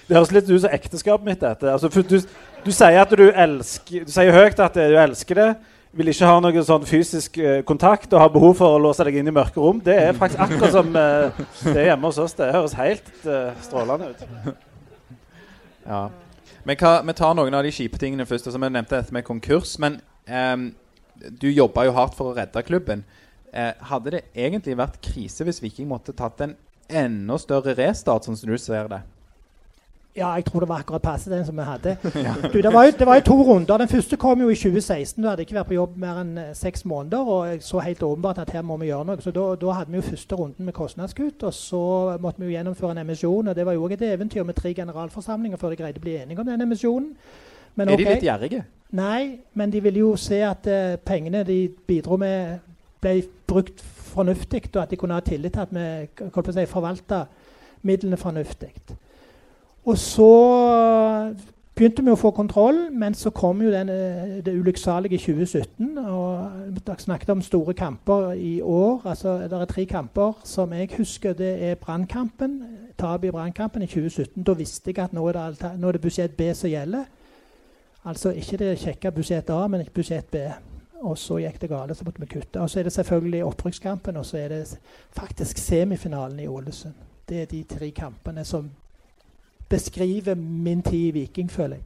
Det 0.06 0.14
høres 0.14 0.32
litt 0.34 0.50
ut 0.50 0.60
som 0.62 0.74
ekteskapet 0.74 1.26
mitt. 1.26 1.40
dette. 1.40 1.72
Altså, 1.72 1.88
du, 1.90 2.20
du 2.64 2.70
sier 2.70 3.00
at 3.02 3.10
du 3.10 3.24
elsker 3.30 4.04
Du 4.06 4.12
sier 4.14 4.34
høyt 4.34 4.60
at 4.62 4.76
du 4.78 4.98
elsker 5.02 5.40
det. 5.40 5.48
Vil 5.96 6.12
ikke 6.12 6.28
ha 6.28 6.36
noen 6.44 6.66
sånn 6.66 6.84
fysisk 6.86 7.38
eh, 7.40 7.62
kontakt 7.64 8.12
og 8.12 8.20
har 8.20 8.30
behov 8.34 8.58
for 8.58 8.76
å 8.76 8.82
låse 8.84 9.04
deg 9.08 9.16
inn 9.16 9.30
i 9.30 9.34
mørke 9.34 9.62
rom. 9.62 9.78
Det 9.80 9.96
er 9.96 10.18
faktisk 10.18 10.42
akkurat 10.44 10.74
som 10.74 10.90
eh, 11.00 11.40
det 11.64 11.76
er 11.80 11.88
hjemme 11.90 12.10
hos 12.10 12.20
oss. 12.20 12.36
Det 12.36 12.50
høres 12.52 12.76
helt 12.76 13.08
eh, 13.24 13.54
strålende 13.64 14.12
ut. 14.12 14.26
Ja. 15.86 16.02
Men 16.66 16.78
hva, 16.80 16.92
vi 17.06 17.14
tar 17.16 17.36
noen 17.38 17.54
av 17.54 17.62
de 17.64 17.72
kjipe 17.72 17.98
tingene 18.02 18.26
først. 18.28 18.50
Altså, 18.50 18.60
vi 18.60 18.70
nevnte 18.74 18.98
dette 18.98 19.14
med 19.14 19.24
konkurs. 19.24 19.76
Men 19.82 20.00
ehm, 20.26 20.68
du 21.40 21.48
jobba 21.48 21.86
jo 21.86 21.96
hardt 21.96 22.16
for 22.18 22.32
å 22.32 22.36
redde 22.36 22.64
klubben. 22.66 23.04
Eh, 23.54 23.72
hadde 23.88 24.16
det 24.16 24.24
egentlig 24.34 24.76
vært 24.76 24.98
krise 25.00 25.46
hvis 25.46 25.62
Viking 25.62 25.88
måtte 25.88 26.12
tatt 26.16 26.42
en 26.44 26.56
enda 26.88 27.38
større 27.38 27.76
restart, 27.78 28.26
sånn 28.26 28.38
som 28.38 28.50
du 28.50 28.58
ser 28.60 28.88
det? 28.92 29.02
Ja, 30.16 30.30
jeg 30.34 30.46
tror 30.46 30.60
det 30.60 30.68
var 30.68 30.80
akkurat 30.80 31.02
passe 31.02 31.30
den 31.30 31.44
som 31.44 31.56
vi 31.56 31.62
hadde. 31.62 31.96
Du, 32.52 32.60
det, 32.62 32.72
var 32.72 32.84
jo, 32.84 32.92
det 32.98 33.06
var 33.06 33.18
jo 33.18 33.24
to 33.24 33.34
runder. 33.42 33.76
Den 33.76 33.88
første 33.88 34.16
kom 34.16 34.40
jo 34.40 34.48
i 34.48 34.54
2016. 34.54 35.22
Du 35.22 35.28
hadde 35.28 35.44
ikke 35.44 35.58
vært 35.58 35.68
på 35.68 35.76
jobb 35.76 35.98
mer 36.00 36.20
enn 36.22 36.38
eh, 36.40 36.54
seks 36.56 36.86
måneder. 36.88 37.20
Og 37.20 37.48
jeg 37.50 37.62
så 37.62 37.82
helt 37.84 38.02
åpenbart 38.02 38.38
at 38.40 38.54
her 38.56 38.64
må 38.64 38.78
vi 38.80 38.88
gjøre 38.88 39.04
noe. 39.10 39.20
Så 39.20 39.30
da, 39.36 39.44
da 39.60 39.74
hadde 39.76 39.92
vi 39.92 40.00
jo 40.00 40.06
første 40.06 40.38
runden 40.40 40.64
med 40.64 40.74
kostnadskutt. 40.74 41.44
Og 41.44 41.54
så 41.54 41.82
måtte 42.20 42.40
vi 42.40 42.48
jo 42.48 42.56
gjennomføre 42.56 42.96
en 42.96 43.02
emisjon. 43.04 43.48
Og 43.48 43.56
det 43.56 43.66
var 43.66 43.76
jo 43.76 43.84
òg 43.84 43.92
et 43.98 44.06
eventyr 44.08 44.46
med 44.48 44.56
tre 44.56 44.72
generalforsamlinger 44.74 45.60
før 45.60 45.74
de 45.74 45.80
greide 45.82 46.00
å 46.00 46.06
bli 46.06 46.16
enige 46.22 46.40
om 46.40 46.48
den 46.48 46.64
emisjonen. 46.64 47.12
Men 47.76 47.88
Er 47.88 48.00
de 48.00 48.06
okay. 48.06 48.14
litt 48.16 48.24
gjerrige? 48.24 48.62
Nei, 48.96 49.22
men 49.52 49.72
de 49.72 49.82
ville 49.84 50.00
jo 50.00 50.14
se 50.16 50.38
at 50.46 50.64
uh, 50.70 50.96
pengene 51.04 51.42
de 51.44 51.58
bidro 51.86 52.16
med, 52.16 52.62
ble 53.04 53.18
brukt 53.44 53.84
fornuftig, 54.16 54.64
og 54.74 54.82
at 54.82 54.90
de 54.90 54.96
kunne 54.96 55.14
ha 55.14 55.24
tillit 55.24 55.52
til 55.52 55.66
at 55.66 55.74
vi 55.76 56.52
si, 56.56 56.66
forvalta 56.70 57.24
midlene 57.86 58.16
fornuftig. 58.16 58.72
Og 59.86 59.98
så 59.98 60.32
begynte 61.76 62.02
vi 62.02 62.10
å 62.10 62.18
få 62.18 62.30
kontroll, 62.34 62.78
men 62.96 63.14
så 63.14 63.30
kom 63.36 63.60
jo 63.62 63.70
den, 63.70 63.90
eh, 63.92 64.40
det 64.42 64.54
ulykksalige 64.54 65.18
2017. 65.18 65.98
og 65.98 66.50
Dere 66.86 66.98
snakket 66.98 67.30
om 67.30 67.42
store 67.42 67.74
kamper 67.74 68.32
i 68.32 68.60
år. 68.60 69.02
altså 69.04 69.38
Det 69.38 69.52
er 69.52 69.64
tre 69.64 69.84
kamper 69.84 70.32
som 70.44 70.72
jeg 70.72 70.90
husker. 70.98 71.32
Det 71.32 71.62
er 71.62 71.74
Brannkampen. 71.74 72.62
Tapet 72.98 73.28
i 73.28 73.30
Brannkampen 73.30 73.82
i 73.82 73.86
2017. 73.86 74.42
Da 74.42 74.52
visste 74.52 74.90
jeg 74.90 75.04
at 75.04 75.12
nå 75.12 75.28
er 75.28 75.32
det, 75.32 75.72
nå 75.78 75.88
er 75.88 75.92
det 75.92 76.00
budsjett 76.00 76.36
B 76.36 76.54
som 76.54 76.70
gjelder. 76.70 77.04
Altså 78.04 78.30
ikke 78.30 78.56
det 78.56 78.78
kjekke 78.78 79.10
budsjett 79.10 79.50
A, 79.50 79.66
men 79.66 79.86
budsjett 79.94 80.30
B. 80.30 80.36
Og 81.00 81.18
så 81.18 81.38
gikk 81.42 81.60
det 81.60 81.68
galt, 81.70 81.96
så 81.96 82.04
måtte 82.04 82.20
vi 82.20 82.26
kutte. 82.26 82.60
Og 82.60 82.70
så 82.70 82.80
er 82.80 82.88
det 82.88 82.92
selvfølgelig 82.92 83.44
opprykkskampen, 83.44 84.16
og 84.16 84.26
så 84.26 84.38
er 84.38 84.48
det 84.48 84.78
faktisk 85.16 85.58
semifinalen 85.58 86.40
i 86.40 86.46
Ålesund. 86.46 86.94
Det 87.28 87.42
er 87.42 87.50
de 87.50 87.62
tre 87.68 87.90
kampene 87.90 88.44
som 88.44 88.70
beskriver 89.68 90.34
min 90.34 90.82
tid 90.82 91.08
i 91.08 91.10
Viking, 91.10 91.50
føler 91.50 91.76
jeg. 91.76 91.84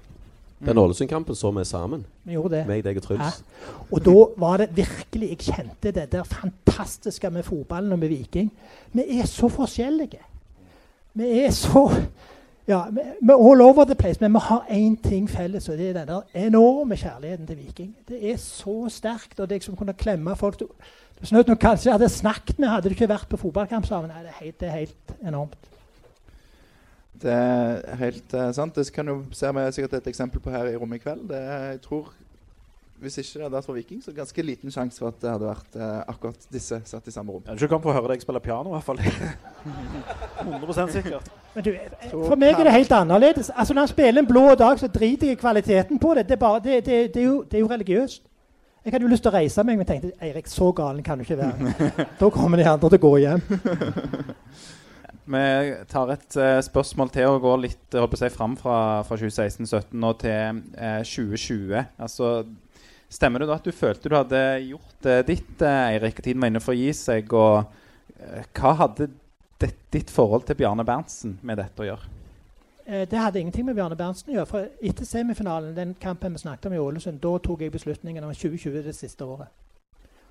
Den 0.61 0.79
Ålesund-kampen 0.79 1.35
så 1.35 1.51
vi 1.51 1.64
sammen. 1.64 2.07
Vi 2.25 2.33
gjorde 2.33 2.57
det. 2.57 2.66
Meg, 2.68 2.83
deg 2.85 2.99
og 3.01 3.03
Truls. 3.03 3.20
Ja. 3.20 3.77
Og 3.90 4.03
da 4.05 4.16
var 4.37 4.61
det 4.61 4.68
virkelig 4.77 5.31
Jeg 5.31 5.38
kjente 5.38 5.92
det 5.96 6.12
der 6.12 6.23
fantastiske 6.23 7.31
med 7.31 7.42
fotballen 7.42 7.92
og 7.92 7.99
med 7.99 8.09
Viking. 8.09 8.53
Vi 8.92 9.07
er 9.20 9.27
så 9.27 9.49
forskjellige. 9.49 10.20
Vi 11.14 11.31
er 11.44 11.51
så 11.51 11.88
ja, 12.68 12.85
vi 12.92 13.33
er 13.33 13.37
all 13.51 13.62
over 13.64 13.85
the 13.85 13.94
place, 13.94 14.20
men 14.20 14.33
vi 14.33 14.42
har 14.42 14.66
én 14.70 14.96
ting 15.09 15.31
felles, 15.31 15.68
og 15.68 15.79
det 15.79 15.96
er 15.96 16.05
den 16.05 16.46
enorme 16.46 16.96
kjærligheten 16.96 17.46
til 17.46 17.59
Viking. 17.59 17.96
Det 18.09 18.20
er 18.33 18.37
så 18.37 18.88
sterkt, 18.88 19.40
og 19.40 19.49
det 19.49 19.61
liksom 19.61 19.77
kunne 19.77 19.94
klemme 19.94 20.37
folk 20.37 20.61
Du, 20.61 20.68
Sånn 21.20 21.42
nok 21.44 21.59
kanskje 21.61 21.92
hadde 21.92 22.09
snakket 22.09 22.57
med, 22.57 22.70
hadde 22.73 22.88
du 22.88 22.94
ikke 22.94 23.11
vært 23.11 23.29
på 23.29 23.37
fotballkamp 23.42 23.85
sammen. 23.85 24.09
Det 24.09 24.31
er 24.31 24.38
helt, 24.38 24.57
det 24.61 24.68
er 24.68 24.73
helt 24.73 25.11
enormt. 25.20 25.66
Det 27.20 27.35
er 27.35 27.99
helt 28.01 28.33
uh, 28.33 28.46
sant. 28.57 28.73
Det 28.73 28.87
kan 28.94 29.11
jo 29.12 29.18
ser 29.37 29.53
vi 29.53 29.66
sikkert 29.77 29.99
et 29.99 30.09
eksempel 30.09 30.40
på 30.40 30.53
her 30.55 30.70
i 30.70 30.79
rommet 30.81 30.96
i 30.96 31.05
kveld. 31.05 31.27
Det 31.29 31.37
er, 31.37 31.66
jeg 31.75 31.83
tror 31.85 32.09
Hvis 33.00 33.16
ikke 33.18 33.38
det 33.38 33.44
hadde 33.46 33.56
vært 33.56 33.68
for 33.68 33.78
Viking, 33.78 34.00
så 34.04 34.12
ganske 34.12 34.42
liten 34.44 34.72
sjanse 34.74 35.00
for 35.00 35.08
at 35.08 35.20
det 35.22 35.30
hadde 35.32 35.46
vært 35.48 35.76
eh, 35.80 36.00
akkurat 36.12 36.48
disse 36.52 36.80
satt 36.84 37.06
i 37.08 37.14
samme 37.14 37.32
rom. 37.32 37.42
Jeg 37.46 37.54
hadde 37.54 37.64
ikke 37.64 37.72
kommet 37.72 37.86
for 37.86 37.94
å 37.94 37.96
høre 37.96 38.12
deg 38.12 38.24
spille 38.24 38.42
piano, 38.44 38.68
i 38.68 38.76
hvert 38.76 38.88
fall. 38.88 39.00
100 40.60 40.92
sikkert. 40.92 41.30
Men 41.54 41.64
du, 41.64 41.70
for 42.12 42.36
meg 42.40 42.58
er 42.58 42.68
det 42.68 42.74
helt 42.74 42.92
annerledes. 42.92 43.50
Altså 43.54 43.74
Når 43.74 43.86
han 43.86 43.92
spiller 43.94 44.22
en 44.22 44.28
blå 44.28 44.54
dag, 44.54 44.78
så 44.78 44.88
driter 44.92 45.30
jeg 45.30 45.38
i 45.38 45.40
kvaliteten 45.40 46.02
på 46.02 46.12
det. 46.14 46.26
Det 46.28 46.36
er, 46.36 46.42
bare, 46.42 46.60
det, 46.64 46.82
det, 46.86 46.98
det 47.14 47.22
er, 47.22 47.26
jo, 47.26 47.40
det 47.42 47.58
er 47.58 47.64
jo 47.64 47.70
religiøst. 47.72 48.22
Jeg 48.84 48.92
hadde 48.92 49.04
jo 49.04 49.10
lyst 49.12 49.24
til 49.26 49.32
å 49.32 49.36
reise 49.36 49.64
meg, 49.68 49.76
men 49.76 49.88
tenkte 49.88 50.12
Eirik, 50.24 50.46
så 50.48 50.70
galen 50.72 51.02
kan 51.04 51.20
du 51.20 51.26
ikke 51.26 51.36
være. 51.36 51.88
da 52.20 52.30
kommer 52.32 52.60
de 52.60 52.68
andre 52.68 52.88
til 52.88 53.00
å 53.00 53.02
gå 53.02 53.16
hjem. 53.24 53.42
Vi 55.30 55.42
tar 55.86 56.10
et 56.10 56.36
uh, 56.40 56.56
spørsmål 56.64 57.10
til 57.14 57.28
og 57.28 57.44
går 57.44 57.60
litt 57.62 57.94
holdt 57.94 58.14
på 58.14 58.18
å 58.18 58.20
si, 58.22 58.30
fram 58.34 58.56
fra, 58.58 58.78
fra 59.06 59.18
2016-2017 59.20 60.06
og 60.08 60.16
til 60.22 60.62
uh, 60.80 61.02
2020. 61.06 61.76
Altså, 62.00 62.30
stemmer 63.11 63.42
det 63.42 63.51
da 63.51 63.59
at 63.59 63.66
du 63.66 63.75
følte 63.75 64.11
du 64.11 64.16
hadde 64.16 64.40
gjort 64.68 65.09
eh, 65.09 65.25
ditt, 65.27 65.57
eh, 65.62 65.96
Eirik, 65.96 66.20
og 66.20 66.27
tiden 66.27 66.42
var 66.42 66.53
inne 66.53 66.62
for 66.62 66.77
å 66.77 66.79
gi 66.79 66.92
seg? 66.96 67.35
Og 67.35 67.64
eh, 68.20 68.46
hva 68.57 68.75
hadde 68.85 69.11
det, 69.61 69.75
ditt 69.92 70.12
forhold 70.14 70.46
til 70.49 70.57
Bjarne 70.61 70.87
Berntsen 70.87 71.38
med 71.44 71.61
dette 71.61 71.83
å 71.83 71.90
gjøre? 71.90 72.16
Det 72.90 73.18
hadde 73.20 73.38
ingenting 73.38 73.66
med 73.68 73.77
Bjarne 73.79 73.94
Berntsen 73.94 74.33
å 74.33 74.35
gjøre. 74.35 74.49
For 74.51 74.87
etter 74.88 75.07
semifinalen, 75.07 75.75
den 75.77 75.92
kampen 76.01 76.35
vi 76.35 76.40
snakket 76.42 76.70
om 76.70 76.73
i 76.75 76.81
Ålesund, 76.83 77.20
da 77.23 77.37
tok 77.38 77.61
jeg 77.62 77.75
beslutningen 77.75 78.25
om 78.27 78.33
2020 78.35 78.81
det 78.87 78.94
siste 78.96 79.27
året. 79.27 79.53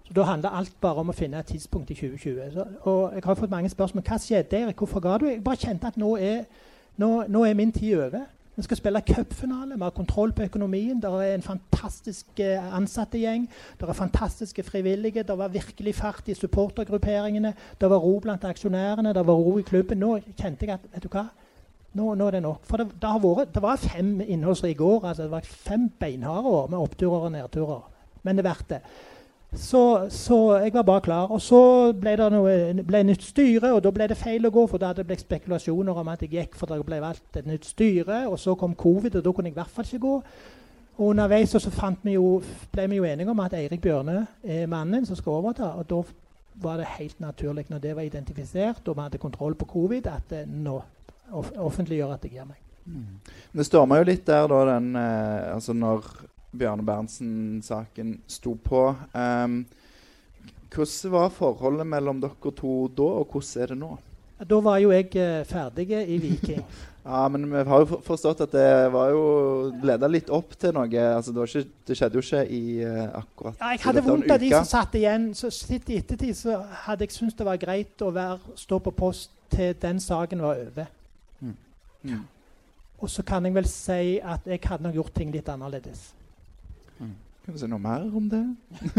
Så 0.08 0.16
Da 0.18 0.26
handla 0.28 0.50
alt 0.58 0.74
bare 0.82 1.04
om 1.04 1.14
å 1.14 1.16
finne 1.16 1.40
et 1.40 1.48
tidspunkt 1.54 1.92
i 1.94 1.96
2020. 1.96 2.52
Så, 2.56 2.66
og 2.90 3.14
jeg 3.14 3.24
har 3.24 3.38
fått 3.38 3.54
mange 3.54 3.70
spørsmål. 3.70 4.04
Hva 4.10 4.18
skjedde, 4.20 4.60
Erik? 4.60 4.82
Hvorfor 4.82 5.00
ga 5.06 5.18
du? 5.22 5.28
Jeg 5.30 5.44
bare 5.46 5.62
kjente 5.62 5.88
at 5.88 6.00
nå 6.02 6.16
er, 6.18 6.44
nå, 6.98 7.12
nå 7.30 7.46
er 7.46 7.54
min 7.56 7.72
tid 7.72 8.00
over. 8.02 8.26
Vi 8.60 8.64
skal 8.64 8.78
spille 8.78 9.02
cupfinale. 9.08 9.76
Vi 9.76 9.84
har 9.84 9.94
kontroll 9.96 10.34
på 10.36 10.44
økonomien. 10.44 10.98
Det 11.00 11.08
er 11.08 11.36
en 11.38 11.42
fantastisk 11.46 12.40
ansattegjeng. 12.76 13.46
Det 13.80 13.88
er 13.88 13.96
fantastiske 13.96 14.64
frivillige. 14.68 15.24
Det 15.24 15.38
var 15.38 15.48
virkelig 15.48 15.96
fart 15.96 16.28
i 16.28 16.34
supportergrupperingene. 16.36 17.54
Det 17.82 17.90
var 17.90 18.04
ro 18.04 18.18
blant 18.20 18.44
aksjonærene. 18.44 19.14
Det 19.16 19.24
var 19.28 19.34
ro 19.34 19.58
i 19.58 19.62
klubben. 19.62 20.04
Nå 20.04 20.18
kjente 20.36 20.68
jeg 20.68 20.76
at 20.76 20.90
vet 20.92 21.04
du 21.04 21.08
hva? 21.14 21.30
Nå, 21.94 22.10
nå 22.20 22.28
er 22.28 22.36
det 22.36 22.42
nok. 22.44 22.66
For 22.68 22.84
det, 22.84 22.90
det, 23.00 23.14
vært, 23.24 23.54
det 23.56 23.64
var 23.64 23.80
fem 23.80 24.12
innholdsrike 24.28 24.84
år. 24.84 25.08
Altså 25.14 25.24
det 25.24 25.32
var 25.32 25.48
fem 25.48 25.88
beinharde 26.00 26.52
år 26.52 26.68
med 26.68 26.84
oppturer 26.84 27.30
og 27.30 27.32
nedturer. 27.32 27.88
Men 28.24 28.36
det 28.36 28.44
er 28.44 28.50
verdt 28.50 28.70
det. 28.76 28.82
Så, 29.54 30.10
så 30.14 30.58
jeg 30.62 30.74
var 30.74 30.84
bare 30.86 31.02
klar. 31.02 31.32
Og 31.34 31.42
så 31.42 31.62
ble 31.98 32.14
det 32.20 32.28
noe, 32.34 32.84
ble 32.86 33.02
nytt 33.08 33.26
styre, 33.26 33.74
og 33.74 33.82
da 33.84 33.92
ble 33.94 34.08
det 34.12 34.18
feil 34.20 34.46
å 34.46 34.54
gå. 34.54 34.68
For 34.70 34.82
da 34.82 34.92
hadde 34.92 35.02
det 35.02 35.10
blitt 35.10 35.26
spekulasjoner 35.26 35.98
om 35.98 36.12
at 36.14 36.22
jeg 36.26 36.36
gikk 36.36 36.56
for 36.60 36.70
det 36.70 36.86
ble 36.86 37.02
valgt 37.02 37.42
et 37.42 37.50
nytt 37.50 37.66
styre. 37.66 38.24
Og 38.30 38.38
så 38.40 38.56
kom 38.60 38.78
covid, 38.78 39.18
og 39.18 39.26
da 39.26 39.34
kunne 39.34 39.50
jeg 39.50 39.58
i 39.58 39.60
hvert 39.60 39.74
fall 39.74 39.90
ikke 39.90 40.06
gå. 40.06 40.16
Og 41.00 41.14
underveis 41.14 41.56
så 41.56 41.72
vi 42.04 42.14
jo, 42.14 42.42
ble 42.72 42.88
vi 42.92 43.00
jo 43.00 43.08
enige 43.08 43.32
om 43.32 43.40
at 43.40 43.54
Eirik 43.56 43.82
Bjørne 43.82 44.26
er 44.44 44.68
mannen 44.68 45.06
som 45.06 45.16
skal 45.16 45.40
overta. 45.40 45.74
Og 45.80 45.90
da 45.90 46.04
var 46.62 46.78
det 46.78 46.94
helt 47.00 47.20
naturlig, 47.20 47.66
når 47.70 47.80
det 47.80 47.96
var 47.96 48.04
identifisert 48.04 48.88
og 48.88 48.96
vi 48.98 49.02
hadde 49.02 49.18
kontroll 49.18 49.56
på 49.56 49.66
covid, 49.66 50.08
at 50.08 50.30
det 50.30 50.48
nå 50.48 50.82
offentliggjør 51.32 52.14
at 52.14 52.26
jeg 52.26 52.36
gir 52.36 52.50
meg. 52.50 52.60
Det 53.54 53.66
storma 53.66 54.00
jo 54.00 54.08
litt 54.08 54.26
der 54.28 54.48
da 54.50 54.60
den 54.72 54.96
eh, 54.98 55.54
Altså 55.54 55.76
når 55.78 56.08
Bjarne 56.52 56.86
Berntsen-saken 56.86 58.20
sto 58.28 58.56
på. 58.64 58.88
Um, 59.14 59.62
hvordan 60.74 61.12
var 61.14 61.34
forholdet 61.34 61.88
mellom 61.88 62.22
dere 62.22 62.54
to 62.56 62.88
da, 62.98 63.10
og 63.22 63.34
hvordan 63.34 63.64
er 63.64 63.74
det 63.74 63.78
nå? 63.80 63.96
Da 64.50 64.60
var 64.64 64.78
jo 64.80 64.94
jeg 64.94 65.10
eh, 65.20 65.44
ferdig 65.46 65.92
i 65.92 66.18
Viking. 66.18 66.64
Ja, 67.10 67.28
men 67.32 67.46
vi 67.50 67.62
har 67.66 67.80
jo 67.80 67.98
forstått 68.06 68.42
at 68.44 68.52
det 68.54 68.92
var 68.94 69.10
jo 69.10 69.22
leda 69.82 70.06
litt 70.12 70.28
opp 70.30 70.52
til 70.60 70.76
noe. 70.76 71.06
Altså, 71.16 71.32
det, 71.34 71.46
ikke, 71.48 71.72
det 71.88 71.96
skjedde 71.98 72.20
jo 72.20 72.22
ikke 72.22 72.42
i 72.54 72.62
eh, 72.86 73.06
akkurat 73.18 73.56
Ja, 73.64 73.70
jeg 73.74 73.82
hadde 73.86 74.04
vondt 74.06 74.34
av 74.36 74.44
de 74.44 74.50
som 74.52 74.68
satt 74.68 74.98
igjen. 75.00 75.30
Så 75.34 75.50
sitt 75.56 75.90
i 75.90 75.98
ettertid 76.04 76.38
så 76.38 76.60
hadde 76.84 77.08
jeg 77.08 77.16
syntes 77.16 77.40
det 77.40 77.48
var 77.48 77.58
greit 77.62 78.04
å 78.06 78.12
være, 78.14 78.54
stå 78.60 78.82
på 78.84 78.94
post 79.00 79.32
til 79.50 79.74
den 79.82 80.04
saken 80.04 80.44
var 80.44 80.62
over. 80.68 80.92
Mm. 81.40 82.22
Og 83.00 83.10
så 83.10 83.24
kan 83.26 83.48
jeg 83.48 83.56
vel 83.56 83.68
si 83.72 84.20
at 84.20 84.46
jeg 84.46 84.62
hadde 84.68 84.86
nok 84.86 85.00
gjort 85.00 85.16
ting 85.18 85.34
litt 85.34 85.50
annerledes. 85.50 86.12
Kan 87.46 87.56
du 87.56 87.60
si 87.62 87.70
noe 87.70 87.82
mer 87.82 88.06
om 88.16 88.28
det? 88.30 88.44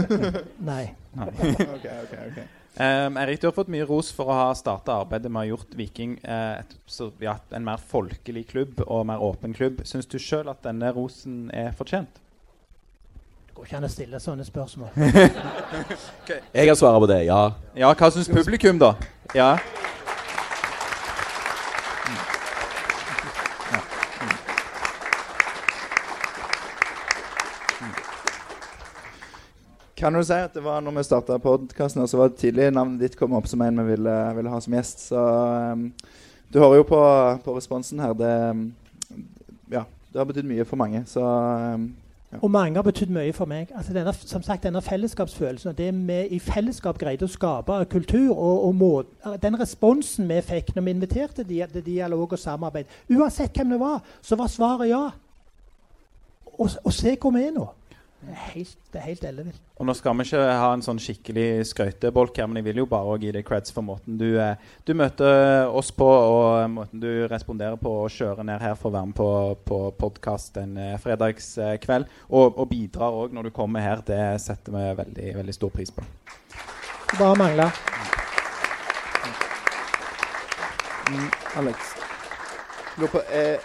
Nei. 0.70 0.94
Nei. 1.14 1.29
okay, 1.76 1.98
okay, 2.07 2.24
okay. 2.31 2.48
Um, 2.81 3.16
Erik, 3.18 3.40
du 3.40 3.48
har 3.48 3.53
fått 3.53 3.70
mye 3.72 3.85
ros 3.85 4.12
for 4.14 4.31
å 4.31 4.35
ha 4.37 4.50
starta 4.55 5.00
arbeidet 5.03 5.31
med 5.31 5.40
å 5.40 5.42
ha 5.42 5.48
gjort 5.50 5.74
Viking 5.76 6.14
eh, 6.22 6.61
et, 6.62 6.74
så, 6.87 7.11
ja, 7.20 7.35
en 7.50 7.66
mer 7.66 7.83
folkelig 7.83 8.44
klubb 8.53 8.81
og 8.87 9.05
mer 9.11 9.22
åpen 9.26 9.55
klubb. 9.57 9.83
Syns 9.85 10.09
du 10.09 10.16
sjøl 10.22 10.48
at 10.53 10.62
denne 10.64 10.92
rosen 10.94 11.48
er 11.50 11.74
fortjent? 11.76 12.22
Det 13.50 13.57
går 13.59 13.66
ikke 13.66 13.81
an 13.81 13.88
å 13.88 13.92
stille 13.92 14.22
sånne 14.22 14.46
spørsmål. 14.46 14.94
Jeg 16.57 16.70
kan 16.70 16.79
svare 16.79 17.03
på 17.03 17.11
det. 17.11 17.24
Ja. 17.26 17.42
Ja, 17.76 17.90
hva 17.90 18.12
syns 18.14 18.31
publikum, 18.31 18.79
da? 18.81 18.94
Ja. 19.37 19.57
Kan 30.01 30.15
du 30.15 30.23
si 30.25 30.33
at 30.33 30.55
det 30.57 30.63
var 30.65 30.81
når 30.81 30.95
vi 30.97 31.03
starta 31.05 31.37
podkasten, 31.39 32.07
så 32.09 32.17
var 32.17 32.31
det 32.31 32.39
tidlig 32.41 32.71
navnet 32.73 33.03
ditt 33.03 33.19
kom 33.21 33.35
opp 33.37 33.49
som 33.51 33.61
en 33.61 33.83
vi 33.83 33.91
ville, 33.93 34.13
ville 34.37 34.49
ha 34.49 34.61
som 34.65 34.73
gjest. 34.73 35.03
Så 35.11 35.21
um, 35.21 35.91
du 36.49 36.57
hører 36.59 36.79
jo 36.79 36.85
på, 36.89 37.01
på 37.45 37.57
responsen 37.57 38.01
her. 38.01 38.15
Det, 38.17 38.31
um, 38.51 38.63
ja, 39.69 39.83
det 40.13 40.23
har 40.23 40.25
betydd 40.31 40.47
mye 40.49 40.65
for 40.65 40.81
mange. 40.81 41.03
Så 41.07 41.21
um, 41.21 41.85
Og 42.41 42.51
mange 42.51 42.81
har 42.81 42.87
betydd 42.87 43.13
mye 43.13 43.35
for 43.37 43.51
meg. 43.51 43.75
Altså 43.77 43.93
denne, 43.93 44.15
som 44.15 44.43
sagt, 44.43 44.63
denne 44.65 44.81
fellesskapsfølelsen 44.83 45.75
og 45.75 45.79
det 45.79 45.91
vi 46.09 46.17
i 46.33 46.39
fellesskap 46.41 46.97
greide 46.99 47.29
å 47.29 47.35
skape 47.35 47.77
kultur, 47.92 48.31
og, 48.33 48.65
og 48.71 48.75
må, 48.75 48.90
den 49.42 49.61
responsen 49.61 50.31
vi 50.33 50.38
fikk 50.40 50.73
når 50.77 50.87
vi 50.87 50.94
inviterte 50.96 51.44
til 51.44 51.85
dialog 51.85 52.33
og 52.33 52.40
samarbeid 52.40 52.88
Uansett 53.11 53.53
hvem 53.53 53.77
det 53.77 53.83
var, 53.83 54.01
så 54.23 54.40
var 54.40 54.48
svaret 54.48 54.88
ja. 54.94 55.03
Og, 56.57 56.71
og 56.85 56.92
se 56.94 57.19
hvor 57.21 57.37
vi 57.37 57.44
er 57.51 57.53
nå. 57.59 57.69
Det 58.21 58.35
er 58.35 58.40
helt, 58.52 58.77
det 58.92 58.98
er 59.00 59.04
helt 59.06 59.23
ellevilt. 59.25 59.60
Og 59.81 59.87
nå 59.88 59.94
skal 59.96 60.12
vi 60.18 60.27
ikke 60.27 60.40
ha 60.60 60.66
en 60.77 60.83
sånn 60.85 60.98
skikkelig 61.00 61.64
skøytebolk 61.71 62.37
her, 62.37 62.48
men 62.50 62.60
jeg 62.60 62.66
vil 62.66 62.83
jo 62.83 62.88
bare 62.90 63.14
gi 63.23 63.31
deg 63.33 63.46
creds 63.48 63.73
for 63.73 63.87
måten 63.87 64.18
du, 64.21 64.27
eh, 64.37 64.60
du 64.85 64.92
møter 64.92 65.71
oss 65.73 65.88
på, 65.96 66.04
og 66.04 66.66
måten 66.68 67.00
du 67.00 67.08
responderer 67.33 67.81
på 67.81 67.94
og 68.02 68.12
kjører 68.12 68.44
ned 68.44 68.60
her 68.60 68.77
for 68.77 68.90
å 68.90 68.96
være 68.98 69.08
med 69.08 69.16
på, 69.16 69.29
på 69.71 69.79
podkast 70.02 70.60
en 70.60 70.77
eh, 70.77 70.98
fredagskveld. 71.00 72.10
Og, 72.29 72.60
og 72.60 72.68
bidrar 72.68 73.16
òg 73.23 73.33
når 73.33 73.48
du 73.48 73.54
kommer 73.56 73.87
her. 73.87 74.04
Det 74.04 74.21
setter 74.44 74.77
vi 74.77 74.85
veldig, 75.00 75.31
veldig 75.40 75.56
stor 75.56 75.73
pris 75.73 75.94
på. 75.94 76.04
Bare 77.16 77.38
mangla. 77.40 77.71
Mm, 81.08 81.33
Alex. 81.62 81.96
Lurer 83.00 83.16
på, 83.16 83.25
er, 83.33 83.64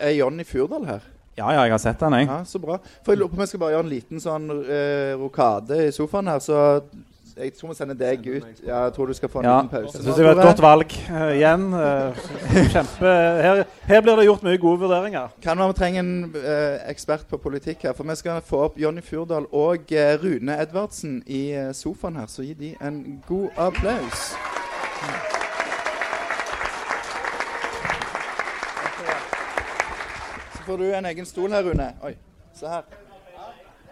er 0.00 0.16
Jonny 0.16 0.48
Furdal 0.48 0.88
her? 0.88 1.04
Ja, 1.36 1.50
ja, 1.52 1.62
jeg 1.66 1.72
har 1.76 1.78
sett 1.82 2.00
den, 2.00 2.12
jeg. 2.20 2.26
Ja, 2.30 2.38
Så 2.44 2.58
bra. 2.62 2.78
For 3.04 3.12
jeg 3.12 3.18
lurer 3.20 3.28
på 3.28 3.36
om 3.36 3.44
jeg 3.44 3.48
skal 3.52 3.60
bare 3.60 3.74
gjøre 3.76 3.84
en 3.84 3.92
liten 3.92 4.20
sånn 4.24 4.46
eh, 4.64 5.12
rokade 5.20 5.82
i 5.88 5.92
sofaen 5.92 6.30
her, 6.32 6.38
så 6.40 6.62
jeg 7.36 7.52
tror 7.52 7.68
vi 7.68 7.74
sender 7.76 7.98
deg 8.00 8.22
ut. 8.24 8.62
Ja, 8.64 8.78
jeg 8.86 8.94
tror 8.96 9.10
du 9.10 9.12
skal 9.12 9.28
få 9.28 9.42
en 9.42 9.44
Ja. 9.44 9.56
liten 9.60 9.68
pause. 9.68 9.98
Jeg 9.98 10.02
synes 10.06 10.16
det 10.16 10.24
var 10.24 10.38
et 10.40 10.46
godt 10.48 10.62
valg 10.64 10.94
eh, 11.10 11.34
igjen. 11.36 11.66
eh, 11.76 12.70
kjempe 12.72 13.12
her, 13.44 13.60
her 13.90 14.00
blir 14.06 14.16
det 14.16 14.24
gjort 14.24 14.42
mye 14.48 14.56
gode 14.62 14.80
vurderinger. 14.86 15.28
Kan 15.44 15.58
være 15.60 15.74
vi 15.74 15.78
trenger 15.82 16.00
en 16.00 16.32
eh, 16.40 16.78
ekspert 16.88 17.26
på 17.28 17.36
politikk 17.36 17.82
her, 17.84 17.92
for 17.92 18.08
vi 18.08 18.16
skal 18.16 18.40
få 18.40 18.62
opp 18.70 18.80
Jonny 18.80 19.04
Furdal 19.04 19.44
og 19.52 19.92
eh, 19.92 20.16
Rune 20.24 20.56
Edvardsen 20.64 21.18
i 21.26 21.50
eh, 21.52 21.72
sofaen 21.76 22.16
her, 22.16 22.26
så 22.32 22.42
gi 22.48 22.54
de 22.54 22.72
en 22.80 23.02
god 23.28 23.48
applaus. 23.68 24.30
Så 24.32 25.35
får 30.66 30.78
du 30.78 30.94
en 30.94 31.06
egen 31.06 31.26
stol 31.26 31.52
her, 31.54 31.62
Rune. 31.62 31.92
Oi, 32.02 32.14
se 32.54 32.66
her. 32.66 32.82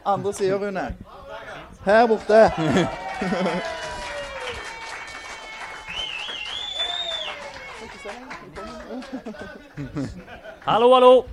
Andre 0.05 0.33
sida, 0.35 0.59
Rune. 0.59 0.89
Her 1.85 2.07
borte. 2.11 2.41
Hallo, 10.65 10.89
hallo! 10.95 11.25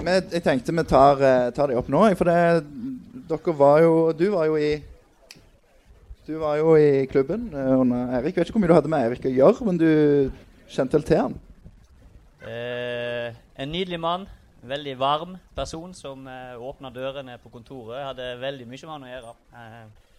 Men 0.00 0.30
jeg 0.32 0.42
tenkte 0.42 0.72
vi 0.72 0.84
tar, 0.88 1.20
eh, 1.20 1.50
tar 1.52 1.68
de 1.68 1.76
opp 1.76 1.90
nå, 1.92 2.02
for 2.16 2.30
det, 2.30 2.64
dere 3.28 3.54
var 3.58 3.82
jo 3.84 3.92
Du 4.16 4.30
var 4.32 4.48
jo 4.48 4.56
i 4.56 4.70
Du 6.26 6.38
var 6.40 6.56
jo 6.56 6.74
i 6.78 7.06
klubben 7.10 7.50
eh, 7.52 7.74
under 7.80 8.16
Erik. 8.18 8.36
Jeg 8.36 8.40
Vet 8.40 8.48
ikke 8.48 8.58
hvor 8.58 8.64
mye 8.64 8.72
du 8.72 8.76
hadde 8.78 8.92
med 8.92 9.06
Erik 9.06 9.28
å 9.28 9.34
gjøre, 9.34 9.66
men 9.66 9.80
du 9.80 9.90
kjente 10.70 10.96
vel 10.96 11.06
til 11.08 11.20
han? 11.20 11.38
Eh, 12.46 13.36
en 13.60 13.72
nydelig 13.72 14.00
mann. 14.00 14.28
Veldig 14.60 14.92
varm 15.00 15.38
person 15.56 15.94
som 15.96 16.26
eh, 16.28 16.56
åpna 16.60 16.90
dørene 16.92 17.38
på 17.40 17.48
kontoret. 17.52 17.96
Jeg 17.96 18.08
hadde 18.10 18.26
veldig 18.42 18.66
mye 18.68 18.80
med 18.84 18.92
han 18.92 19.06
å 19.06 19.10
gjøre. 19.10 19.30
Eh, 19.56 20.10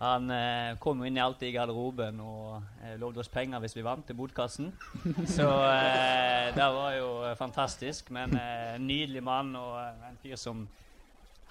han 0.00 0.32
eh, 0.34 0.70
kom 0.82 0.98
jo 0.98 1.06
inn 1.06 1.18
i 1.20 1.22
alltid 1.22 1.52
i 1.52 1.54
garderoben 1.54 2.18
og 2.24 2.56
eh, 2.82 2.96
lovde 2.98 3.22
oss 3.22 3.30
penger 3.30 3.62
hvis 3.62 3.76
vi 3.78 3.84
vant 3.86 4.02
til 4.08 4.18
bodkassen. 4.18 4.72
Så 5.36 5.46
eh, 5.46 6.50
det 6.56 6.66
var 6.78 6.96
jo 6.98 7.12
eh, 7.28 7.36
fantastisk. 7.38 8.10
Men 8.14 8.34
eh, 8.34 8.74
en 8.74 8.88
nydelig 8.90 9.22
mann 9.22 9.54
og 9.60 9.78
eh, 9.78 10.10
en 10.10 10.18
fyr 10.24 10.34
som 10.42 10.66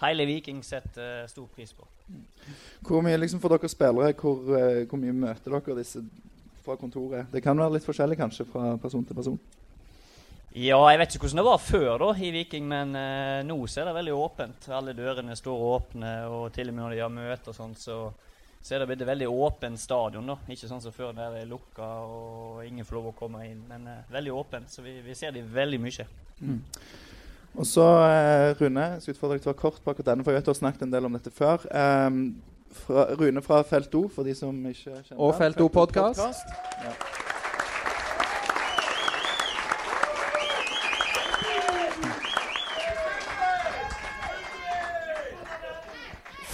hele 0.03 0.27
Viking 0.27 0.59
setter 0.67 1.23
eh, 1.23 1.31
stor 1.31 1.47
pris 1.55 1.71
på. 1.71 1.87
Hvor 2.83 3.07
mye 3.07 3.23
liksom 3.23 3.39
for 3.39 3.55
dere 3.55 3.71
spillere, 3.71 4.11
hvor, 4.19 4.43
eh, 4.59 4.83
hvor 4.83 4.99
mye 4.99 5.15
møter 5.15 5.55
dere 5.55 5.79
disse 5.79 6.03
fra 6.67 6.75
kontoret? 6.75 7.31
Det 7.31 7.39
kan 7.43 7.55
være 7.55 7.79
litt 7.79 7.87
forskjellig 7.87 8.19
kanskje 8.19 8.51
fra 8.51 8.75
person 8.83 9.07
til 9.07 9.15
person. 9.23 9.39
Ja, 10.53 10.77
jeg 10.91 10.99
vet 11.01 11.15
ikke 11.15 11.25
hvordan 11.25 11.39
det 11.39 11.47
var 11.47 11.61
før 11.61 11.93
da 11.97 12.09
i 12.21 12.27
Viking, 12.35 12.67
men 12.69 12.91
eh, 12.97 13.39
nå 13.47 13.55
så 13.65 13.81
er 13.81 13.87
det 13.89 13.95
veldig 13.95 14.13
åpent. 14.13 14.67
Alle 14.69 14.93
dørene 14.93 15.33
står 15.37 15.63
åpne, 15.69 16.11
og 16.29 16.43
til 16.53 16.69
og 16.69 16.75
med 16.75 16.83
når 16.83 16.93
de 16.93 16.99
har 17.01 17.13
møter 17.13 17.49
og 17.49 17.57
sånn, 17.57 17.73
så, 17.79 17.97
så 18.61 18.75
er 18.75 18.83
det 18.83 18.89
blitt 18.91 19.01
et 19.01 19.09
veldig 19.09 19.31
åpent 19.33 19.81
stadion. 19.81 20.29
da. 20.29 20.37
Ikke 20.53 20.69
sånn 20.69 20.83
som 20.83 20.93
før 20.93 21.15
der 21.17 21.33
det 21.33 21.41
er 21.41 21.49
lukka 21.49 21.89
og 22.05 22.61
ingen 22.67 22.85
får 22.85 22.99
lov 22.99 23.09
å 23.09 23.15
komme 23.17 23.41
inn, 23.49 23.65
men 23.71 23.89
eh, 23.89 24.05
veldig 24.13 24.37
åpent. 24.43 24.69
Så 24.69 24.85
vi, 24.85 24.99
vi 25.01 25.17
ser 25.17 25.33
de 25.33 25.41
veldig 25.41 25.81
mye. 25.81 26.07
Og 27.57 27.65
så, 27.69 27.89
eh, 28.05 28.53
Rune, 28.61 28.87
jeg 28.93 29.01
skal 29.01 29.17
utfordre 29.17 29.39
deg 29.39 29.47
til 29.47 29.49
å 29.49 29.55
være 29.55 29.61
kort 29.65 29.81
på 29.81 29.93
akkurat 29.93 30.13
denne, 30.13 30.25
for 30.25 30.33
jeg 30.33 30.41
vet 30.41 30.51
du 30.51 30.53
har 30.53 30.61
snakket 30.61 30.85
en 30.85 30.93
del 30.93 31.09
om 31.09 31.17
dette 31.17 31.33
før. 31.33 31.65
Ehm, 31.73 32.23
fra, 32.73 33.09
Rune 33.17 33.41
fra 33.45 33.63
Felt 33.65 33.97
O, 33.97 34.05
for 34.05 34.25
de 34.25 34.37
som 34.37 34.53
ikke 34.69 35.01
kjenner 35.01 35.17
Og. 35.17 35.33
Felt 35.41 35.65
O 35.65 35.69
podcast. 35.73 36.57
Ja. 36.85 36.97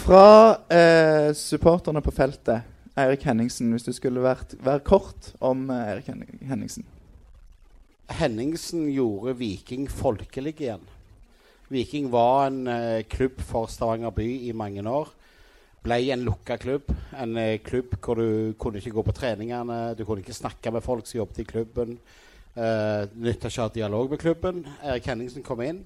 Fra 0.09 0.57
eh, 0.73 1.33
supporterne 1.37 2.01
på 2.01 2.09
feltet, 2.09 2.63
Eirik 2.97 3.27
Henningsen, 3.29 3.67
hvis 3.69 3.83
du 3.85 3.91
skulle 3.93 4.23
vært, 4.23 4.55
være 4.65 4.81
kort 4.81 5.27
om 5.37 5.67
eh, 5.69 5.91
Eirik 5.91 6.07
Henningsen. 6.49 6.87
Henningsen 8.17 8.87
gjorde 8.89 9.35
Viking 9.37 9.85
folkelig 9.85 10.55
igjen. 10.63 10.87
Viking 11.69 12.07
var 12.09 12.47
en 12.47 12.65
eh, 12.73 13.03
klubb 13.05 13.37
for 13.51 13.69
Stavanger 13.69 14.09
by 14.15 14.25
i 14.47 14.55
mange 14.57 14.81
år. 14.81 15.13
Ble 15.85 16.01
en 16.15 16.25
lukka 16.25 16.57
klubb. 16.57 16.89
En 17.13 17.37
eh, 17.37 17.59
klubb 17.61 17.93
hvor 18.01 18.17
du 18.17 18.57
kunne 18.57 18.81
ikke 18.81 18.95
gå 18.97 19.05
på 19.11 19.17
treningene, 19.21 19.93
du 19.93 20.07
kunne 20.07 20.25
ikke 20.25 20.39
snakke 20.39 20.73
med 20.73 20.87
folk 20.89 21.05
som 21.05 21.21
jobbet 21.21 21.43
i 21.45 21.49
klubben. 21.53 21.99
Eh, 22.57 23.05
Nytta 23.13 23.53
ikke 23.53 23.61
å 23.61 23.69
ha 23.69 23.77
dialog 23.77 24.09
med 24.17 24.25
klubben. 24.25 24.65
Erik 24.81 25.13
Henningsen 25.13 25.45
kom 25.45 25.61
inn 25.61 25.85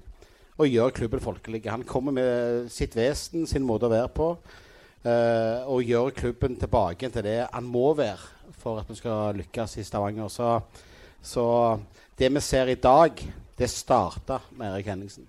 og 0.54 0.70
gjør 0.70 0.94
klubben 0.94 1.22
folkelig. 1.22 1.64
Han 1.70 1.86
kommer 1.88 2.14
med 2.14 2.70
sitt 2.72 2.94
vesen, 2.96 3.46
sin 3.46 3.66
måte 3.66 3.88
å 3.88 3.92
være 3.92 4.10
på, 4.14 4.30
eh, 5.02 5.66
og 5.66 5.82
gjør 5.82 6.14
klubben 6.14 6.56
tilbake 6.60 7.10
til 7.10 7.26
det 7.26 7.40
han 7.50 7.66
må 7.66 7.92
være 7.98 8.52
for 8.60 8.80
at 8.80 8.88
vi 8.88 8.98
skal 8.98 9.36
lykkes 9.40 9.78
i 9.78 9.86
Stavanger. 9.86 10.28
Så, 10.30 10.60
så 11.22 11.46
det 12.18 12.30
vi 12.32 12.40
ser 12.40 12.70
i 12.70 12.78
dag, 12.78 13.18
det 13.58 13.70
starta 13.70 14.40
med 14.54 14.72
Erik 14.72 14.90
Henningsen. 14.92 15.26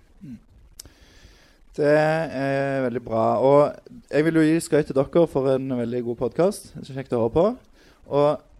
Det 1.76 1.92
er 1.92 2.80
veldig 2.86 3.02
bra. 3.04 3.24
Og 3.44 3.90
jeg 4.08 4.24
vil 4.24 4.38
jo 4.38 4.44
gi 4.46 4.60
skryt 4.64 4.86
til 4.88 4.96
dere 4.96 5.26
for 5.28 5.50
en 5.52 5.74
veldig 5.76 5.98
god 6.06 6.16
podkast. 6.22 6.70
Kjekt 6.86 7.12
å 7.12 7.26
høre 7.26 7.34
på. 7.34 7.44
Og 8.16 8.55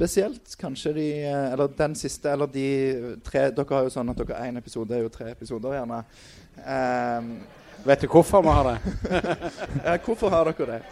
spesielt 0.00 0.56
kanskje 0.56 0.92
de 0.96 1.06
eh, 1.24 1.52
Eller 1.52 1.68
den 1.76 1.94
siste, 1.94 2.30
eller 2.32 2.46
de 2.46 3.18
tre 3.24 3.50
Dere 3.52 3.76
har 3.76 3.86
jo 3.86 3.92
sånn 3.92 4.12
at 4.12 4.20
dere 4.20 4.38
har 4.38 4.48
én 4.48 4.60
episode, 4.60 4.96
er 4.96 5.04
jo 5.04 5.12
tre 5.12 5.30
episoder, 5.34 5.76
gjerne. 5.76 6.04
Um, 6.64 7.32
Vet 7.84 8.02
du 8.04 8.10
hvorfor 8.12 8.42
vi 8.44 8.52
har 8.52 8.66
det? 8.68 8.78
hvorfor 10.06 10.32
har 10.32 10.50
dere 10.50 10.76
det? 10.76 10.82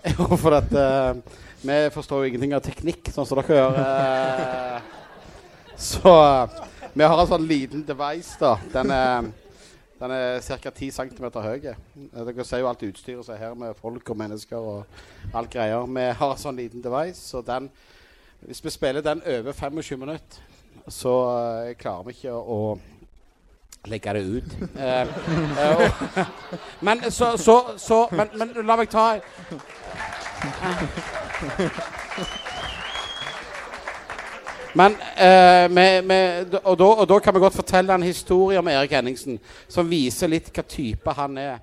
Jo, 0.16 0.36
for 0.40 0.54
at 0.56 0.70
uh, 0.72 1.18
vi 1.60 1.76
forstår 1.92 2.22
jo 2.22 2.30
ingenting 2.30 2.54
av 2.56 2.62
teknikk, 2.64 3.10
sånn 3.12 3.26
som 3.28 3.36
dere 3.36 3.58
gjør. 3.58 3.74
Uh, 3.76 5.10
så 5.90 6.14
uh, 6.14 6.62
vi 6.94 7.04
har 7.04 7.20
en 7.20 7.28
sånn 7.28 7.44
liten 7.44 7.82
device, 7.84 8.38
da. 8.40 8.54
Den 8.72 8.94
er, 8.94 9.28
den 10.00 10.14
er 10.16 10.40
ca. 10.62 10.72
10 10.72 10.94
cm 10.96 11.26
høy. 11.36 11.58
Dere 11.66 12.46
ser 12.48 12.62
jo 12.62 12.70
alt 12.70 12.86
utstyret 12.86 13.26
som 13.26 13.36
er 13.36 13.42
her 13.42 13.58
med 13.58 13.76
folk 13.82 14.14
og 14.14 14.22
mennesker 14.22 14.70
og 14.72 15.36
alt 15.36 15.52
greier. 15.52 15.84
Vi 15.84 16.06
har 16.22 16.32
en 16.32 16.42
sånn 16.46 16.62
liten 16.62 16.86
device, 16.86 17.20
så 17.20 17.44
den 17.44 17.68
Hvis 18.40 18.64
vi 18.64 18.70
spiller 18.70 19.00
den 19.00 19.22
over 19.26 19.52
25 19.52 19.98
minutter, 19.98 20.40
så 20.88 21.08
uh, 21.68 21.76
klarer 21.76 22.02
vi 22.02 22.10
ikke 22.10 22.32
å 22.32 22.78
legge 23.84 24.14
det 24.16 24.22
ut. 24.24 24.56
Uh, 24.80 25.06
uh, 26.18 26.26
men 26.80 27.10
så, 27.10 27.36
så, 27.36 27.64
så 27.76 28.06
men, 28.12 28.28
men 28.34 28.54
la 28.64 28.76
meg 28.76 28.88
ta 28.88 29.20
Men 34.74 34.94
med, 35.74 36.02
med, 36.06 36.54
og, 36.62 36.78
da, 36.78 36.84
og 36.84 37.08
da 37.08 37.18
kan 37.18 37.34
vi 37.34 37.40
godt 37.42 37.58
fortelle 37.58 37.94
en 37.94 38.02
historie 38.06 38.58
om 38.58 38.68
Erik 38.70 38.92
Henningsen 38.94 39.40
som 39.68 39.90
viser 39.90 40.30
litt 40.30 40.52
hva 40.54 40.62
type 40.62 41.14
han 41.18 41.38
er. 41.42 41.58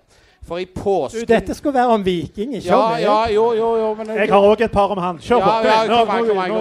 For 0.48 0.62
i 0.62 0.66
Du, 0.66 0.72
påsken 0.80 1.28
dette 1.28 1.56
skulle 1.58 1.76
være 1.76 1.96
om 1.98 2.04
Viking, 2.06 2.54
ikke 2.56 2.70
ja, 2.70 2.78
om 2.78 2.92
meg. 2.94 3.02
ja, 3.02 3.18
jo, 3.34 3.46
jo, 3.58 3.72
jo 3.82 3.94
men, 4.00 4.14
Jeg 4.16 4.30
har 4.32 4.46
òg 4.48 4.62
et 4.64 4.72
par 4.72 4.94
om 4.96 5.02
han. 5.04 5.20
Kjør 5.20 5.42
på. 5.44 5.50
ja, 5.68 5.82
ja, 5.84 6.06
kom 6.06 6.40
an, 6.40 6.54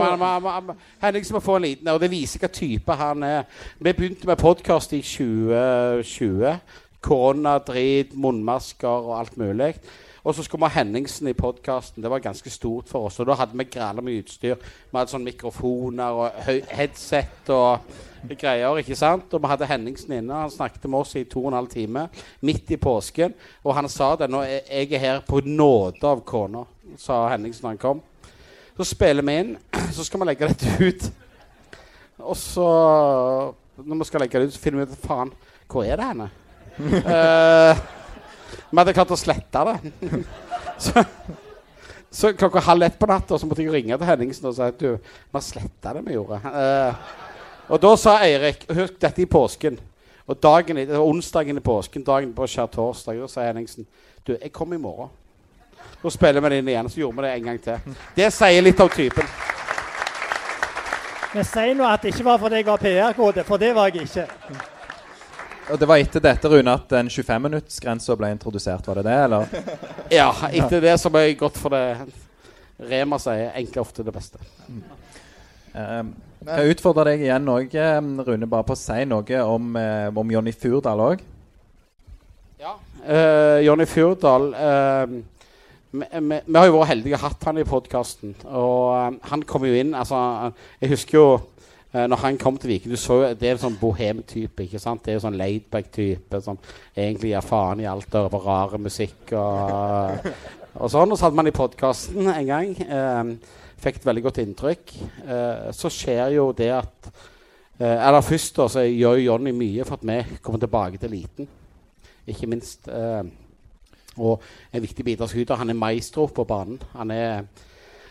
kom 0.66 0.72
Henningsen 1.03 1.37
må 1.37 1.41
få 1.41 1.57
en 1.61 1.62
liten 1.68 1.89
Og 1.89 2.01
det 2.03 2.11
viser 2.11 2.43
hva 2.43 2.51
type 2.51 2.97
han 2.99 3.22
er. 3.22 3.45
Vi 3.78 3.93
begynte 3.93 4.26
med 4.26 4.43
podkast 4.43 4.93
i 4.93 5.03
2020. 5.07 6.57
Koronadrit, 7.07 8.16
munnmasker 8.18 8.89
og 8.89 9.20
alt 9.20 9.39
mulig. 9.39 9.76
Og 10.26 10.34
så 10.34 10.42
skulle 10.42 10.64
vi 10.64 10.72
ha 10.72 10.80
Henningsen 10.80 11.28
i 11.30 11.36
podkasten. 11.38 12.02
Det 12.02 12.10
var 12.10 12.18
ganske 12.18 12.50
stort 12.50 12.88
for 12.90 13.06
oss. 13.06 13.20
Og 13.22 13.28
da 13.28 13.36
hadde 13.38 13.54
vi 13.54 13.64
græla 13.70 14.02
mye 14.02 14.24
utstyr. 14.24 14.56
Vi 14.58 14.98
hadde 14.98 15.12
sånn 15.12 15.22
mikrofoner 15.22 16.18
og 16.18 16.40
headset 16.74 17.50
og 17.54 17.84
greier. 18.32 18.80
ikke 18.82 18.96
sant? 18.98 19.30
Og 19.30 19.44
vi 19.44 19.50
hadde 19.52 19.68
Henningsen 19.70 20.16
inne. 20.16 20.40
Han 20.42 20.50
snakket 20.50 20.88
med 20.90 20.98
oss 20.98 21.14
i 21.14 21.22
to 21.30 21.44
og 21.44 21.52
en 21.52 21.58
halv 21.60 21.70
time 21.70 22.08
midt 22.42 22.74
i 22.74 22.76
påsken. 22.76 23.36
Og 23.62 23.76
han 23.78 23.86
sa 23.88 24.16
det. 24.18 24.26
Nå 24.32 24.42
jeg 24.42 24.90
er 24.98 25.04
her 25.04 25.22
på 25.22 25.44
nåde 25.46 26.02
av 26.02 26.24
kona, 26.26 26.64
sa 26.98 27.28
Henningsen 27.30 27.62
da 27.62 27.76
han 27.76 27.78
kom. 27.78 28.00
Så 28.76 28.90
spiller 28.90 29.22
vi 29.22 29.36
inn. 29.44 29.52
Så 29.94 30.08
skal 30.08 30.24
vi 30.24 30.26
legge 30.26 30.48
dette 30.50 30.74
ut. 30.82 31.06
Og 32.18 32.34
så 32.36 32.66
Når 33.76 34.02
vi 34.02 34.08
skal 34.08 34.20
legge 34.24 34.40
det 34.40 34.48
ut, 34.48 34.54
så 34.54 34.60
finner 34.60 34.82
vi 34.82 34.90
ut 34.90 35.02
faen, 35.06 35.30
hvor 35.68 35.84
er 35.84 35.96
det 36.00 36.10
henne? 36.10 36.28
Eh, 37.14 37.78
Vi 38.76 38.82
hadde 38.82 38.92
klart 38.92 39.12
å 39.14 39.16
slette 39.16 39.60
det. 39.64 39.90
så, 40.84 41.00
så 42.12 42.32
klokka 42.36 42.60
halv 42.60 42.84
ett 42.84 42.98
på 43.00 43.08
natta 43.08 43.38
måtte 43.48 43.64
jeg 43.64 43.72
ringe 43.72 43.96
til 43.96 44.10
Henningsen 44.10 44.50
og 44.50 44.52
si 44.58 44.66
at 44.66 44.76
du, 44.76 44.98
vi 45.00 45.32
har 45.32 45.44
sletta 45.46 45.94
det 45.96 46.02
vi 46.04 46.18
gjorde. 46.18 46.42
Eh, 46.44 47.14
og 47.72 47.80
da 47.80 47.94
sa 47.96 48.18
Eirik 48.26 48.66
Husk 48.76 48.98
dette 49.00 49.24
i 49.24 49.28
påsken. 49.32 49.80
Og 50.28 50.36
dagen, 50.42 50.76
det 50.76 50.92
var 50.92 51.08
onsdagen 51.08 51.56
i 51.56 51.64
påsken, 51.64 52.04
dagen 52.04 52.36
på 52.36 52.50
skjærtorsdag, 52.52 53.22
da 53.24 53.30
sa 53.32 53.48
Henningsen 53.48 53.88
Du, 54.26 54.34
jeg 54.34 54.52
kommer 54.52 54.76
i 54.76 54.84
morgen. 54.84 55.08
Nå 56.04 56.12
spiller 56.12 56.44
vi 56.44 56.52
det 56.52 56.60
inn 56.60 56.68
igjen. 56.68 56.92
Så 56.92 57.00
gjorde 57.00 57.16
vi 57.16 57.28
det 57.30 57.34
en 57.34 57.48
gang 57.48 57.64
til. 57.64 57.98
Det 58.20 58.32
sier 58.34 58.68
litt 58.68 58.84
om 58.84 58.92
typen. 58.92 59.34
Men 61.32 61.48
sier 61.48 61.76
nå 61.78 61.88
at 61.88 62.04
det 62.04 62.12
ikke 62.12 62.28
var 62.28 62.44
fordi 62.44 62.60
jeg 62.60 62.68
var 62.68 62.82
PR-kode, 62.84 63.48
for 63.48 63.56
det 63.62 63.72
var 63.72 63.88
jeg 63.88 64.04
ikke. 64.04 64.75
Og 65.66 65.80
det 65.80 65.88
var 65.90 65.98
etter 65.98 66.22
dette, 66.22 66.50
Rune, 66.50 66.74
at 66.78 66.86
den 66.92 67.08
25-minuttsgrensa 67.10 68.14
ble 68.18 68.30
introdusert, 68.34 68.86
var 68.86 69.00
det 69.00 69.06
det, 69.08 69.16
eller? 69.24 69.56
Ja, 70.14 70.28
etter 70.50 70.84
det 70.84 70.94
så 71.02 71.10
ble 71.10 71.24
jeg 71.26 71.40
gått 71.40 71.58
for 71.58 71.74
det 71.74 72.06
Rema 72.76 73.16
sier 73.18 73.54
egentlig 73.54 73.80
ofte 73.80 74.04
det 74.04 74.12
beste. 74.12 74.38
Um, 75.72 76.10
jeg 76.44 76.74
utfordrer 76.74 77.14
deg 77.14 77.24
igjen 77.24 77.48
òg, 77.48 77.72
Rune, 78.26 78.48
bare 78.52 78.66
på 78.68 78.76
å 78.76 78.78
si 78.78 78.98
noe 79.08 79.40
om, 79.48 79.70
eh, 79.80 80.10
om 80.12 80.34
Jonny 80.34 80.52
Furdal 80.52 81.00
òg. 81.06 81.24
Ja. 82.60 82.76
Uh, 83.06 83.58
Jonny 83.64 83.86
Fjordal 83.88 84.52
eh, 84.56 85.16
vi, 85.96 86.06
vi, 86.10 86.56
har 86.56 86.66
jo 86.66 86.78
vært 86.78 86.90
heldige 86.90 87.18
og 87.18 87.22
hatt 87.22 87.44
han 87.48 87.60
i 87.60 87.66
podkasten. 87.68 88.32
Og 88.48 88.80
eh, 88.96 89.18
han 89.30 89.44
kom 89.48 89.66
jo 89.68 89.76
inn 89.76 89.94
altså, 89.96 90.18
Jeg 90.82 90.92
husker 90.94 91.18
jo 91.18 91.26
eh, 91.97 92.07
når 92.11 92.20
han 92.22 92.38
kom 92.40 92.59
til 92.61 92.74
Viking 92.74 92.92
du 92.92 92.99
så 93.01 93.18
jo, 93.22 93.28
Det 93.34 93.49
er 93.49 93.57
en 93.57 93.62
sånn 93.64 93.78
bohem-type. 93.80 94.66
ikke 94.66 94.80
sant? 94.82 95.03
Det 95.05 95.12
er 95.12 95.18
jo 95.18 95.24
sånn 95.24 95.38
laidback-type 95.40 96.40
som 96.44 96.59
egentlig 96.92 97.32
gir 97.32 97.47
faen 97.47 97.80
i 97.80 97.88
alt 97.90 98.14
og 98.20 98.30
på 98.32 98.42
rare 98.44 98.80
musikk 98.82 99.32
og, 99.32 100.28
og 100.74 100.92
sånn. 100.92 101.12
Og 101.12 101.16
så 101.16 101.26
hadde 101.26 101.40
man 101.40 101.51
i 101.51 101.57
podkasten 101.57 102.32
en 102.32 102.51
gang. 102.51 102.74
Uh, 102.86 103.64
fikk 103.82 104.01
et 104.01 104.09
veldig 104.09 104.26
godt 104.28 104.42
inntrykk. 104.44 104.94
Uh, 105.24 105.72
så 105.76 105.92
skjer 105.92 106.36
jo 106.38 106.51
det 106.57 106.74
at 106.82 107.11
Eller 107.76 108.24
først 108.24 108.57
da, 108.57 108.64
så 108.72 108.86
gjør 108.86 109.18
jo 109.18 109.24
Jonny 109.26 109.51
mye 109.53 109.84
for 109.84 109.99
at 109.99 110.05
vi 110.09 110.38
kommer 110.40 110.62
tilbake 110.62 110.97
til 110.97 111.11
eliten 111.11 111.49
ikke 112.26 112.49
minst. 112.49 112.88
Og 112.88 114.40
en 114.72 114.82
viktig 114.82 115.05
bidragsyter. 115.05 115.61
Han 115.61 115.70
er 115.70 115.76
maestro 115.76 116.24
på 116.26 116.47
banen. 116.49 116.80
Han 116.97 117.12
er 117.12 117.44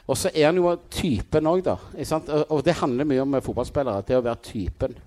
og 0.08 0.18
så 0.18 0.30
er 0.34 0.46
han 0.46 0.60
jo 0.60 0.76
typen 0.94 1.48
òg, 1.50 1.64
da. 1.66 1.76
Og, 2.50 2.60
det 2.66 2.78
handler 2.78 3.08
mye 3.10 3.24
om 3.24 3.38
fotballspillere. 3.42 4.06
Det 4.06 4.18
å 4.18 4.26
være 4.26 4.44
typen. 4.46 4.98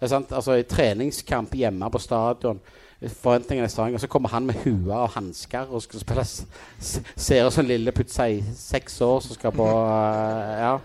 Altså 0.00 0.58
I 0.60 0.66
treningskamp 0.68 1.54
hjemme 1.56 1.88
på 1.90 1.98
stadion, 1.98 2.60
forventningene 3.00 3.68
strenge, 3.68 3.98
og 3.98 4.04
så 4.04 4.10
kommer 4.12 4.32
han 4.32 4.46
med 4.46 4.60
hue 4.62 4.92
og 4.94 5.10
hansker 5.16 5.68
og 5.68 5.82
skal 5.84 6.00
spille 6.00 6.24
Ser 6.26 7.46
ut 7.46 7.52
som 7.52 7.66
lille 7.68 7.92
putt 7.92 8.12
seks 8.12 9.00
år 9.04 9.20
som 9.24 9.36
skal 9.36 9.52
på 9.56 9.66
uh, 9.66 10.54
Ja. 10.62 10.76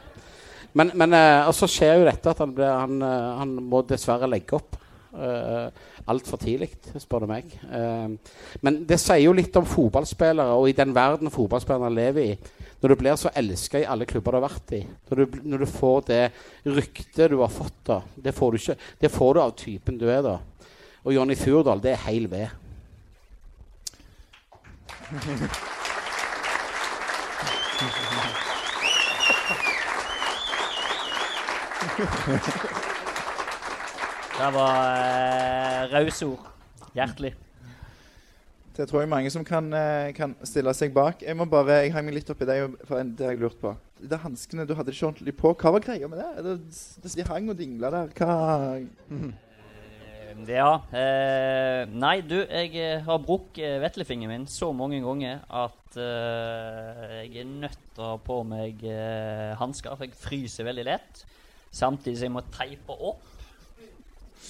Men, 0.73 0.91
men 0.95 1.13
uh, 1.13 1.47
og 1.47 1.55
så 1.55 1.67
skjer 1.67 1.99
jo 1.99 2.07
dette 2.07 2.31
at 2.31 2.39
han, 2.39 2.53
ble, 2.55 2.67
han, 2.67 3.01
uh, 3.03 3.37
han 3.39 3.55
må 3.59 3.83
dessverre 3.87 4.29
legge 4.31 4.55
opp. 4.55 4.77
Uh, 5.11 5.67
Altfor 6.09 6.39
tidlig, 6.41 6.71
spør 6.99 7.19
du 7.23 7.27
meg. 7.29 7.51
Eh, 7.71 8.09
men 8.65 8.79
det 8.87 8.97
sier 8.99 9.21
jo 9.21 9.33
litt 9.37 9.55
om 9.59 9.67
fotballspillere, 9.69 10.55
og 10.57 10.69
i 10.69 10.75
den 10.75 10.95
verden 10.95 11.31
fotballspillerne 11.31 11.93
lever 11.93 12.21
i. 12.23 12.37
Når 12.81 12.89
du 12.89 12.95
blir 12.97 13.15
så 13.19 13.29
elska 13.37 13.79
i 13.83 13.85
alle 13.85 14.07
klubber 14.09 14.33
du 14.33 14.39
har 14.39 14.47
vært 14.47 14.73
i, 14.79 14.81
når 15.11 15.21
du, 15.21 15.25
når 15.53 15.57
du 15.61 15.67
får 15.69 15.99
det 16.07 16.23
ryktet 16.65 17.29
du 17.31 17.37
har 17.43 17.53
fått, 17.53 17.77
da 17.85 18.01
det 18.15 18.33
får, 18.33 18.51
du 18.51 18.57
ikke, 18.63 18.77
det 19.03 19.13
får 19.13 19.31
du 19.33 19.39
av 19.43 19.53
typen 19.59 19.99
du 20.01 20.07
er, 20.09 20.21
da. 20.25 20.39
Og 21.05 21.13
Jonny 21.13 21.37
Furdal, 21.37 21.83
det 21.83 21.93
er 21.93 22.05
heil 22.07 22.25
ved. 22.31 22.47
Det 34.41 34.47
var 34.55 34.77
uh, 35.85 35.91
rause 35.93 36.25
ord. 36.25 36.45
Hjertelig. 36.97 37.35
Det 38.73 38.87
tror 38.89 39.03
jeg 39.03 39.09
mange 39.11 39.29
som 39.29 39.43
kan, 39.45 39.67
eh, 39.75 40.09
kan 40.17 40.31
stille 40.47 40.71
seg 40.73 40.93
bak. 40.95 41.21
Jeg 41.21 41.35
må 41.37 41.45
bare, 41.45 41.83
jeg 41.83 41.91
hang 41.93 42.07
meg 42.07 42.15
litt 42.15 42.29
opp 42.33 42.41
i 42.41 42.47
det, 42.49 42.55
for 42.87 42.97
en- 42.97 43.11
det 43.13 43.25
har 43.27 43.35
jeg 43.35 43.41
lurt 43.43 43.59
på. 43.61 43.75
De 44.01 44.17
hanskene 44.17 44.65
du 44.65 44.73
hadde 44.73 44.89
ikke 44.95 45.09
ordentlig 45.11 45.35
på, 45.37 45.51
hva 45.53 45.73
var 45.75 45.83
greia 45.83 46.07
med 46.09 46.17
det? 46.23 46.43
det, 46.47 46.55
det 47.03 47.11
de 47.19 47.25
hang 47.27 47.49
og 47.51 47.57
dingla 47.59 47.91
der. 47.93 48.07
Hva 48.17 48.31
Eh, 50.31 50.47
Ja. 50.47 50.71
eh, 50.95 51.85
nei, 51.91 52.21
du, 52.21 52.39
jeg 52.47 52.73
eh, 52.79 53.01
har 53.05 53.19
brukt 53.19 53.59
vetlefingeren 53.59 54.31
min 54.39 54.47
så 54.47 54.71
mange 54.73 55.01
ganger 55.03 55.43
at 55.51 55.97
eh, 55.99 57.27
jeg 57.27 57.43
er 57.43 57.51
nødt 57.51 57.77
til 57.93 58.01
å 58.07 58.13
ha 58.15 58.17
på 58.17 58.39
meg 58.47 58.81
uh, 58.87 59.53
hansker, 59.59 59.93
for 59.99 60.07
jeg 60.07 60.15
fryser 60.17 60.65
veldig 60.65 60.85
lett. 60.87 61.25
Samtidig 61.69 62.17
som 62.17 62.29
jeg 62.31 62.35
må 62.39 62.41
teipe 62.55 62.95
opp. 62.97 63.21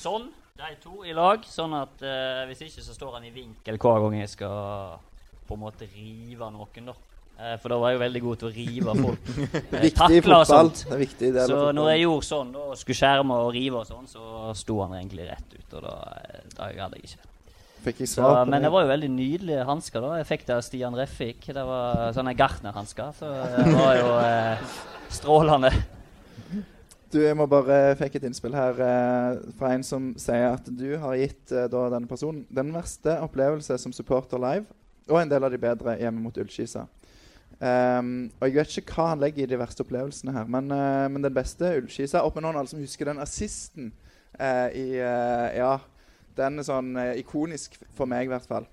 Sånn. 0.02 0.28
De 0.62 0.74
to 0.84 1.06
i 1.08 1.14
lag. 1.16 1.45
Sånn 1.47 1.74
at 1.78 2.02
eh, 2.06 2.41
hvis 2.49 2.66
ikke 2.68 2.84
så 2.86 2.97
står 2.97 3.16
han 3.20 3.30
i 3.30 3.32
vinkel 3.34 3.78
hver 3.82 4.04
gang 4.04 4.20
jeg 4.20 4.34
skal 4.36 4.99
på 5.47 5.56
en 5.58 5.64
måte 5.64 5.88
rive 5.93 6.52
noen, 6.54 6.91
da. 6.91 6.93
Eh, 7.41 7.56
for 7.62 7.74
da 7.74 7.78
var 7.82 7.89
jeg 7.91 7.97
jo 7.97 8.04
veldig 8.04 8.22
god 8.28 8.41
til 8.41 8.49
å 8.49 8.54
rive 8.54 8.93
folk. 8.99 9.32
Eh, 9.72 9.82
Viktig 9.88 10.18
i 10.18 10.20
og 10.20 10.26
fotball. 10.28 10.45
sånt. 10.52 10.84
Det 10.86 10.93
er 10.93 11.02
viktig 11.02 11.32
del 11.38 11.49
Så 11.49 11.60
når 11.74 11.89
jeg 11.93 12.04
gjorde 12.04 12.28
sånn, 12.28 12.52
da 12.54 12.66
skulle 12.78 12.99
skjerme 13.02 13.38
og 13.47 13.52
rive 13.56 13.80
og 13.82 13.88
sånn, 13.89 14.08
så 14.12 14.54
sto 14.60 14.78
han 14.84 14.93
egentlig 14.99 15.26
rett 15.32 15.56
ut. 15.58 15.76
Og 15.80 15.86
da, 15.88 15.95
eh, 16.22 16.43
da 16.58 16.70
hadde 16.70 16.99
jeg 17.02 17.10
ikke. 17.10 17.28
Så, 18.06 18.28
men 18.45 18.62
det 18.62 18.70
var 18.70 18.84
jo 18.86 18.91
veldig 18.91 19.08
nydelige 19.10 19.64
hansker. 19.66 20.04
da 20.06 20.20
Jeg 20.20 20.28
fikk 20.30 20.43
det 20.45 20.54
av 20.54 20.62
Stian 20.68 20.93
Reffik. 20.99 21.47
Det 21.49 21.64
var 21.66 22.12
sånne 22.14 22.36
Gartner-hansker. 22.38 23.16
Så 23.18 23.32
det 23.32 23.72
var 23.74 23.95
jo 23.97 24.12
eh, 24.22 24.76
strålende. 25.10 25.72
Du, 27.12 27.18
jeg 27.20 27.36
må 27.36 27.43
bare 27.49 27.91
fikk 27.99 28.16
et 28.16 28.26
innspill 28.30 28.53
her 28.55 28.78
eh, 28.86 29.39
fra 29.59 29.74
en 29.76 29.84
som 29.84 30.12
sier 30.20 30.53
at 30.53 30.68
du 30.72 30.93
har 31.01 31.18
gitt 31.20 31.51
eh, 31.51 31.68
da 31.72 31.89
denne 31.91 32.07
personen 32.07 32.45
den 32.55 32.72
verste 32.72 33.18
opplevelse 33.26 33.76
som 33.84 33.91
supporter 33.95 34.39
live, 34.39 34.64
og 35.12 35.20
en 35.20 35.34
del 35.34 35.43
av 35.43 35.51
de 35.51 35.59
bedre 35.59 35.97
hjemme 35.99 36.24
mot 36.24 36.39
Ullskisa. 36.39 36.86
Um, 37.59 38.32
og 38.39 38.47
Jeg 38.47 38.55
vet 38.55 38.78
ikke 38.80 38.95
hva 38.95 39.09
han 39.12 39.20
legger 39.22 39.43
i 39.43 39.49
de 39.51 39.59
verste 39.59 39.84
opplevelsene 39.84 40.34
her, 40.34 40.47
men, 40.49 40.72
uh, 40.72 41.12
men 41.12 41.28
den 41.28 41.36
beste 41.36 41.68
Ullskisa 41.82 42.24
Opp 42.26 42.39
med 42.39 42.47
noen 42.47 42.62
alle 42.62 42.72
som 42.72 42.80
husker 42.82 43.12
den 43.12 43.22
assisten 43.22 43.91
uh, 44.39 44.72
i 44.72 44.95
uh, 45.03 45.51
Ja, 45.59 45.76
den 46.39 46.64
er 46.64 46.66
sånn 46.66 46.95
ikonisk 47.20 47.76
for 47.91 48.09
meg, 48.09 48.30
i 48.30 48.32
hvert 48.32 48.47
fall. 48.47 48.72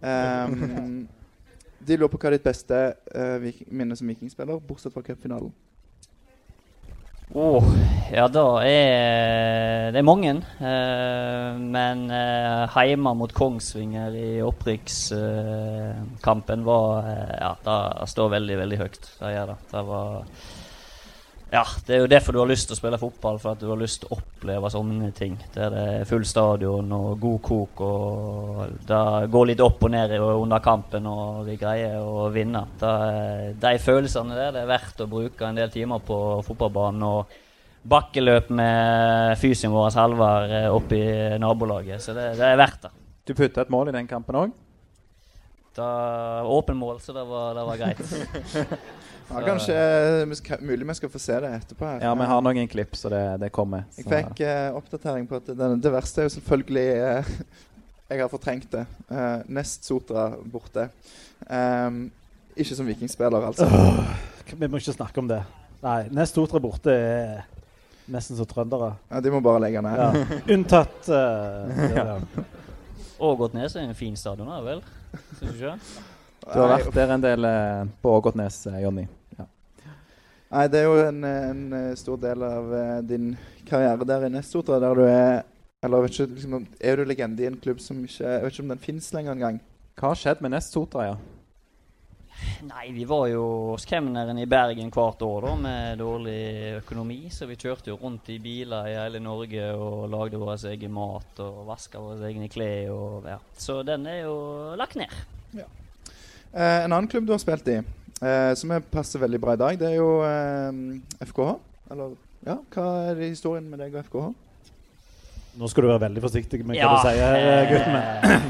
Um, 0.00 1.04
de 1.86 2.00
lurer 2.00 2.10
på 2.10 2.24
hva 2.24 2.32
ditt 2.32 2.48
beste 2.48 2.80
minne 3.68 3.94
som 3.98 4.08
vikingspiller, 4.08 4.64
bortsett 4.64 4.96
fra 4.96 5.04
cupfinalen. 5.04 5.52
Åh, 7.34 7.64
ja, 8.12 8.28
da 8.32 8.62
er 8.64 9.92
det 9.92 9.98
er 10.00 10.06
mange. 10.06 10.30
Eh, 10.64 11.58
men 11.60 12.06
eh, 12.08 12.68
heima 12.72 13.12
mot 13.16 13.32
Kongsvinger 13.36 14.14
i 14.16 14.42
opprykkskampen 14.44 16.64
var 16.64 17.04
eh, 17.04 17.36
Ja, 17.42 17.56
det 17.64 18.08
står 18.14 18.28
veldig, 18.38 18.56
veldig 18.62 18.78
høyt. 18.80 19.10
Det 19.20 19.32
gjør 19.34 19.46
det. 19.52 19.58
Det 19.74 19.82
var 19.90 20.08
Ja, 21.48 21.62
det 21.86 21.94
er 21.96 22.02
jo 22.02 22.08
derfor 22.12 22.36
du 22.36 22.42
har 22.42 22.50
lyst 22.50 22.66
til 22.68 22.76
å 22.76 22.78
spille 22.78 22.98
fotball, 23.00 23.38
for 23.40 23.54
at 23.54 23.62
du 23.62 23.70
har 23.70 23.78
lyst 23.80 24.02
til 24.02 24.10
å 24.10 24.18
oppleve 24.18 24.68
sånne 24.72 25.08
ting. 25.16 25.38
Der 25.54 25.72
det 25.72 25.84
er 25.94 26.08
full 26.08 26.26
stadion 26.28 26.92
og 26.92 27.16
god 27.22 27.40
kok, 27.46 27.82
og 27.86 28.84
det 28.90 29.02
går 29.32 29.48
litt 29.48 29.64
opp 29.64 29.86
og 29.88 29.94
ned 29.94 30.12
under 30.20 30.60
kampen, 30.64 31.08
og 31.08 31.46
vi 31.48 31.56
greier 31.60 31.96
å 32.04 32.28
vinne. 32.34 32.66
Det, 32.80 32.94
de 33.64 33.74
følelsene 33.80 34.36
der 34.36 34.52
det 34.58 34.64
er 34.66 34.72
verdt 34.74 35.00
å 35.00 35.08
bruke 35.08 35.48
en 35.48 35.56
del 35.56 35.72
timer 35.72 36.04
på 36.04 36.18
fotballbanen. 36.46 37.06
og 37.08 37.44
bakkeløp 37.88 38.50
med 38.52 39.38
fysien 39.40 39.72
vår 39.72 39.94
Halvard 39.96 40.50
eh, 40.52 40.68
oppe 40.68 40.98
i 40.98 41.38
nabolaget. 41.40 42.02
Så 42.02 42.14
det, 42.16 42.34
det 42.36 42.44
er 42.44 42.58
verdt 42.60 42.82
det. 42.84 42.90
Du 43.28 43.34
putta 43.36 43.62
et 43.62 43.70
mål 43.72 43.88
i 43.88 43.94
den 43.96 44.08
kampen 44.10 44.36
òg. 44.36 44.56
Åpen 45.78 46.76
mål, 46.76 46.98
så 47.00 47.14
det 47.14 47.22
var, 47.28 47.54
det 47.54 47.64
var 47.68 47.78
greit. 47.78 48.00
Ja, 49.28 49.42
kanskje 49.44 49.76
eh, 49.76 50.60
Mulig 50.64 50.86
vi 50.88 50.94
skal 50.96 51.10
få 51.12 51.20
se 51.20 51.36
det 51.44 51.50
etterpå. 51.58 51.84
her. 51.84 52.00
Ja, 52.06 52.14
vi 52.16 52.28
har 52.30 52.44
noen 52.44 52.68
klipp, 52.68 52.96
så 52.96 53.10
det, 53.12 53.22
det 53.42 53.50
kommer. 53.52 53.84
Jeg 53.98 54.08
fikk 54.08 54.40
uh, 54.44 54.78
oppdatering 54.78 55.28
på 55.28 55.40
at 55.40 55.50
det, 55.52 55.68
det 55.84 55.92
verste 55.92 56.22
er 56.22 56.30
jo 56.30 56.36
selvfølgelig 56.38 56.86
uh, 56.96 57.34
Jeg 58.08 58.22
har 58.24 58.32
fortrengt 58.32 58.72
det. 58.72 58.86
Uh, 59.10 59.44
Nest 59.52 59.84
Sotra 59.84 60.30
borte. 60.48 60.88
Um, 61.44 62.06
ikke 62.56 62.74
som 62.74 62.88
vikingspiller, 62.88 63.44
altså. 63.50 63.68
Vi 64.48 64.66
må 64.66 64.80
ikke 64.80 64.96
snakke 64.96 65.20
om 65.20 65.28
det. 65.28 65.42
Nei, 65.84 66.00
Nest 66.16 66.38
Sotra 66.38 66.58
borte 66.62 66.94
er 66.96 67.44
nesten 68.08 68.36
som 68.36 68.46
trøndere. 68.46 68.92
Ja, 69.08 69.20
de 69.20 69.30
må 69.30 69.40
bare 69.44 69.62
legge 69.66 69.82
ned. 69.84 70.00
Ja. 70.00 70.28
Unntatt 70.54 71.08
eh, 71.08 71.92
der. 71.94 72.24
Ågotnes 73.18 73.76
er 73.76 73.88
en 73.88 73.94
fin 73.98 74.16
stadion, 74.16 74.50
vel? 74.64 74.82
Syns 75.38 75.52
du 75.52 75.56
ikke? 75.56 75.76
Du 76.48 76.56
har 76.56 76.72
vært 76.72 76.94
der 76.94 77.14
en 77.14 77.24
del 77.24 77.48
eh, 77.48 77.86
på 78.02 78.16
Ågotnes, 78.16 78.62
Jonny. 78.82 79.04
Ja. 80.48 80.56
Nei, 80.56 80.66
det 80.72 80.80
er 80.80 80.86
jo 80.88 80.98
en, 81.04 81.24
en 81.28 81.64
eh, 81.76 81.94
stor 82.00 82.20
del 82.20 82.42
av 82.42 82.74
eh, 82.74 82.98
din 83.04 83.32
karriere 83.68 84.06
der 84.08 84.26
i 84.26 84.30
Nestotra, 84.32 84.78
der 84.80 84.94
du 84.96 85.04
er 85.04 85.42
Eller 85.84 86.00
vet 86.02 86.16
ikke, 86.16 86.34
liksom, 86.34 86.66
er 86.80 86.96
du 86.96 87.04
legende 87.04 87.42
i 87.42 87.46
en 87.46 87.58
klubb 87.60 87.80
som 87.80 88.00
ikke 88.02 88.24
Jeg 88.24 88.42
vet 88.42 88.54
ikke 88.54 88.62
om 88.64 88.72
den 88.72 88.80
fins 88.82 89.12
lenger 89.14 89.36
engang. 89.36 89.60
Hva 89.98 90.14
har 90.14 90.18
skjedd 90.18 90.40
med 90.42 90.50
Nest 90.50 90.72
Sotra? 90.72 91.04
Ja? 91.04 91.18
Nei, 92.66 92.88
vi 92.94 93.04
var 93.06 93.26
jo 93.30 93.44
hos 93.72 93.86
kemneren 93.86 94.38
i 94.38 94.46
Bergen 94.46 94.90
hvert 94.94 95.22
år 95.26 95.46
da, 95.46 95.54
med 95.62 96.00
dårlig 96.00 96.40
økonomi. 96.80 97.20
Så 97.34 97.46
vi 97.50 97.58
kjørte 97.58 97.92
jo 97.92 97.98
rundt 98.00 98.30
i 98.30 98.38
biler 98.42 98.90
i 98.90 98.96
hele 98.98 99.20
Norge 99.22 99.70
og 99.74 100.08
lagde 100.10 100.40
vår 100.40 100.66
egen 100.72 100.94
mat 100.94 101.42
og 101.44 101.64
vaska 101.68 102.02
våre 102.02 102.30
egne 102.30 102.48
klær. 102.50 102.92
Og, 102.94 103.28
ja. 103.28 103.38
Så 103.58 103.80
den 103.86 104.06
er 104.10 104.22
jo 104.24 104.36
lagt 104.78 104.98
ned. 104.98 105.14
Eh, 106.52 106.84
en 106.84 106.92
annen 106.92 107.08
klubb 107.10 107.26
du 107.26 107.34
har 107.34 107.42
spilt 107.42 107.66
i, 107.68 107.80
eh, 108.22 108.54
som 108.58 108.70
er- 108.74 108.84
passer 108.92 109.18
veldig 109.22 109.40
bra 109.40 109.52
i 109.54 109.60
dag, 109.60 109.78
det 109.80 109.88
er 109.92 109.96
jo 109.98 110.10
eh, 110.24 110.72
FKH. 111.26 111.50
Eller 111.90 112.14
ja, 112.46 112.56
hva 112.74 112.86
er 113.10 113.14
historien 113.28 113.66
med 113.70 113.78
deg 113.82 113.94
og 113.94 114.04
FKH? 114.06 114.26
Nå 115.58 115.68
skal 115.72 115.82
du 115.82 115.88
være 115.90 116.04
veldig 116.06 116.22
forsiktig 116.22 116.60
med 116.64 116.76
hva 116.76 116.82
Ja, 116.82 116.88
du 116.94 116.98
sier, 117.08 117.34
eh, 117.34 117.68
gutten 117.72 117.92
min. 117.92 118.02
eh, 118.30 118.40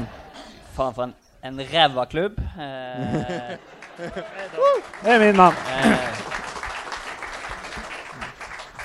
Faen 0.77 0.93
for 0.93 1.03
en, 1.07 1.13
en 1.43 1.61
ræva 1.73 2.03
klubb. 2.11 2.35
Eh, 2.59 3.55
Det 5.03 5.11
er 5.11 5.19
min 5.19 5.35
mann. 5.35 5.53
eh, 5.75 5.97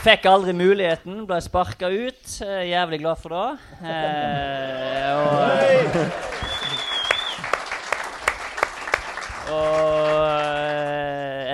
fikk 0.04 0.24
aldri 0.28 0.52
muligheten, 0.56 1.20
ble 1.28 1.38
sparka 1.44 1.86
ut. 1.92 2.24
Eh, 2.44 2.64
jævlig 2.72 2.98
glad 3.04 3.16
for 3.22 3.28
det. 3.36 3.50
Eh, 3.84 5.10
og 5.14 5.30
og 9.54 9.64
eh, 10.08 10.13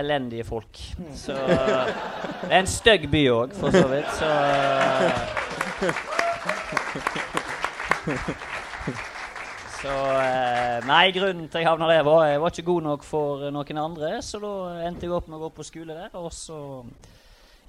elendige 0.01 0.45
folk. 0.49 0.81
Så 1.17 1.37
Det 1.37 2.51
er 2.51 2.59
en 2.61 2.71
stygg 2.71 3.07
by 3.13 3.25
òg, 3.33 3.55
for 3.61 3.71
så 3.75 3.87
vidt. 3.93 4.11
Så 4.19 4.31
Så 9.81 9.93
eh, 10.21 10.79
Nei, 10.85 11.07
grunnen 11.17 11.47
til 11.49 11.63
jeg 11.63 11.69
havna 11.71 11.87
der, 11.89 12.03
var 12.05 12.27
jeg 12.29 12.41
var 12.43 12.53
ikke 12.53 12.67
god 12.69 12.83
nok 12.85 13.05
for 13.07 13.47
noen 13.55 13.79
andre. 13.81 14.11
Så 14.25 14.41
da 14.43 14.51
endte 14.89 15.07
jeg 15.07 15.15
opp 15.17 15.29
med 15.31 15.39
å 15.39 15.45
gå 15.47 15.51
på 15.57 15.65
skole 15.71 15.97
der, 15.97 16.11
og 16.21 16.33
så 16.37 16.59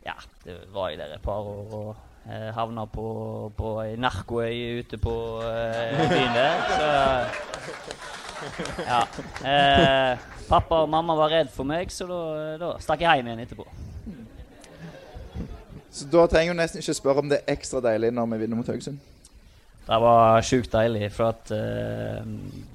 Ja, 0.03 0.15
det 0.43 0.57
var 0.73 0.89
jeg 0.91 0.99
der 0.99 1.13
et 1.15 1.23
par 1.23 1.45
år. 1.45 1.67
og 1.71 1.95
eh, 2.27 2.49
havna 2.57 2.85
på, 2.89 3.51
på 3.57 3.75
ei 3.85 3.95
narkoøy 4.01 4.81
ute 4.81 4.97
på 5.01 5.15
eh, 5.45 6.01
byen 6.11 6.33
der. 6.35 6.55
Så 6.75 6.87
ja. 8.91 9.01
Eh, 9.45 10.25
pappa 10.49 10.81
og 10.83 10.89
mamma 10.91 11.15
var 11.19 11.33
redd 11.37 11.53
for 11.53 11.67
meg, 11.67 11.93
så 11.93 12.07
da, 12.09 12.21
da 12.61 12.73
stakk 12.83 13.05
jeg 13.05 13.21
hjem 13.21 13.31
igjen 13.31 13.45
etterpå. 13.45 13.67
Så 15.91 16.07
da 16.07 16.25
trenger 16.31 16.55
du 16.55 16.61
nesten 16.61 16.79
ikke 16.79 16.95
spørre 16.95 17.23
om 17.23 17.31
det 17.31 17.41
er 17.41 17.55
ekstra 17.57 17.81
deilig 17.83 18.13
når 18.15 18.29
vi 18.31 18.43
vinner 18.45 18.59
mot 18.59 18.69
Haugesund. 18.71 19.01
Det 19.81 19.97
var 19.97 20.43
sjukt 20.45 20.69
deilig, 20.71 21.07
for 21.11 21.33
at 21.33 21.49
eh, 21.55 22.19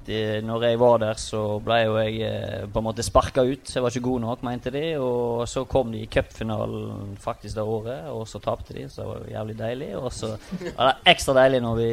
de, 0.08 0.16
når 0.44 0.64
jeg 0.66 0.78
var 0.82 0.98
der, 1.00 1.20
så 1.22 1.42
ble 1.62 1.78
jo 1.84 1.94
jeg 2.00 2.18
eh, 2.26 2.64
på 2.66 2.82
en 2.82 2.86
måte 2.88 3.04
sparka 3.06 3.44
ut. 3.46 3.70
Jeg 3.72 3.84
var 3.84 3.94
ikke 3.94 4.08
god 4.08 4.24
nok, 4.24 4.42
mente 4.44 4.72
de. 4.74 4.82
Og 4.98 5.46
så 5.48 5.62
kom 5.70 5.94
de 5.94 6.02
i 6.02 6.10
cupfinalen 6.10 7.14
faktisk 7.22 7.56
det 7.56 7.64
året, 7.64 8.10
og 8.10 8.26
så 8.28 8.42
tapte 8.42 8.74
de. 8.74 8.88
Så 8.90 9.00
det 9.00 9.08
var 9.08 9.30
jævlig 9.32 9.56
deilig. 9.62 9.90
Og 9.96 10.10
så 10.12 10.34
var 10.66 10.90
det 10.90 11.14
ekstra 11.14 11.38
deilig 11.38 11.62
når 11.64 11.80
vi 11.80 11.90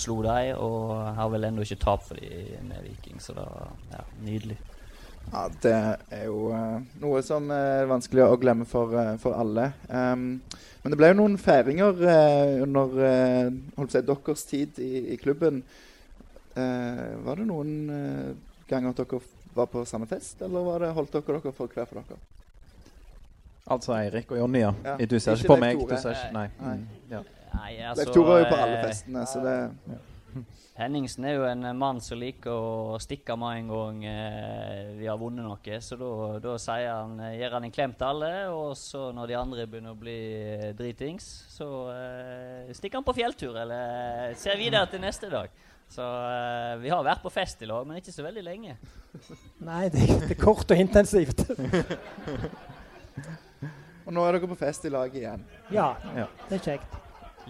slo 0.00 0.18
dem, 0.24 0.50
og 0.56 1.14
har 1.20 1.30
vel 1.36 1.46
ennå 1.50 1.68
ikke 1.68 1.82
tapt 1.84 2.08
for 2.08 2.18
dem 2.18 2.72
med 2.72 2.89
så 3.20 3.36
det 3.36 3.44
var 3.46 3.70
ja, 3.92 4.02
nydelig. 4.26 4.58
Ja, 5.30 5.44
Det 5.62 5.74
er 6.16 6.24
jo 6.24 6.48
uh, 6.50 6.80
noe 7.02 7.20
som 7.22 7.50
er 7.54 7.84
vanskelig 7.90 8.24
å 8.24 8.40
glemme 8.40 8.66
for, 8.66 8.96
uh, 8.96 9.14
for 9.20 9.36
alle. 9.38 9.70
Um, 9.86 10.40
men 10.80 10.94
det 10.94 10.98
ble 10.98 11.12
jo 11.12 11.20
noen 11.20 11.36
feiringer 11.38 12.00
uh, 12.00 12.56
under 12.64 12.98
eh, 13.04 13.52
si, 13.84 14.00
deres 14.00 14.44
tid 14.48 14.80
i, 14.80 14.90
i 15.14 15.20
klubben. 15.20 15.60
Eh, 16.54 17.24
var 17.24 17.36
det 17.36 17.46
noen 17.46 17.90
eh, 17.94 18.30
ganger 18.68 18.90
at 18.90 19.02
dere 19.04 19.20
var 19.54 19.68
på 19.70 19.84
samme 19.86 20.06
fest, 20.10 20.40
eller 20.42 20.64
var 20.66 20.82
det, 20.82 20.90
holdt 20.96 21.12
dere 21.14 21.38
dere 21.38 21.52
for 21.54 21.70
hver 21.70 21.86
for 21.86 22.00
dere? 22.00 22.18
Altså 23.70 23.94
Eirik 23.94 24.32
og 24.34 24.40
Jonny, 24.40 24.64
ja. 24.64 24.72
Ja, 24.84 24.96
Du 25.06 25.18
ser 25.20 25.38
ikke 25.38 25.44
ikke 25.44 25.52
på 25.52 25.60
meg. 25.62 25.78
Du 25.78 25.94
ser 25.94 26.16
ikke, 26.16 26.32
nei. 26.34 26.48
Nei. 26.58 26.76
Mm, 26.76 27.12
ja. 27.12 27.20
Nei, 27.52 27.70
altså, 27.76 28.02
Leif 28.02 28.14
Tore 28.14 28.26
var 28.26 28.40
jo 28.42 28.48
på 28.50 28.58
alle 28.64 28.78
eh, 28.78 28.88
festene, 28.88 29.26
så 29.30 29.44
det 29.44 29.56
Henningsen 30.80 31.24
er 31.28 31.34
jo 31.36 31.44
en 31.44 31.64
eh, 31.68 31.74
mann 31.76 31.98
som 32.00 32.18
liker 32.20 32.50
å 32.52 32.98
stikke 33.02 33.36
med 33.36 33.58
en 33.60 33.68
gang 33.72 33.98
eh, 34.08 34.92
vi 34.98 35.06
har 35.10 35.18
vunnet 35.20 35.44
noe. 35.44 35.80
Så 35.84 35.96
da, 36.00 36.10
da 36.40 36.54
sier 36.62 36.88
han, 36.92 37.18
eh, 37.26 37.34
gir 37.40 37.52
han 37.56 37.66
en 37.68 37.74
klem 37.74 37.92
til 37.98 38.06
alle, 38.08 38.30
og 38.54 38.72
så 38.80 39.10
når 39.16 39.26
de 39.32 39.38
andre 39.40 39.66
begynner 39.66 39.92
å 39.96 40.00
bli 40.00 40.18
eh, 40.44 40.70
dritings, 40.78 41.26
så 41.52 41.68
eh, 41.94 42.70
stikker 42.76 43.00
han 43.02 43.08
på 43.10 43.16
fjelltur 43.18 43.58
eller 43.60 44.32
ser 44.40 44.56
videre 44.60 44.86
til 44.92 45.02
neste 45.04 45.28
dag. 45.32 45.50
Så 45.90 46.04
eh, 46.06 46.76
vi 46.84 46.88
har 46.94 47.02
vært 47.02 47.22
på 47.24 47.32
fest 47.34 47.60
i 47.62 47.68
lag, 47.68 47.82
men 47.88 47.98
ikke 47.98 48.14
så 48.14 48.22
veldig 48.22 48.44
lenge. 48.46 48.76
Nei, 49.66 49.88
det, 49.90 50.06
det 50.22 50.36
er 50.36 50.40
kort 50.40 50.70
og 50.70 50.78
intensivt. 50.78 51.42
Og 54.06 54.14
nå 54.16 54.22
er 54.26 54.34
dere 54.38 54.48
på 54.50 54.56
fest 54.58 54.86
i 54.88 54.90
lag 54.90 55.12
igjen. 55.14 55.42
Ja, 55.70 55.92
Ja. 56.16 56.24
det 56.48 56.56
er 56.60 56.64
kjekt. 56.64 56.94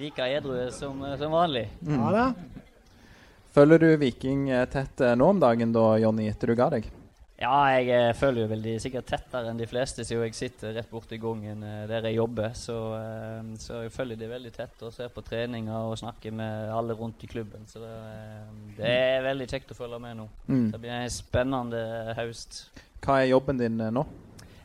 Like 0.00 0.26
edru 0.32 0.56
som, 0.72 1.02
eh, 1.04 1.16
som 1.20 1.32
vanlig. 1.32 1.66
Ja 1.86 2.10
da. 2.14 2.24
Følger 3.50 3.82
du 3.82 3.90
Viking 3.98 4.48
eh, 4.50 4.64
tett 4.70 5.00
eh, 5.02 5.16
nå 5.18 5.26
om 5.32 5.38
dagen, 5.42 5.72
da, 5.74 5.84
Jonny, 5.98 6.28
etter 6.30 6.52
du 6.52 6.54
ga 6.58 6.68
deg? 6.70 6.84
Ja, 7.40 7.56
jeg 7.72 7.88
eh, 7.96 8.10
følger 8.14 8.44
jo 8.44 8.50
vel 8.52 8.62
de 8.62 8.74
sikkert 8.82 9.08
tettere 9.10 9.50
enn 9.50 9.58
de 9.58 9.66
fleste, 9.66 10.04
siden 10.06 10.22
jeg 10.28 10.36
sitter 10.38 10.76
rett 10.76 10.90
borti 10.92 11.18
gangen 11.18 11.64
der 11.90 12.06
jeg 12.06 12.20
jobber. 12.20 12.52
Så, 12.54 12.76
så 13.58 13.80
jeg 13.86 13.94
følger 13.94 14.20
de 14.20 14.28
veldig 14.30 14.52
tett 14.54 14.84
og 14.86 14.94
ser 14.94 15.10
på 15.10 15.24
treninger 15.26 15.88
og 15.88 15.98
snakker 15.98 16.36
med 16.36 16.70
alle 16.76 16.94
rundt 16.94 17.24
i 17.26 17.30
klubben. 17.32 17.66
Så 17.66 17.82
det, 17.82 17.90
det 18.78 18.92
er 18.92 19.26
veldig 19.26 19.50
kjekt 19.50 19.74
å 19.74 19.78
følge 19.80 19.98
med 20.04 20.20
nå. 20.20 20.28
Mm. 20.46 20.68
Det 20.76 20.82
blir 20.84 20.94
en 21.00 21.14
spennende 21.16 21.82
høst. 22.20 22.62
Hva 23.02 23.18
er 23.18 23.32
jobben 23.32 23.58
din 23.58 23.82
nå? 23.82 24.06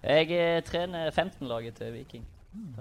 Jeg 0.06 0.62
trener 0.68 1.10
15-laget 1.10 1.80
til 1.80 1.96
Viking. 1.96 2.30
Mm. 2.54 2.76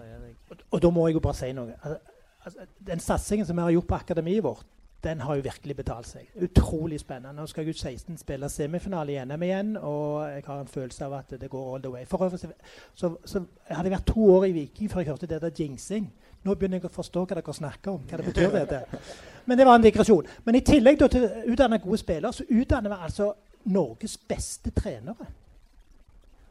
Og, 0.50 0.68
og 0.68 0.84
da 0.84 0.92
må 0.92 1.08
jeg 1.08 1.16
jo 1.16 1.24
bare 1.24 1.38
si 1.38 1.54
noe. 1.56 1.78
Altså, 1.80 2.18
altså, 2.44 2.68
den 2.92 3.00
satsingen 3.00 3.48
som 3.48 3.56
vi 3.56 3.64
har 3.64 3.78
gjort 3.78 3.88
på 3.88 4.02
akademiet 4.02 4.44
vårt, 4.44 4.73
den 5.04 5.20
har 5.20 5.36
jo 5.38 5.44
virkelig 5.44 5.76
betalt 5.76 6.08
seg. 6.08 6.28
Utrolig 6.42 6.98
spennende. 7.00 7.34
Nå 7.36 7.46
skal 7.50 7.66
gutt 7.68 7.80
16 7.80 8.18
spille 8.20 8.48
semifinale 8.48 9.14
i 9.14 9.24
NM 9.24 9.44
igjen, 9.46 9.76
og 9.76 10.24
jeg 10.30 10.44
har 10.46 10.60
en 10.60 10.70
følelse 10.70 11.04
av 11.04 11.16
at 11.20 11.34
det 11.40 11.50
går 11.52 11.74
all 11.74 11.84
the 11.84 11.92
way. 11.92 12.06
For 12.08 12.24
øvrig 12.24 12.40
så, 12.40 12.50
så, 12.94 13.12
så 13.24 13.44
jeg 13.68 13.92
vært 13.92 14.08
to 14.08 14.28
år 14.36 14.48
i 14.48 14.54
Viking 14.56 14.90
før 14.90 15.04
jeg 15.04 15.12
hørte 15.12 15.30
det 15.30 15.42
der 15.42 15.54
jinxing. 15.58 16.10
Nå 16.44 16.54
begynner 16.54 16.80
jeg 16.80 16.90
å 16.90 16.92
forstå 16.92 17.24
hva 17.24 17.38
dere 17.38 17.56
snakker 17.56 17.94
om. 17.94 18.02
hva 18.08 18.20
det 18.20 18.26
betyr 18.28 18.52
dette. 18.58 18.82
Men 19.44 19.58
det 19.58 19.66
var 19.66 19.78
en 19.78 19.86
digresjon. 19.86 20.28
Men 20.44 20.58
i 20.58 20.64
tillegg 20.64 21.00
til 21.00 21.24
å 21.24 21.30
utdanne 21.52 21.80
gode 21.80 22.00
spillere, 22.00 22.32
så 22.32 22.44
utdanner 22.48 22.92
vi 22.92 23.08
altså 23.08 23.32
Norges 23.72 24.18
beste 24.28 24.72
trenere. 24.76 25.30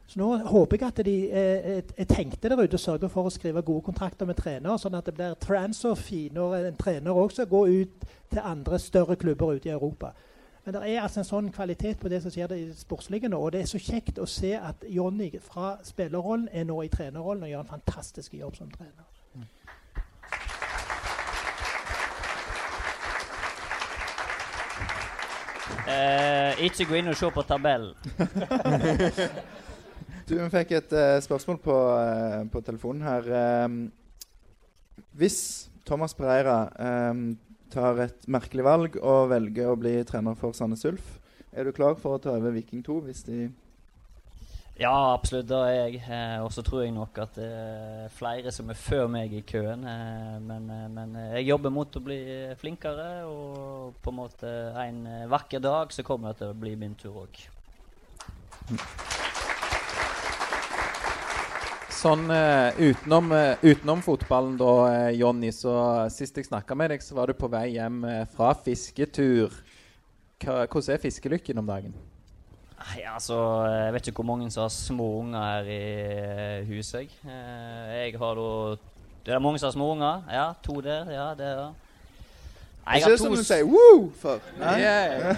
Så 0.06 0.20
nå 0.20 0.36
håper 0.36 0.76
jeg 0.76 0.88
at 0.88 1.00
de 1.06 1.14
eh, 1.30 1.82
er 1.96 2.04
tenkte 2.10 2.48
der 2.48 2.60
ute 2.60 2.76
og 2.76 2.80
sørger 2.80 3.08
for 3.08 3.24
å 3.24 3.32
skrive 3.32 3.62
gode 3.64 3.86
kontrakter 3.86 4.28
med 4.28 4.36
trener, 4.36 4.76
sånn 4.76 4.98
at 4.98 5.08
det 5.08 5.14
blir 5.16 5.38
transfer 5.40 5.96
når 6.32 6.58
en 6.60 6.76
trener 6.76 7.16
også 7.16 7.46
går 7.48 7.72
ut 7.72 8.04
til 8.30 8.44
andre 8.44 8.78
større 8.78 9.16
klubber 9.16 9.56
ute 9.56 9.68
i 9.68 9.72
Europa. 9.72 10.12
Men 10.64 10.74
det 10.74 10.82
er 10.90 11.02
altså 11.02 11.20
en 11.20 11.28
sånn 11.28 11.50
kvalitet 11.52 11.98
på 12.00 12.08
det 12.08 12.22
som 12.24 12.32
skjer 12.32 12.52
i 12.56 12.62
sportslige 12.76 13.28
nå. 13.28 13.36
Og 13.36 13.52
det 13.52 13.64
er 13.64 13.68
så 13.68 13.80
kjekt 13.80 14.20
å 14.20 14.28
se 14.28 14.54
at 14.56 14.84
Jonny 14.88 15.30
fra 15.44 15.74
spillerrollen 15.84 16.48
er 16.52 16.64
nå 16.64 16.78
i 16.84 16.88
trenerrollen 16.92 17.44
og 17.44 17.52
gjør 17.52 17.64
en 17.66 17.74
fantastisk 17.74 18.38
jobb 18.38 18.56
som 18.56 18.70
trener. 18.72 19.04
Eh, 25.84 26.64
ikke 26.64 26.88
gå 26.88 26.96
inn 26.96 27.12
og 27.12 27.16
se 27.20 27.28
på 27.28 27.44
tabellen. 27.44 27.92
Du, 30.24 30.38
Vi 30.38 30.46
fikk 30.48 30.70
et 30.72 30.92
uh, 30.96 31.18
spørsmål 31.20 31.58
på, 31.60 31.74
uh, 31.76 32.44
på 32.48 32.60
telefonen 32.64 33.04
her. 33.04 33.26
Um, 33.66 33.74
hvis 35.12 35.68
Thomas 35.84 36.14
Pereira 36.16 36.62
um, 37.10 37.34
tar 37.68 38.00
et 38.06 38.24
merkelig 38.32 38.64
valg 38.64 38.96
og 39.02 39.28
velger 39.34 39.68
å 39.68 39.76
bli 39.76 39.98
trener 40.08 40.38
for 40.38 40.56
Sandnes 40.56 40.86
Ulf, 40.88 41.18
er 41.52 41.68
du 41.68 41.74
klar 41.76 41.98
for 42.00 42.16
å 42.16 42.22
ta 42.22 42.32
over 42.38 42.54
Viking 42.54 42.80
2 42.86 42.96
hvis 43.04 43.20
de 43.26 43.42
Ja, 44.80 44.94
absolutt. 45.12 45.46
Det 45.50 45.58
er 45.60 45.74
jeg. 45.76 46.00
Eh, 46.08 46.38
og 46.42 46.48
så 46.50 46.64
tror 46.66 46.82
jeg 46.82 46.94
nok 46.96 47.20
at 47.22 47.36
det 47.36 47.50
er 47.60 48.08
flere 48.16 48.50
som 48.50 48.72
er 48.72 48.80
før 48.80 49.04
meg 49.12 49.36
i 49.36 49.44
køen. 49.46 49.84
Eh, 49.86 50.32
men, 50.42 50.72
men 50.96 51.14
jeg 51.36 51.50
jobber 51.52 51.70
mot 51.70 52.00
å 52.00 52.02
bli 52.02 52.18
flinkere, 52.58 53.10
og 53.28 54.00
på 54.02 54.10
en 54.10 54.18
måte 54.18 54.56
en 54.82 55.04
vakker 55.30 55.62
dag 55.62 55.94
så 55.94 56.02
kommer 56.02 56.32
det 56.32 56.42
til 56.42 56.56
å 56.56 56.58
bli 56.64 56.74
min 56.80 56.96
tur 56.98 57.22
òg. 57.26 57.44
Sånn 61.94 62.26
eh, 62.32 62.74
utenom, 62.90 63.30
eh, 63.32 63.60
utenom 63.62 64.00
fotballen, 64.02 64.56
da, 64.58 64.72
eh, 64.90 65.12
Jonny, 65.20 65.52
så 65.54 65.74
sist 66.12 66.36
jeg 66.36 66.48
snakka 66.48 66.74
med 66.76 66.90
deg, 66.90 67.04
så 67.04 67.14
var 67.16 67.30
du 67.30 67.36
på 67.38 67.48
vei 67.52 67.68
hjem 67.76 68.02
fra 68.34 68.50
fisketur. 68.58 69.54
Hvordan 70.44 70.90
er 70.96 71.00
fiskelykken 71.00 71.60
om 71.62 71.68
dagen? 71.70 71.94
Nei, 72.74 73.04
altså, 73.08 73.38
Jeg 73.70 73.92
vet 73.94 74.08
ikke 74.10 74.20
hvor 74.20 74.28
mange 74.34 74.50
som 74.52 74.66
har 74.66 74.74
små 74.74 75.06
unger 75.22 75.40
her 75.40 75.70
i 75.70 76.64
huset. 76.68 77.14
jeg. 77.24 78.18
Har 78.18 78.34
da 78.34 78.76
Det 79.24 79.32
er 79.32 79.40
mange 79.40 79.58
som 79.58 79.68
har 79.70 79.78
små 79.78 79.92
unger. 79.94 80.24
Ja, 80.28 80.52
to 80.62 80.80
der. 80.82 81.08
Ja, 81.08 81.30
det 81.34 81.46
er 81.46 81.72
Jeg 82.84 83.00
Ikke 83.00 83.10
har 83.10 83.16
to 83.16 83.24
som 83.24 83.34
du 83.36 83.44
sier 83.46 83.64
woo 83.64 84.10
for? 84.20 84.40
Nei? 84.60 84.74
Yeah. 84.82 85.36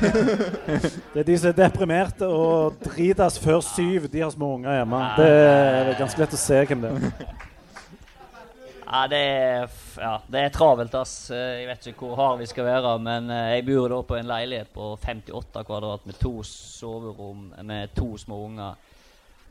Det 1.14 1.20
er 1.22 1.26
de 1.28 1.36
som 1.38 1.50
er 1.52 1.58
deprimerte 1.60 2.26
og 2.26 2.80
dritas 2.82 3.38
før 3.38 3.60
syv. 3.62 4.08
De 4.10 4.20
har 4.24 4.32
små 4.34 4.54
unger 4.56 4.80
hjemme. 4.80 5.02
Det 5.20 5.28
er 5.30 5.92
ganske 6.00 6.24
lett 6.24 6.34
å 6.34 6.40
se 6.42 6.62
hvem 6.66 6.82
det 6.86 6.94
er. 6.96 7.12
Ja, 8.86 9.00
det 9.10 9.18
er, 9.18 9.64
ja, 9.98 10.12
det 10.30 10.40
er 10.46 10.52
travelt, 10.54 10.92
ass. 10.94 11.14
Eh, 11.34 11.56
Jeg 11.60 11.66
vet 11.66 11.86
ikke 11.90 12.06
hvor 12.06 12.20
hard 12.20 12.36
vi 12.38 12.46
skal 12.46 12.68
være, 12.68 12.92
men 13.02 13.30
eh, 13.34 13.56
jeg 13.56 13.64
bor 13.66 13.88
da 13.90 13.96
på 14.06 14.14
en 14.14 14.28
leilighet 14.30 14.68
på 14.70 14.92
58 15.02 15.64
kvadrat 15.66 16.04
med 16.06 16.14
to 16.22 16.30
soverom 16.46 17.48
med 17.66 17.90
to 17.98 18.12
små 18.22 18.44
unger. 18.46 18.76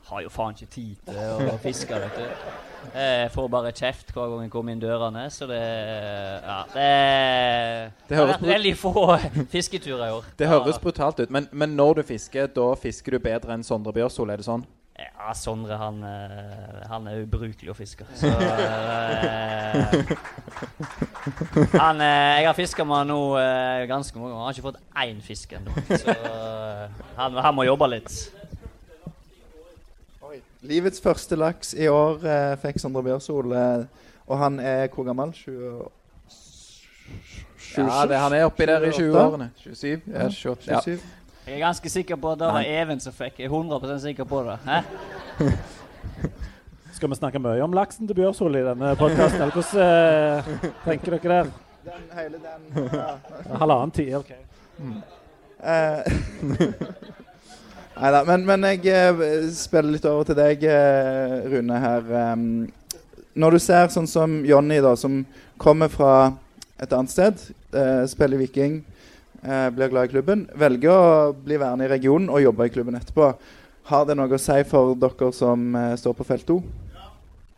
Har 0.06 0.22
jo 0.22 0.30
faen 0.30 0.54
ikke 0.54 0.70
tid 0.70 0.94
til 1.08 1.48
å 1.50 1.58
fiske, 1.58 1.98
vet 1.98 2.18
du. 2.20 2.50
Jeg 2.94 3.30
får 3.34 3.48
bare 3.50 3.72
kjeft 3.74 4.12
hver 4.14 4.30
gang 4.30 4.44
jeg 4.44 4.52
kommer 4.52 4.76
inn 4.76 4.82
dørene, 4.82 5.24
så 5.34 5.48
det 5.50 5.58
Ja, 5.58 6.60
det, 6.76 8.14
har 8.14 8.30
vært 8.30 8.46
veldig 8.46 8.74
få 8.78 8.94
fisketurer 9.50 10.06
i 10.06 10.14
år. 10.20 10.28
Det 10.38 10.46
høres 10.50 10.78
brutalt 10.78 11.18
ut, 11.20 11.30
men, 11.34 11.48
men 11.50 11.74
når 11.74 12.00
du 12.00 12.02
fisker, 12.14 12.46
da 12.46 12.70
fisker 12.78 13.16
du 13.16 13.22
bedre 13.24 13.56
enn 13.56 13.66
Sondre 13.66 13.94
Bjørsol, 13.96 14.30
er 14.30 14.38
det 14.38 14.46
sånn? 14.46 14.62
Ja, 14.96 15.34
Sondre 15.36 15.76
han, 15.76 15.98
eh, 16.06 16.86
han 16.88 17.08
er 17.10 17.26
ubrukelig 17.26 17.68
å 17.68 17.76
fiske. 17.76 18.06
Så 18.16 18.30
uh, 18.30 18.38
han, 21.82 22.00
eh, 22.00 22.38
Jeg 22.38 22.46
har 22.46 22.56
fiska 22.56 22.86
med 22.86 23.02
han 23.02 23.10
nå 23.12 23.18
uh, 23.34 23.84
ganske 23.90 24.16
mange 24.16 24.32
ganger. 24.32 24.40
Han 24.40 24.46
har 24.46 24.56
ikke 24.56 24.68
fått 24.70 24.80
én 25.02 25.20
fisk 25.24 25.52
ennå. 25.58 25.74
Så 25.90 26.14
uh, 26.14 26.88
han, 27.18 27.36
han 27.44 27.58
må 27.58 27.66
jobbe 27.68 27.90
litt. 27.92 28.35
Livets 30.66 31.00
første 31.00 31.36
laks 31.38 31.74
i 31.74 31.86
år 31.90 32.24
eh, 32.26 32.54
fikk 32.62 32.80
Sondre 32.82 33.02
Bjørsol. 33.06 33.52
Eh, 33.54 33.84
og 34.26 34.38
han 34.40 34.58
er 34.60 34.88
hvor 34.94 35.06
gammel? 35.06 35.32
20 35.32 35.84
Ja, 37.76 38.06
det, 38.08 38.16
han 38.18 38.32
er 38.32 38.46
oppi 38.48 38.66
der 38.66 38.82
i 38.88 38.90
20-årene. 38.90 39.50
27? 39.62 40.00
Ja, 40.10 40.26
28. 40.26 40.72
Ja. 40.72 40.80
27. 40.80 40.98
Jeg 41.46 41.54
er 41.54 41.58
ganske 41.62 41.90
sikker 41.92 42.16
på 42.18 42.32
at 42.32 42.38
det 42.40 42.46
var 42.50 42.64
Even 42.66 43.00
som 43.00 43.12
fikk. 43.14 43.38
Jeg 43.38 43.46
er 43.46 43.50
100% 43.54 43.98
sikker 44.02 44.24
på 44.24 44.42
det. 44.42 44.56
Hæ? 44.66 44.80
Skal 46.96 47.10
vi 47.12 47.18
snakke 47.18 47.38
mye 47.38 47.62
om 47.62 47.76
laksen 47.76 48.08
til 48.08 48.16
Bjørsol 48.16 48.56
i 48.56 48.64
denne 48.66 48.96
podkasten? 48.96 49.42
Eller 49.44 49.52
hvordan 49.54 49.82
eh, 49.84 50.70
tenker 50.86 51.18
dere 51.18 51.34
der? 51.36 51.52
Den, 51.86 52.02
hele 52.18 52.40
den 52.42 52.60
ja. 52.98 53.12
Halvannen 53.60 53.90
tid, 53.94 54.14
OK. 54.16 54.32
Eh, 55.62 56.00
Nei 57.96 58.10
da, 58.12 58.18
men, 58.28 58.42
men 58.44 58.64
jeg 58.68 58.90
eh, 58.92 59.46
spiller 59.56 59.94
litt 59.94 60.04
over 60.08 60.26
til 60.28 60.36
deg, 60.36 60.64
eh, 60.68 61.46
Rune, 61.48 61.78
her. 61.80 62.10
når 63.32 63.56
du 63.56 63.60
ser 63.60 63.88
sånn 63.92 64.08
som 64.10 64.34
Jonny, 64.44 64.82
da, 64.84 64.92
som 65.00 65.22
kommer 65.56 65.88
fra 65.88 66.34
et 66.76 66.92
annet 66.92 67.12
sted, 67.14 67.40
eh, 67.72 68.04
spiller 68.10 68.42
Viking, 68.42 68.82
blir 69.46 69.92
glad 69.92 70.08
i 70.08 70.10
klubben, 70.10 70.40
velger 70.58 70.90
å 70.90 71.32
bli 71.32 71.56
værende 71.60 71.86
i 71.86 71.90
regionen 71.92 72.28
og 72.32 72.42
jobbe 72.42 72.66
i 72.66 72.72
klubben 72.74 72.96
etterpå. 72.98 73.28
Har 73.86 74.08
det 74.08 74.16
noe 74.18 74.34
å 74.34 74.40
si 74.42 74.56
for 74.66 74.96
dere 74.98 75.28
som 75.36 75.76
står 75.96 76.16
på 76.18 76.26
felt 76.26 76.48
2? 76.48 76.56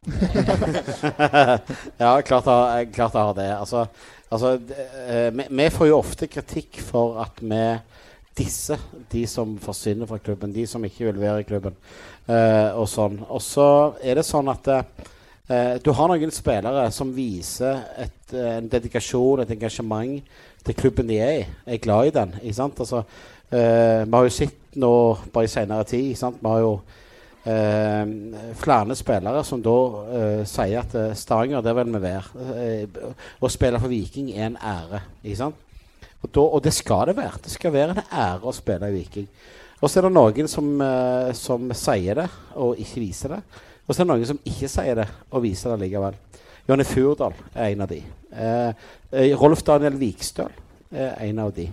ja, 2.03 2.11
klart 2.29 2.45
det 2.45 3.23
har, 3.23 3.33
det. 3.39 3.49
Altså, 3.57 3.87
altså 4.29 4.59
det, 4.61 4.85
vi, 5.39 5.49
vi 5.63 5.71
får 5.73 5.89
jo 5.89 6.03
ofte 6.03 6.29
kritikk 6.29 6.83
for 6.85 7.23
at 7.25 7.41
vi 7.41 7.63
disser 8.39 8.81
de 9.13 9.25
som 9.27 9.57
forsvinner 9.63 10.09
fra 10.09 10.19
klubben, 10.23 10.53
de 10.55 10.67
som 10.67 10.85
ikke 10.87 11.09
vil 11.09 11.21
være 11.21 11.43
i 11.43 11.49
klubben. 11.49 11.77
eh, 12.29 12.71
og 12.77 12.87
sånn. 12.89 13.19
Og 13.29 13.41
så 13.43 13.95
er 14.05 14.19
det 14.21 14.27
sånn 14.29 14.49
at 14.53 14.69
eh, 14.69 15.79
du 15.83 15.91
har 15.97 16.11
noen 16.11 16.31
spillere 16.35 16.91
som 16.93 17.13
viser 17.17 17.81
et, 17.97 18.35
eh, 18.35 18.59
en 18.59 18.69
dedikasjon, 18.69 19.41
et 19.43 19.51
engasjement 19.57 20.21
til 20.65 20.75
klubben 20.77 21.09
de 21.09 21.19
er 21.19 21.35
i. 21.39 21.47
Er 21.67 21.83
glad 21.83 22.07
i 22.07 22.15
den. 22.19 22.35
ikke 22.43 22.55
sant? 22.55 22.81
Altså, 22.81 23.05
eh, 23.51 24.05
vi 24.05 24.17
har 24.17 24.25
jo 24.29 24.37
sett 24.37 24.77
nå 24.77 24.93
bare 25.33 25.45
i 25.45 25.53
senere 25.53 25.85
tid 25.89 26.11
ikke 26.11 26.21
sant? 26.21 26.43
Vi 26.43 26.49
har 26.49 26.61
jo 26.61 26.75
eh, 27.49 28.05
flere 28.61 28.97
spillere 28.99 29.45
som 29.45 29.63
da 29.65 29.79
eh, 30.19 30.43
sier 30.45 30.83
at 30.85 31.17
Stavanger, 31.17 31.65
det 31.65 31.75
vil 31.81 31.95
vi 31.95 32.03
være. 32.05 32.45
Å 33.41 33.49
spille 33.49 33.81
for 33.81 33.89
Viking 33.89 34.31
er 34.37 34.51
en 34.51 34.61
ære. 34.61 35.03
ikke 35.25 35.41
sant? 35.41 35.65
Og, 36.23 36.31
da, 36.35 36.43
og 36.43 36.63
det 36.65 36.75
skal 36.75 37.07
det 37.11 37.17
være. 37.19 37.43
Det 37.45 37.53
skal 37.53 37.75
være 37.75 37.95
en 37.95 38.05
ære 38.11 38.49
å 38.49 38.55
spille 38.55 38.91
i 38.91 38.97
Viking. 38.97 39.29
Og 39.79 39.91
så 39.91 40.01
er 40.01 40.09
det 40.09 40.15
noen 40.17 40.51
som, 40.51 40.71
uh, 40.83 41.31
som 41.39 41.69
sier 41.79 42.19
det, 42.19 42.27
og 42.59 42.81
ikke 42.83 43.03
viser 43.05 43.37
det. 43.37 43.43
Og 43.87 43.95
så 43.95 44.03
er 44.03 44.05
det 44.05 44.11
noen 44.11 44.31
som 44.33 44.41
ikke 44.45 44.71
sier 44.71 44.99
det, 44.99 45.07
og 45.31 45.45
viser 45.45 45.73
det 45.73 45.85
likevel. 45.85 46.17
Jonny 46.69 46.85
Furdal 46.85 47.37
er 47.55 47.71
en 47.71 47.85
av 47.87 47.89
de. 47.89 48.03
Eh, 48.29 49.31
Rolf 49.41 49.63
Daniel 49.65 49.95
Vikstøl 49.97 50.51
er 50.93 51.15
en 51.25 51.39
av 51.41 51.55
de. 51.57 51.65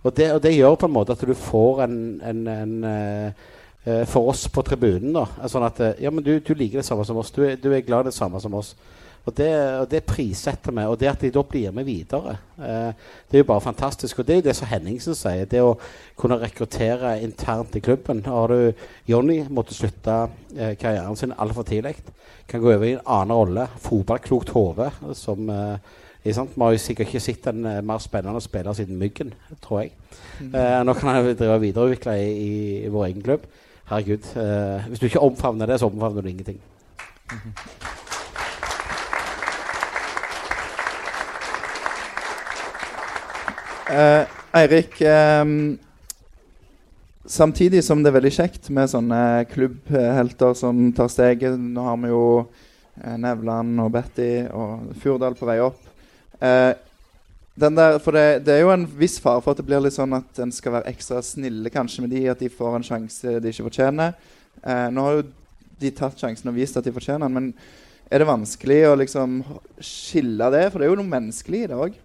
Og 0.00 0.14
det, 0.16 0.30
og 0.32 0.40
det 0.40 0.54
gjør 0.54 0.78
på 0.80 0.88
en 0.88 0.94
måte 0.94 1.12
at 1.12 1.24
du 1.28 1.34
får 1.36 1.82
en, 1.84 1.98
en, 2.24 2.40
en 2.48 2.72
eh, 2.88 4.06
For 4.08 4.30
oss 4.32 4.46
på 4.48 4.64
tribunen, 4.64 5.12
da. 5.12 5.26
er 5.42 5.52
Sånn 5.52 5.66
at 5.66 5.82
Ja, 6.00 6.12
men 6.12 6.24
du, 6.24 6.32
du 6.40 6.54
liker 6.54 6.80
det 6.80 6.86
samme 6.88 7.04
som 7.04 7.20
oss. 7.20 7.34
Du 7.36 7.44
du 7.44 7.68
er 7.68 7.84
glad 7.84 8.06
i 8.06 8.08
det 8.08 8.16
samme 8.16 8.40
som 8.40 8.56
oss. 8.56 8.72
Og 9.28 9.34
det, 9.36 9.50
og 9.82 9.86
det 9.90 10.00
prissetter 10.08 10.72
vi. 10.72 10.84
Og 10.88 10.96
det 11.00 11.10
at 11.10 11.22
de 11.24 11.30
da 11.34 11.42
blir 11.46 11.74
med 11.76 11.84
videre, 11.84 12.38
eh, 12.58 12.90
det 13.28 13.38
er 13.38 13.44
jo 13.44 13.50
bare 13.52 13.64
fantastisk. 13.64 14.18
Og 14.18 14.26
det 14.26 14.34
er 14.34 14.40
jo 14.40 14.46
det 14.48 14.56
som 14.56 14.70
Henningsen 14.70 15.16
sier. 15.18 15.48
Det 15.50 15.62
å 15.62 15.76
kunne 16.18 16.40
rekruttere 16.40 17.18
internt 17.24 17.76
i 17.76 17.84
klubben. 17.84 18.24
Har 18.26 18.52
du 18.54 18.86
Jonny 19.10 19.42
måtte 19.48 19.76
slutte 19.76 20.22
eh, 20.56 20.76
karrieren 20.80 21.18
sin 21.20 21.36
altfor 21.36 21.68
tidlig. 21.68 21.98
Kan 22.48 22.64
gå 22.64 22.72
over 22.72 22.88
i 22.88 22.96
en 22.96 23.04
annen 23.06 23.36
rolle. 23.36 23.68
Fotballklokt 23.84 24.54
hode. 24.56 24.90
Som 25.18 25.50
eh? 25.52 25.98
Vi 26.22 26.32
har 26.32 26.72
jo 26.72 26.78
sikkert 26.78 27.08
ikke 27.08 27.20
sett 27.20 27.46
en 27.48 27.64
eh, 27.64 27.80
mer 27.84 27.98
spennende 27.98 28.40
spiller 28.44 28.76
siden 28.76 28.98
Myggen, 29.00 29.32
tror 29.62 29.80
jeg. 29.80 29.94
Eh, 30.40 30.82
nå 30.84 30.92
kan 30.96 31.14
han 31.14 31.30
drive 31.32 31.54
og 31.54 31.62
videreutvikle 31.64 32.16
i, 32.20 32.32
i, 32.32 32.50
i 32.84 32.92
vår 32.92 33.06
egen 33.06 33.24
klubb. 33.24 33.46
Herregud. 33.88 34.28
Eh, 34.36 34.88
hvis 34.88 35.00
du 35.00 35.08
ikke 35.08 35.24
omfavner 35.24 35.66
det, 35.66 35.80
så 35.80 35.88
omfavner 35.88 36.20
du 36.22 36.28
ingenting. 36.28 36.60
Eh, 43.90 44.26
Eirik, 44.52 45.00
eh, 45.00 45.44
samtidig 47.24 47.84
som 47.84 48.02
det 48.02 48.12
er 48.12 48.14
veldig 48.20 48.30
kjekt 48.36 48.68
med 48.70 48.90
sånne 48.92 49.22
klubbhelter 49.50 50.52
som 50.54 50.92
tar 50.94 51.08
steget 51.10 51.56
Nå 51.58 51.86
har 51.88 51.96
vi 51.98 52.12
jo 52.12 52.20
eh, 52.38 53.16
Nevland 53.18 53.82
og 53.82 53.88
Betty 53.96 54.28
og 54.54 54.92
Furdal 55.02 55.34
på 55.34 55.48
vei 55.48 55.56
opp. 55.64 55.80
Eh, 56.38 56.70
der, 57.60 57.98
for 57.98 58.14
det, 58.14 58.44
det 58.46 58.54
er 58.54 58.62
jo 58.62 58.70
en 58.76 58.86
viss 59.00 59.18
fare 59.20 59.42
for 59.42 59.56
at 59.56 59.58
det 59.58 59.66
blir 59.66 59.82
litt 59.82 59.96
sånn 59.96 60.14
at 60.20 60.38
en 60.38 60.54
skal 60.54 60.76
være 60.76 60.92
ekstra 60.92 61.18
snille 61.26 61.72
kanskje 61.74 62.04
med 62.04 62.14
de, 62.14 62.22
at 62.30 62.44
de 62.44 62.52
får 62.52 62.76
en 62.78 62.86
sjanse 62.86 63.40
de 63.42 63.50
ikke 63.50 63.66
fortjener. 63.72 64.14
Eh, 64.62 64.86
nå 64.94 65.08
har 65.08 65.18
jo 65.18 65.26
de 65.82 65.90
tatt 65.98 66.22
sjansen 66.22 66.52
og 66.52 66.60
vist 66.60 66.78
at 66.78 66.86
de 66.86 66.94
fortjener 66.94 67.26
den, 67.26 67.34
men 67.34 68.06
er 68.06 68.22
det 68.22 68.30
vanskelig 68.30 68.78
å 68.86 68.94
liksom 69.02 69.40
skille 69.82 70.52
det? 70.54 70.68
For 70.70 70.78
det 70.78 70.86
er 70.86 70.94
jo 70.94 71.00
noe 71.02 71.14
menneskelig 71.16 71.64
i 71.64 71.72
det 71.74 71.82
òg. 71.88 71.98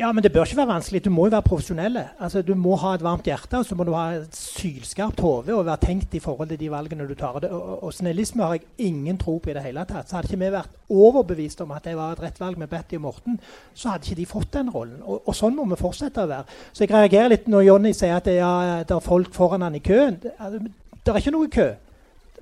Ja, 0.00 0.12
men 0.16 0.24
det 0.24 0.30
bør 0.32 0.46
ikke 0.48 0.56
være 0.56 0.70
vanskelig. 0.70 1.02
Du 1.04 1.10
må 1.12 1.26
jo 1.26 1.34
være 1.34 1.44
profesjonell. 1.44 1.98
Altså, 2.24 2.40
du 2.42 2.54
må 2.56 2.72
ha 2.80 2.94
et 2.96 3.02
varmt 3.04 3.26
hjerte 3.28 3.58
og 3.58 3.66
så 3.68 3.76
må 3.76 3.84
du 3.84 3.90
ha 3.92 4.14
et 4.16 4.36
sylskarpt 4.36 5.20
hode 5.20 5.52
og 5.52 5.66
være 5.66 5.82
tenkt 5.82 6.14
i 6.16 6.22
forhold 6.24 6.48
til 6.48 6.60
de 6.62 6.70
valgene 6.72 7.04
du 7.08 7.12
tar. 7.18 7.36
Og, 7.36 7.82
og, 7.84 7.92
snillisme 7.92 8.46
har 8.46 8.56
jeg 8.56 8.86
ingen 8.86 9.18
tro 9.20 9.36
på 9.38 9.50
i 9.52 9.56
det 9.58 9.64
hele 9.66 9.84
tatt. 9.84 10.08
Så 10.08 10.16
hadde 10.16 10.30
ikke 10.30 10.40
vi 10.40 10.50
vært 10.54 10.78
overbevist 10.88 11.60
om 11.60 11.74
at 11.76 11.84
det 11.84 11.98
var 11.98 12.16
et 12.16 12.22
rett 12.24 12.40
valg 12.40 12.56
med 12.58 12.72
Betty 12.72 12.96
og 12.96 13.04
Morten, 13.10 13.36
så 13.74 13.92
hadde 13.92 14.08
ikke 14.08 14.22
de 14.22 14.26
fått 14.30 14.54
den 14.56 14.72
rollen. 14.72 15.02
Og, 15.04 15.20
og 15.28 15.36
sånn 15.36 15.58
må 15.58 15.68
vi 15.68 15.80
fortsette 15.82 16.24
å 16.24 16.32
være. 16.32 16.58
Så 16.72 16.86
jeg 16.86 16.94
reagerer 16.96 17.34
litt 17.34 17.52
når 17.52 17.68
Jonny 17.68 17.92
sier 17.92 18.16
at 18.16 18.30
det, 18.30 18.38
er, 18.40 18.88
det 18.88 18.96
er 18.96 19.04
folk 19.04 19.36
foran 19.36 19.68
han 19.68 19.76
i 19.76 19.84
køen. 19.84 20.16
Det, 20.22 20.32
altså, 20.40 20.64
er 21.12 21.20
ikke 21.20 21.36
noe 21.36 21.52
kø. 21.52 21.68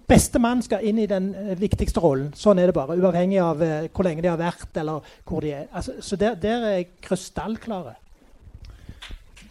Beste 0.09 0.41
mann 0.41 0.63
skal 0.65 0.85
inn 0.89 0.99
i 1.03 1.07
den 1.11 1.35
eh, 1.37 1.55
viktigste 1.61 2.01
rollen. 2.01 2.31
Sånn 2.37 2.59
er 2.59 2.71
det 2.71 2.77
bare. 2.79 2.97
Uavhengig 2.97 3.41
av 3.45 3.63
eh, 3.65 3.89
hvor 3.93 4.09
lenge 4.09 4.25
de 4.25 4.31
har 4.33 4.41
vært, 4.41 4.71
eller 4.81 5.05
hvor 5.29 5.45
de 5.45 5.53
er. 5.53 5.67
Altså, 5.69 5.99
så 6.01 6.17
der, 6.17 6.39
der 6.41 6.65
er 6.65 6.77
jeg 6.79 6.91
krystallklare. 7.05 7.95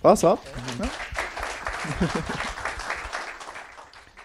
Bra 0.01 0.15
svar. 0.17 0.41
Men 0.79 0.89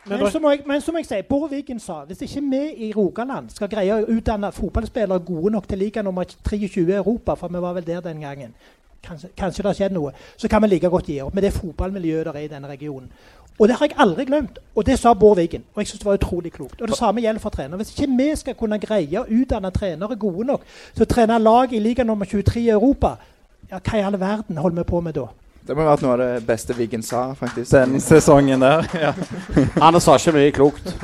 Men 0.05 0.18
så, 0.30 0.41
jeg, 0.51 0.62
men 0.66 0.80
så 0.83 0.93
må 0.93 0.99
jeg 0.99 1.07
si, 1.07 1.18
Bård 1.28 1.53
Wiggen 1.53 1.78
sa 1.78 2.01
hvis 2.09 2.24
ikke 2.26 2.41
vi 2.51 2.62
i 2.89 2.93
Rogaland 2.97 3.53
skal 3.55 3.70
greie 3.70 3.95
å 3.95 4.09
utdanne 4.11 4.51
fotballspillere 4.51 5.22
gode 5.22 5.53
nok 5.55 5.68
til 5.70 5.78
liga 5.78 6.03
nummer 6.03 6.26
23 6.26 6.83
i 6.89 6.97
Europa, 6.97 7.37
for 7.39 7.53
vi 7.53 7.62
var 7.62 7.76
vel 7.76 7.87
der 7.87 8.01
den 8.03 8.24
gangen, 8.24 8.57
kanskje, 9.05 9.30
kanskje 9.39 9.62
det 9.62 9.70
har 9.70 9.78
skjedd 9.78 9.95
noe, 9.95 10.11
så 10.37 10.51
kan 10.51 10.64
vi 10.64 10.72
like 10.72 10.91
godt 10.91 11.12
gi 11.12 11.20
opp 11.22 11.39
med 11.39 11.47
det 11.47 11.53
fotballmiljøet 11.55 12.26
der 12.26 12.41
er 12.41 12.49
i 12.49 12.51
denne 12.51 12.72
regionen. 12.72 13.12
Og 13.59 13.68
det 13.68 13.76
har 13.76 13.86
jeg 13.86 13.96
aldri 14.00 14.24
glemt. 14.24 14.59
Og 14.74 14.86
det 14.86 14.98
sa 14.98 15.12
Bård 15.14 15.36
Wiggen. 15.38 15.64
Og 15.74 15.82
jeg 15.82 15.86
synes 15.86 16.00
det 16.00 16.07
var 16.07 16.18
utrolig 16.18 16.53
klokt. 16.53 16.80
Og 16.80 16.88
det 16.88 16.96
samme 16.96 17.20
gjelder 17.20 17.40
for 17.40 17.50
trenere. 17.50 17.76
Hvis 17.76 17.92
ikke 17.94 18.09
vi 18.16 18.30
skal 18.36 18.57
kunne 18.59 18.78
greie 18.82 19.20
å 19.20 19.26
utdanne 19.28 19.70
trenere 19.70 20.16
gode 20.16 20.46
nok 20.48 20.64
til 20.94 21.05
å 21.05 21.11
trene 21.11 21.38
lag 21.38 21.72
i 21.72 21.82
liga 21.82 22.05
nummer 22.05 22.26
23 22.26 22.64
i 22.64 22.72
Europa, 22.72 23.16
ja, 23.70 23.78
hva 23.78 23.98
i 23.98 24.05
all 24.05 24.18
verden 24.20 24.59
holder 24.61 24.82
vi 24.82 24.88
på 24.88 25.00
med 25.00 25.16
da? 25.16 25.28
Det 25.62 25.76
må 25.76 25.84
ha 25.84 25.92
vært 25.92 26.03
noe 26.03 26.14
av 26.16 26.22
det 26.22 26.46
beste 26.46 26.74
Wiggen 26.74 27.05
sa, 27.07 27.28
faktisk. 27.38 27.70
Den 27.70 28.00
sesongen 28.03 28.64
der. 28.64 28.88
Ja. 28.98 29.12
Han 29.84 30.00
sa 30.03 30.16
ikke 30.18 30.34
mye 30.34 30.55
klokt. 30.55 30.90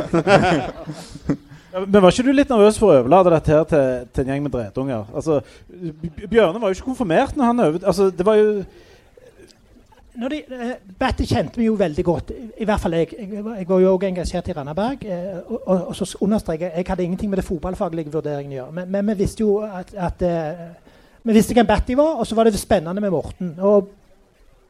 Men 1.78 2.02
var 2.02 2.10
ikke 2.10 2.24
du 2.26 2.32
litt 2.34 2.50
nervøs 2.50 2.78
for 2.80 2.90
å 2.90 2.98
overlate 3.02 3.30
dette 3.30 3.54
her 3.54 3.66
til, 3.70 4.04
til 4.10 4.24
en 4.24 4.32
gjeng 4.32 4.44
med 4.46 4.54
dretunger? 4.56 5.04
Altså, 5.14 5.38
Bjørne 6.24 6.58
var 6.58 6.72
jo 6.72 6.78
ikke 6.78 6.88
konfirmert 6.88 7.36
når 7.38 7.50
han 7.52 7.64
øvde. 7.68 7.86
Altså, 7.86 8.08
det 8.10 8.26
var 8.26 8.38
jo 8.40 8.48
Når 10.18 10.28
de, 10.32 10.38
eh, 10.50 10.72
Batty 10.98 11.22
kjente 11.30 11.56
vi 11.60 11.68
jo 11.68 11.74
veldig 11.78 12.04
godt. 12.04 12.30
I 12.58 12.64
hvert 12.66 12.80
fall 12.80 12.92
jeg. 12.98 13.12
Jeg, 13.18 13.44
var- 13.44 13.80
jo 13.80 13.92
også 13.94 14.06
engasjert 14.08 14.48
i 14.48 14.52
Randaberg. 14.56 15.04
Eh, 15.06 15.36
og, 15.46 15.60
og, 15.66 15.86
og 15.88 15.96
så 15.96 16.16
understreker 16.20 16.66
jeg 16.66 16.76
jeg 16.76 16.84
hadde 16.88 17.04
ingenting 17.04 17.30
med 17.30 17.38
det 17.38 17.44
fotballfaglige 17.46 18.12
vurderingen 18.12 18.52
å 18.52 18.56
gjøre. 18.56 18.72
Men, 18.72 18.90
men 18.90 19.06
vi 19.12 19.18
visste 19.22 19.44
jo 19.46 19.60
at, 19.62 19.94
at 19.94 20.22
eh, 20.26 20.66
Vi 21.22 21.32
visste 21.34 21.54
hvem 21.54 21.66
Batty 21.66 21.94
var, 21.98 22.16
og 22.18 22.26
så 22.26 22.34
var 22.34 22.44
det 22.48 22.58
spennende 22.58 23.00
med 23.00 23.10
Morten. 23.10 23.54
Og 23.60 23.88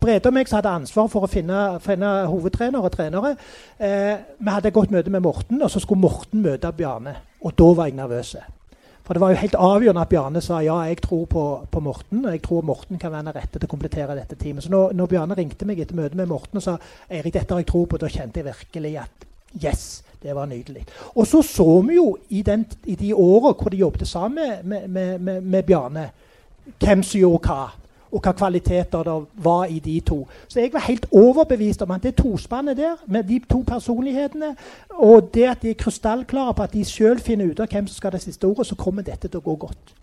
Brede 0.00 0.26
og 0.30 0.34
meg 0.34 0.46
hadde 0.52 0.68
ansvar 0.70 1.08
for 1.10 1.26
å 1.26 1.30
finne, 1.30 1.78
finne 1.82 2.10
hovedtrenere 2.30 2.82
og 2.86 2.92
trenere. 2.94 3.32
Eh, 3.80 4.14
vi 4.38 4.50
hadde 4.50 4.68
et 4.68 4.74
godt 4.74 4.90
møte 4.94 5.10
med 5.10 5.20
Morten, 5.24 5.62
og 5.62 5.70
så 5.70 5.80
skulle 5.80 6.00
Morten 6.00 6.42
møte 6.42 6.72
Bjarne. 6.72 7.16
Og 7.42 7.54
da 7.58 7.72
var 7.74 7.86
jeg 7.90 7.96
nervøs. 7.98 8.36
For 9.08 9.16
det 9.16 9.22
var 9.22 9.30
jo 9.32 9.40
helt 9.40 9.54
avgjørende 9.56 10.02
at 10.04 10.10
Bjarne 10.10 10.40
sa 10.44 10.58
ja, 10.60 10.74
jeg 10.84 10.98
tror 11.00 11.22
på, 11.32 11.42
på 11.72 11.80
Morten, 11.80 12.26
og 12.26 12.34
jeg 12.34 12.42
tror 12.44 12.66
Morten 12.68 12.98
kan 13.00 13.14
være 13.14 13.24
den 13.24 13.36
rette 13.38 13.56
til 13.56 13.64
å 13.64 13.70
komplettere 13.72 14.16
dette 14.18 14.36
teamet. 14.36 14.66
Så 14.66 14.72
når, 14.74 14.92
når 14.98 15.08
Bjarne 15.08 15.38
ringte 15.38 15.64
meg 15.64 15.80
etter 15.80 15.96
møtet 15.96 16.18
med 16.20 16.28
Morten 16.28 16.60
og 16.60 16.64
sa 16.66 16.74
Eirik, 17.08 17.32
dette 17.38 17.56
har 17.56 17.62
jeg 17.64 17.70
tro 17.70 17.86
på, 17.88 17.96
da 17.96 18.10
kjente 18.12 18.42
jeg 18.42 18.50
virkelig 18.50 18.90
at 19.00 19.24
yes, 19.64 19.86
det 20.20 20.36
var 20.36 20.50
nydelig. 20.50 20.84
Og 21.14 21.24
så 21.30 21.40
så 21.40 21.66
vi 21.88 21.96
jo 21.96 22.10
i, 22.28 22.42
den, 22.44 22.66
i 22.84 22.98
de 23.00 23.14
åra 23.16 23.54
hvor 23.54 23.72
de 23.72 23.80
jobbet 23.80 24.04
sammen 24.12 24.60
med, 24.68 24.88
med, 24.92 25.18
med, 25.24 25.40
med 25.56 25.64
Bjarne, 25.64 26.04
hvem 26.76 27.00
som 27.00 27.22
gjorde 27.22 27.48
hva. 27.48 27.87
Og 28.08 28.22
hva 28.24 28.32
kvaliteter 28.32 29.04
det 29.04 29.16
var 29.44 29.68
i 29.68 29.78
de 29.84 29.98
to. 30.00 30.22
Så 30.48 30.60
jeg 30.60 30.72
var 30.72 30.86
helt 30.86 31.06
overbevist 31.12 31.82
om 31.84 31.90
at 31.92 32.02
det 32.02 32.14
tospannet 32.16 32.76
der, 32.76 32.96
med 33.06 33.28
de 33.28 33.40
to 33.50 33.62
personlighetene, 33.66 34.54
og 34.90 35.30
det 35.34 35.44
at 35.50 35.62
de 35.62 35.70
er 35.70 35.80
krystallklare 35.80 36.54
på 36.54 36.62
at 36.62 36.72
de 36.72 36.84
sjøl 36.88 37.20
finner 37.20 37.50
ut 37.50 37.60
av 37.60 37.68
hvem 37.68 37.86
som 37.86 37.96
skal 37.96 38.10
ha 38.10 38.16
det 38.16 38.24
siste 38.24 38.48
ordet, 38.48 38.66
så 38.66 38.78
kommer 38.80 39.04
dette 39.04 39.28
til 39.28 39.42
å 39.42 39.44
gå 39.44 39.56
godt. 39.66 39.94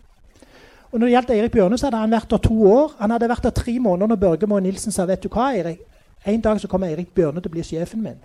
Og 0.91 0.99
når 0.99 1.07
det 1.07 1.15
gjaldt 1.15 1.33
Erik 1.35 1.51
Bjørne, 1.51 1.77
så 1.77 1.89
hadde 1.89 2.03
han 2.03 2.13
vært 2.13 2.29
der 2.31 2.43
to 2.45 2.55
år. 2.71 2.93
Han 2.99 3.11
hadde 3.11 3.27
vært 3.29 3.43
der 3.43 3.55
tre 3.57 3.79
måneder 3.79 4.13
når 4.13 4.21
Børge 4.21 4.47
Moe 4.47 4.61
Nilsen 4.63 4.93
sa 4.95 5.07
vet 5.09 5.23
du 5.23 5.27
hva, 5.33 5.49
Erik, 5.57 5.81
en 6.25 6.41
dag 6.41 6.61
så 6.61 6.69
kommer 6.71 6.93
Erik 6.93 7.09
Bjørne 7.15 7.41
til 7.41 7.51
å 7.51 7.55
bli 7.55 7.65
sjefen 7.65 8.03
min. 8.05 8.21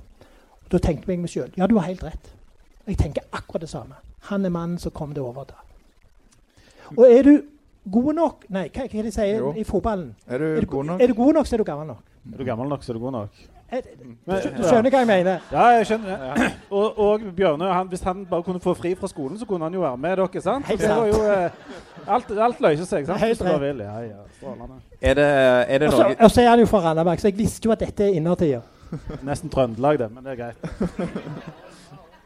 Da 0.70 0.78
tenkte 0.78 1.11
jeg 1.11 1.18
meg 1.18 1.33
sjøl 1.33 1.51
ja, 1.59 1.66
du 1.66 1.74
har 1.81 1.89
helt 1.89 2.05
rett. 2.07 2.31
Jeg 2.87 2.99
tenker 3.01 3.26
akkurat 3.33 3.64
det 3.64 3.72
samme. 3.72 3.99
Han 4.31 4.45
er 4.45 4.55
mannen 4.55 4.78
som 4.78 4.95
kommer 4.95 5.16
til 5.16 5.24
å 5.24 5.33
overta. 5.33 5.59
Og 6.97 7.05
er 7.07 7.26
du 7.26 7.35
god 7.91 8.14
nok 8.14 8.45
Nei, 8.49 8.66
hva, 8.68 8.83
hva 8.85 8.99
er 8.99 9.03
det 9.03 9.05
de 9.09 9.14
sier 9.14 9.39
Jo. 9.39 9.53
i 9.57 9.64
fotballen? 9.64 10.14
Er 10.28 10.39
du, 10.39 10.45
Er 10.57 10.61
du, 10.61 10.66
god 10.66 10.85
nok? 10.85 11.01
er 11.01 11.07
du 11.07 11.14
god 11.14 11.33
nok, 11.35 11.47
så 11.47 11.55
er 11.57 11.59
du 11.59 11.64
gammel 11.64 11.87
nok. 11.87 12.05
Er 12.35 12.37
du 12.39 12.45
gammel 12.45 12.68
nok, 12.68 12.83
så 12.85 12.93
er 12.93 12.99
du 12.99 13.01
god 13.01 13.12
nok. 13.12 13.31
Er, 13.70 13.83
Men, 14.26 14.41
du 14.57 14.64
skjønner 14.66 14.91
hva 14.91 14.99
jeg 14.99 15.07
mener? 15.07 15.41
Ja, 15.53 15.64
jeg 15.78 15.87
skjønner. 15.87 16.35
det. 16.37 16.49
Og, 16.74 16.99
og 16.99 17.20
Bjørne, 17.37 17.68
han, 17.72 17.87
hvis 17.89 18.03
han 18.03 18.24
bare 18.26 18.43
kunne 18.43 18.61
få 18.61 18.74
fri 18.74 18.95
fra 18.99 19.07
skolen, 19.09 19.39
så 19.39 19.47
kunne 19.47 19.62
han 19.68 19.74
jo 19.74 19.81
være 19.85 19.97
med 19.97 20.16
dere. 20.18 20.43
sant? 20.43 20.66
Helt 20.66 20.83
sant. 20.83 21.07
jo, 21.14 21.20
eh, 21.22 22.11
alt, 22.11 22.31
alt 22.35 22.61
løser 22.61 22.85
seg, 22.85 23.07
sant? 23.07 23.20
Helt 23.22 23.41
rett. 23.47 23.61
vil. 23.62 23.78
Ja, 23.87 23.95
ja, 24.09 24.24
strålende. 24.41 24.81
Er 25.01 25.14
det, 25.14 25.28
er 25.70 25.78
det 25.85 25.91
noe 25.95 26.11
Og 26.18 26.31
så 26.35 26.43
er 26.43 26.49
han 26.51 26.59
jo 26.64 26.66
fra 26.66 26.83
Randaberg, 26.89 27.20
så 27.22 27.31
jeg 27.31 27.39
visste 27.39 27.66
jo 27.70 27.72
at 27.72 27.81
dette 27.87 28.05
er 28.11 28.18
innertida. 28.18 28.61
Nesten 29.22 29.51
Trøndelag, 29.55 29.99
det, 30.03 30.11
men 30.12 30.24
det 30.26 30.35
er 30.35 30.41
greit. 30.43 30.57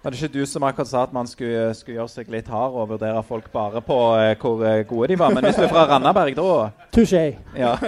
Var 0.05 0.13
det 0.13 0.21
ikke 0.21 0.35
du 0.35 0.45
som 0.45 0.65
akkurat 0.69 0.89
sa 0.91 1.03
at 1.07 1.13
man 1.17 1.25
skulle, 1.25 1.71
skulle 1.73 1.97
gjøre 1.97 2.13
seg 2.13 2.29
litt 2.29 2.49
hard 2.53 2.75
og 2.77 2.91
vurdere 2.91 3.23
folk 3.25 3.47
bare 3.49 3.81
på 3.81 3.97
eh, 4.21 4.35
hvor 4.37 4.61
eh, 4.69 4.83
gode 4.85 5.09
de 5.09 5.17
var? 5.17 5.33
Men 5.33 5.47
hvis 5.47 5.57
du 5.57 5.63
er 5.65 5.71
fra 5.71 5.87
Randaberg, 5.89 6.37
da 6.37 6.89
Touché. 6.93 7.23
Ja. 7.57 7.79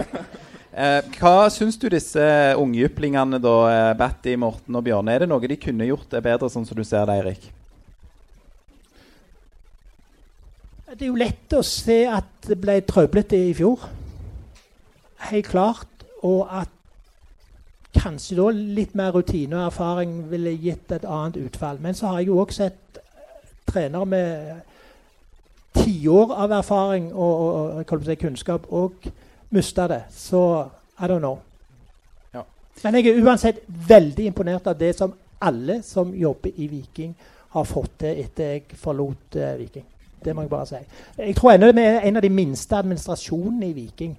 Eh, 0.77 1.11
hva 1.17 1.51
syns 1.53 1.77
du 1.81 1.87
disse 1.93 2.25
ungjyplingene, 2.61 3.37
da, 3.41 3.53
eh, 3.69 3.93
Batty, 3.97 4.35
Morten 4.41 4.77
og 4.77 4.83
Bjørne, 4.85 5.13
er 5.13 5.23
det 5.25 5.29
noe 5.29 5.49
de 5.49 5.57
kunne 5.61 5.87
gjort 5.89 6.09
det 6.13 6.21
bedre, 6.25 6.49
sånn 6.53 6.65
som 6.69 6.77
du 6.77 6.85
ser 6.85 7.05
det, 7.09 7.19
Eirik? 7.21 7.47
Det 10.97 11.03
er 11.05 11.11
jo 11.11 11.21
lett 11.21 11.57
å 11.57 11.63
se 11.65 11.99
at 12.09 12.49
det 12.49 12.57
ble 12.61 12.79
trøblete 12.85 13.37
i 13.37 13.53
fjor. 13.57 13.85
Helt 15.29 15.49
klart. 15.53 16.05
Og 16.25 16.45
at 16.49 16.73
kanskje 17.97 18.37
da 18.39 18.49
litt 18.55 18.95
mer 18.95 19.15
rutine 19.17 19.57
og 19.57 19.67
erfaring 19.67 20.19
ville 20.31 20.55
gitt 20.61 20.93
et 20.93 21.05
annet 21.05 21.39
utfall. 21.41 21.81
Men 21.81 21.95
så 21.95 22.13
har 22.13 22.21
jeg 22.21 22.31
jo 22.31 22.41
òg 22.43 22.55
sett 22.55 23.01
trenere 23.67 24.07
med 24.07 24.55
tiår 25.77 26.33
av 26.35 26.53
erfaring 26.61 27.11
og, 27.13 27.43
og, 27.47 27.87
og 27.91 28.19
kunnskap 28.21 28.67
og 28.71 29.09
miste 29.51 29.89
det. 29.89 30.03
Så 30.11 30.41
I 31.01 31.05
don't 31.05 31.19
know. 31.19 31.39
Ja. 32.35 32.43
Men 32.85 32.95
jeg 32.95 33.07
er 33.07 33.23
uansett 33.23 33.63
veldig 33.67 34.27
imponert 34.27 34.67
av 34.67 34.79
det 34.79 34.95
som 34.97 35.15
alle 35.41 35.83
som 35.83 36.15
jobber 36.15 36.51
i 36.57 36.67
Viking, 36.67 37.15
har 37.51 37.65
fått 37.65 37.99
til 38.01 38.19
etter 38.21 38.51
jeg 38.53 38.77
forlot 38.81 39.37
uh, 39.37 39.53
Viking. 39.59 39.85
Det 40.25 40.35
må 40.35 40.43
jeg 40.43 40.51
bare 40.51 40.67
si. 40.67 40.81
Jeg 41.19 41.37
tror 41.37 41.53
ennå 41.53 41.71
vi 41.73 41.85
er 41.85 42.01
en 42.09 42.19
av 42.19 42.25
de 42.25 42.31
minste 42.33 42.77
administrasjonene 42.77 43.69
i 43.69 43.77
Viking. 43.77 44.17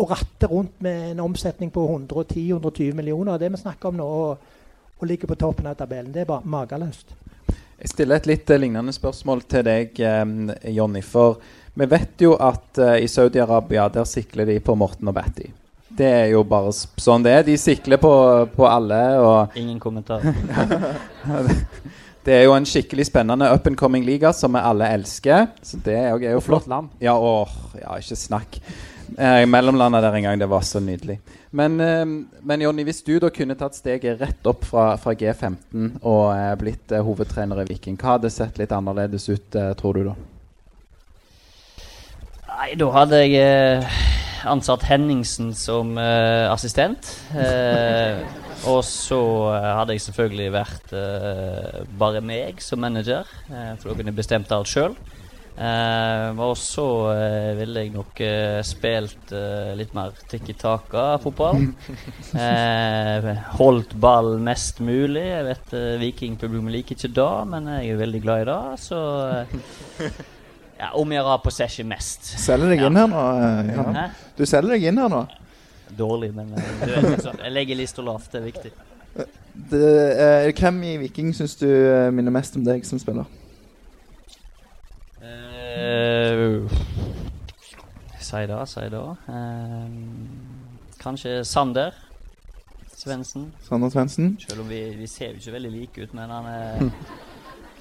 Å 0.00 0.06
ratte 0.08 0.48
rundt 0.48 0.78
med 0.80 1.10
en 1.10 1.24
omsetning 1.26 1.70
på 1.74 1.82
110-120 1.84 2.94
millioner, 2.96 3.38
det 3.38 3.50
vi 3.52 3.60
snakker 3.60 3.90
om 3.90 3.98
nå, 4.00 4.06
og, 4.06 4.60
og 4.96 5.08
ligge 5.08 5.28
på 5.28 5.36
toppen 5.36 5.68
av 5.68 5.76
tabellen, 5.76 6.12
det 6.14 6.24
er 6.24 6.30
bare 6.30 6.48
mageløst. 6.48 7.12
Jeg 7.80 7.92
stiller 7.94 8.20
et 8.20 8.28
litt 8.28 8.50
eh, 8.52 8.60
lignende 8.60 8.92
spørsmål 8.92 9.42
til 9.48 9.64
deg, 9.64 10.00
eh, 10.04 10.72
Jonny. 10.72 11.00
For 11.04 11.40
vi 11.76 11.88
vet 11.88 12.24
jo 12.24 12.34
at 12.40 12.80
eh, 12.80 12.98
i 13.04 13.08
Saudi-Arabia 13.08 13.88
der 13.92 14.08
sikler 14.08 14.48
de 14.48 14.58
på 14.64 14.76
Morten 14.76 15.08
og 15.08 15.16
Batty. 15.16 15.48
Det 16.00 16.06
er 16.06 16.26
jo 16.34 16.44
bare 16.48 16.72
sånn 16.72 17.24
det 17.24 17.32
er. 17.34 17.46
De 17.46 17.56
sikler 17.60 18.00
på, 18.00 18.12
på 18.52 18.68
alle. 18.68 19.00
og 19.20 19.56
Ingen 19.60 19.80
kommentar. 19.82 20.24
Det 22.20 22.34
er 22.36 22.42
jo 22.44 22.52
en 22.52 22.66
skikkelig 22.68 23.06
spennende 23.08 23.46
up 23.48 23.64
and 23.66 23.78
coming 23.80 24.04
liga 24.04 24.28
som 24.36 24.52
vi 24.52 24.60
alle 24.60 24.90
elsker. 24.92 25.46
Så 25.64 25.78
det 25.80 25.94
er 25.96 26.10
jo, 26.10 26.18
er 26.20 26.34
jo 26.34 26.42
flott. 26.44 26.66
Flott 26.66 26.68
land. 26.68 26.90
Ja, 27.00 27.14
åh, 27.16 27.54
ja, 27.80 27.96
ikke 27.96 28.18
snakk. 28.20 28.58
Eh, 29.18 29.46
mellomlandet 29.46 30.02
der 30.04 30.16
en 30.16 30.22
gang, 30.22 30.40
det 30.40 30.48
var 30.50 30.62
så 30.66 30.80
nydelig. 30.80 31.18
Men, 31.50 31.80
eh, 31.80 32.04
men 32.42 32.62
Jonny, 32.62 32.84
hvis 32.84 33.02
du 33.02 33.18
da 33.18 33.30
kunne 33.30 33.56
tatt 33.58 33.74
steget 33.74 34.20
rett 34.20 34.46
opp 34.46 34.64
fra, 34.64 34.94
fra 34.96 35.14
G15 35.14 35.98
og 36.02 36.26
eh, 36.34 36.54
blitt 36.60 36.92
eh, 36.92 37.02
hovedtrener 37.04 37.62
i 37.62 37.68
Viking, 37.72 37.98
hva 37.98 38.16
hadde 38.16 38.30
sett 38.30 38.60
litt 38.60 38.72
annerledes 38.72 39.28
ut, 39.28 39.54
eh, 39.54 39.72
tror 39.74 39.98
du 39.98 40.04
da? 40.10 40.14
Nei, 42.50 42.74
da 42.78 42.90
hadde 42.92 43.22
jeg 43.24 43.84
ansatt 44.48 44.84
Henningsen 44.88 45.54
som 45.56 45.96
uh, 45.96 46.52
assistent. 46.52 47.08
Uh, 47.32 48.20
og 48.68 48.82
så 48.84 49.20
hadde 49.56 49.94
jeg 49.96 50.02
selvfølgelig 50.04 50.50
vært 50.52 50.92
uh, 50.92 51.80
bare 52.00 52.20
meg 52.20 52.60
som 52.60 52.82
manager, 52.84 53.28
for 53.48 53.88
da 53.88 53.94
kunne 53.96 54.12
jeg 54.12 54.18
bestemt 54.18 54.52
alt 54.52 54.68
sjøl. 54.68 54.92
Eh, 55.60 56.38
og 56.40 56.54
så 56.56 56.84
eh, 57.12 57.50
ville 57.58 57.82
jeg 57.82 57.90
nok 57.92 58.20
eh, 58.24 58.60
spilt 58.64 59.32
eh, 59.36 59.74
litt 59.76 59.90
mer 59.96 60.14
tikki 60.30 60.54
taka-fotball. 60.56 61.60
Eh, 62.30 63.26
holdt 63.58 63.96
ball 64.00 64.36
mest 64.40 64.78
mulig. 64.84 65.24
Jeg 65.26 65.44
vet 65.48 65.72
eh, 65.74 65.96
Vikingpublikummet 66.00 66.72
liker 66.76 66.94
ikke 66.94 67.10
det, 67.16 67.30
men 67.50 67.66
jeg 67.74 67.90
er 67.90 67.98
veldig 67.98 68.20
glad 68.22 68.44
i 68.44 68.46
det. 68.48 68.58
Så 68.80 69.00
eh, 69.34 70.20
ja, 70.78 70.92
om 70.96 71.12
jeg 71.12 71.26
har 71.26 71.42
possession 71.44 71.90
mest. 71.90 72.30
Selger 72.40 72.70
deg 72.72 72.84
inn 72.86 73.00
her 73.00 73.10
nå? 73.10 73.24
ja. 73.98 74.06
Du 74.38 74.46
selger 74.46 74.76
deg 74.76 74.86
inn 74.92 75.02
her 75.02 75.10
nå. 75.12 75.24
Dårlig, 75.98 76.30
men 76.36 76.54
du 76.54 76.86
vet 76.86 77.10
liksom, 77.10 77.42
jeg 77.42 77.52
legger 77.58 77.80
lista 77.82 78.06
lavt. 78.06 78.30
Det 78.32 78.40
er 78.40 78.46
viktig. 78.46 78.72
Det, 79.74 79.84
eh, 80.22 80.48
hvem 80.54 80.80
i 80.86 80.96
Viking 81.02 81.34
syns 81.36 81.58
du 81.60 81.66
minner 82.14 82.32
mest 82.32 82.56
om 82.56 82.64
deg 82.64 82.86
som 82.88 83.02
spiller? 83.02 83.26
Uh, 85.70 86.70
si 88.20 88.46
det, 88.46 88.68
si 88.68 88.80
det. 88.90 89.16
Eh, 89.28 89.90
kanskje 91.00 91.44
Sander 91.44 91.94
Svendsen. 92.96 93.52
Sander 93.68 93.90
Svendsen? 93.90 94.36
Selv 94.48 94.60
om 94.60 94.68
vi, 94.68 94.82
vi 94.98 95.06
ser 95.06 95.32
jo 95.32 95.40
ikke 95.40 95.52
veldig 95.52 95.70
like 95.72 96.02
ut, 96.02 96.14
men 96.14 96.30
han 96.30 96.46
er 96.46 96.90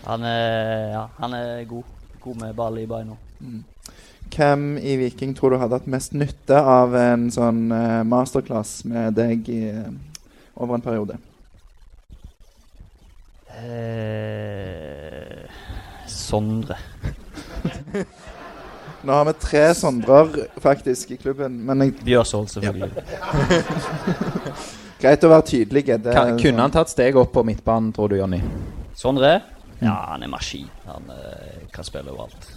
Han 0.06 0.24
er, 0.24 0.92
ja, 0.94 1.08
han 1.18 1.34
er 1.34 1.66
god. 1.68 1.84
God 2.20 2.36
med 2.36 2.54
ball 2.56 2.78
i 2.80 2.86
beina. 2.88 3.16
Hvem 4.36 4.78
i 4.78 4.96
Viking 5.00 5.36
tror 5.36 5.50
du 5.54 5.58
hadde 5.60 5.76
hatt 5.80 5.88
mest 5.88 6.14
nytte 6.14 6.60
av 6.60 6.96
en 6.96 7.30
sånn 7.32 7.72
eh, 7.72 8.04
masterclass 8.08 8.84
med 8.88 9.16
deg 9.18 9.48
i, 9.50 9.62
eh, 9.72 9.88
over 10.60 10.76
en 10.76 10.84
periode? 10.84 11.16
Eh, 13.60 15.48
Sondre. 16.08 16.78
Nå 19.08 19.14
har 19.16 19.26
vi 19.30 19.34
tre 19.40 19.62
Sondrer 19.76 20.34
faktisk 20.60 21.12
i 21.12 21.18
klubben, 21.18 21.54
men 21.66 21.86
jeg, 21.86 21.94
Bjørsvold, 22.04 22.50
selvfølgelig. 22.52 22.92
greit 25.02 25.24
å 25.24 25.30
være 25.32 25.46
tydelig. 25.48 25.86
Det, 26.04 26.16
Kan, 26.16 26.34
kunne 26.42 26.66
han 26.66 26.74
tatt 26.76 26.92
steg 26.92 27.16
opp 27.20 27.32
på 27.36 27.46
midtbanen, 27.48 27.94
tror 27.96 28.12
du, 28.12 28.18
Jonny? 28.20 28.42
Sondre? 29.00 29.38
Ja, 29.80 29.94
han 30.12 30.26
er 30.26 30.32
maskin. 30.32 30.68
Han 30.90 31.08
eh, 31.16 31.62
kan 31.72 31.88
spille 31.88 32.12
overalt. 32.12 32.50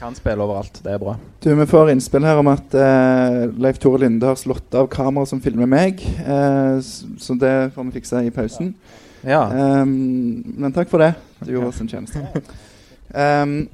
Kan 0.00 0.16
spille 0.18 0.42
overalt. 0.42 0.80
Det 0.82 0.96
er 0.96 0.98
bra. 0.98 1.14
Du, 1.44 1.52
Vi 1.54 1.66
får 1.70 1.92
innspill 1.92 2.26
her 2.26 2.40
om 2.42 2.50
at 2.50 2.74
eh, 2.74 3.44
Leif 3.62 3.78
Tore 3.78 4.02
Linde 4.02 4.26
har 4.26 4.38
slått 4.40 4.74
av 4.74 4.90
kamera 4.90 5.28
som 5.28 5.42
filmer 5.44 5.70
meg. 5.70 6.02
eh, 6.24 6.80
så 6.82 7.38
det 7.38 7.70
får 7.76 7.86
vi 7.86 8.00
fikse 8.00 8.24
i 8.26 8.34
pausen. 8.34 8.74
Ja. 9.22 9.44
Um, 9.52 10.40
men 10.56 10.72
takk 10.72 10.88
for 10.90 11.02
det. 11.04 11.12
Du 11.44 11.52
gjorde 11.52 11.70
oss 11.70 11.80
en 11.84 11.90
tjeneste. 11.92 12.24
Um, 13.12 13.68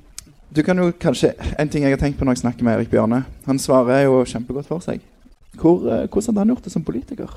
du 0.56 0.62
kan 0.64 0.78
jo 0.80 0.92
kanskje 1.00 1.34
En 1.60 1.68
ting 1.68 1.84
jeg 1.84 1.92
har 1.92 2.00
tenkt 2.00 2.18
på 2.18 2.24
når 2.24 2.38
jeg 2.38 2.44
snakker 2.46 2.64
med 2.64 2.78
Erik 2.78 2.92
Bjørne 2.92 3.24
Han 3.46 3.60
svarer 3.60 4.06
jo 4.06 4.22
kjempegodt 4.24 4.68
for 4.68 4.84
seg. 4.84 5.04
Hvor, 5.56 5.84
eh, 5.88 6.06
hvordan 6.08 6.32
hadde 6.32 6.42
han 6.44 6.52
gjort 6.54 6.64
det 6.64 6.72
som 6.72 6.84
politiker? 6.84 7.36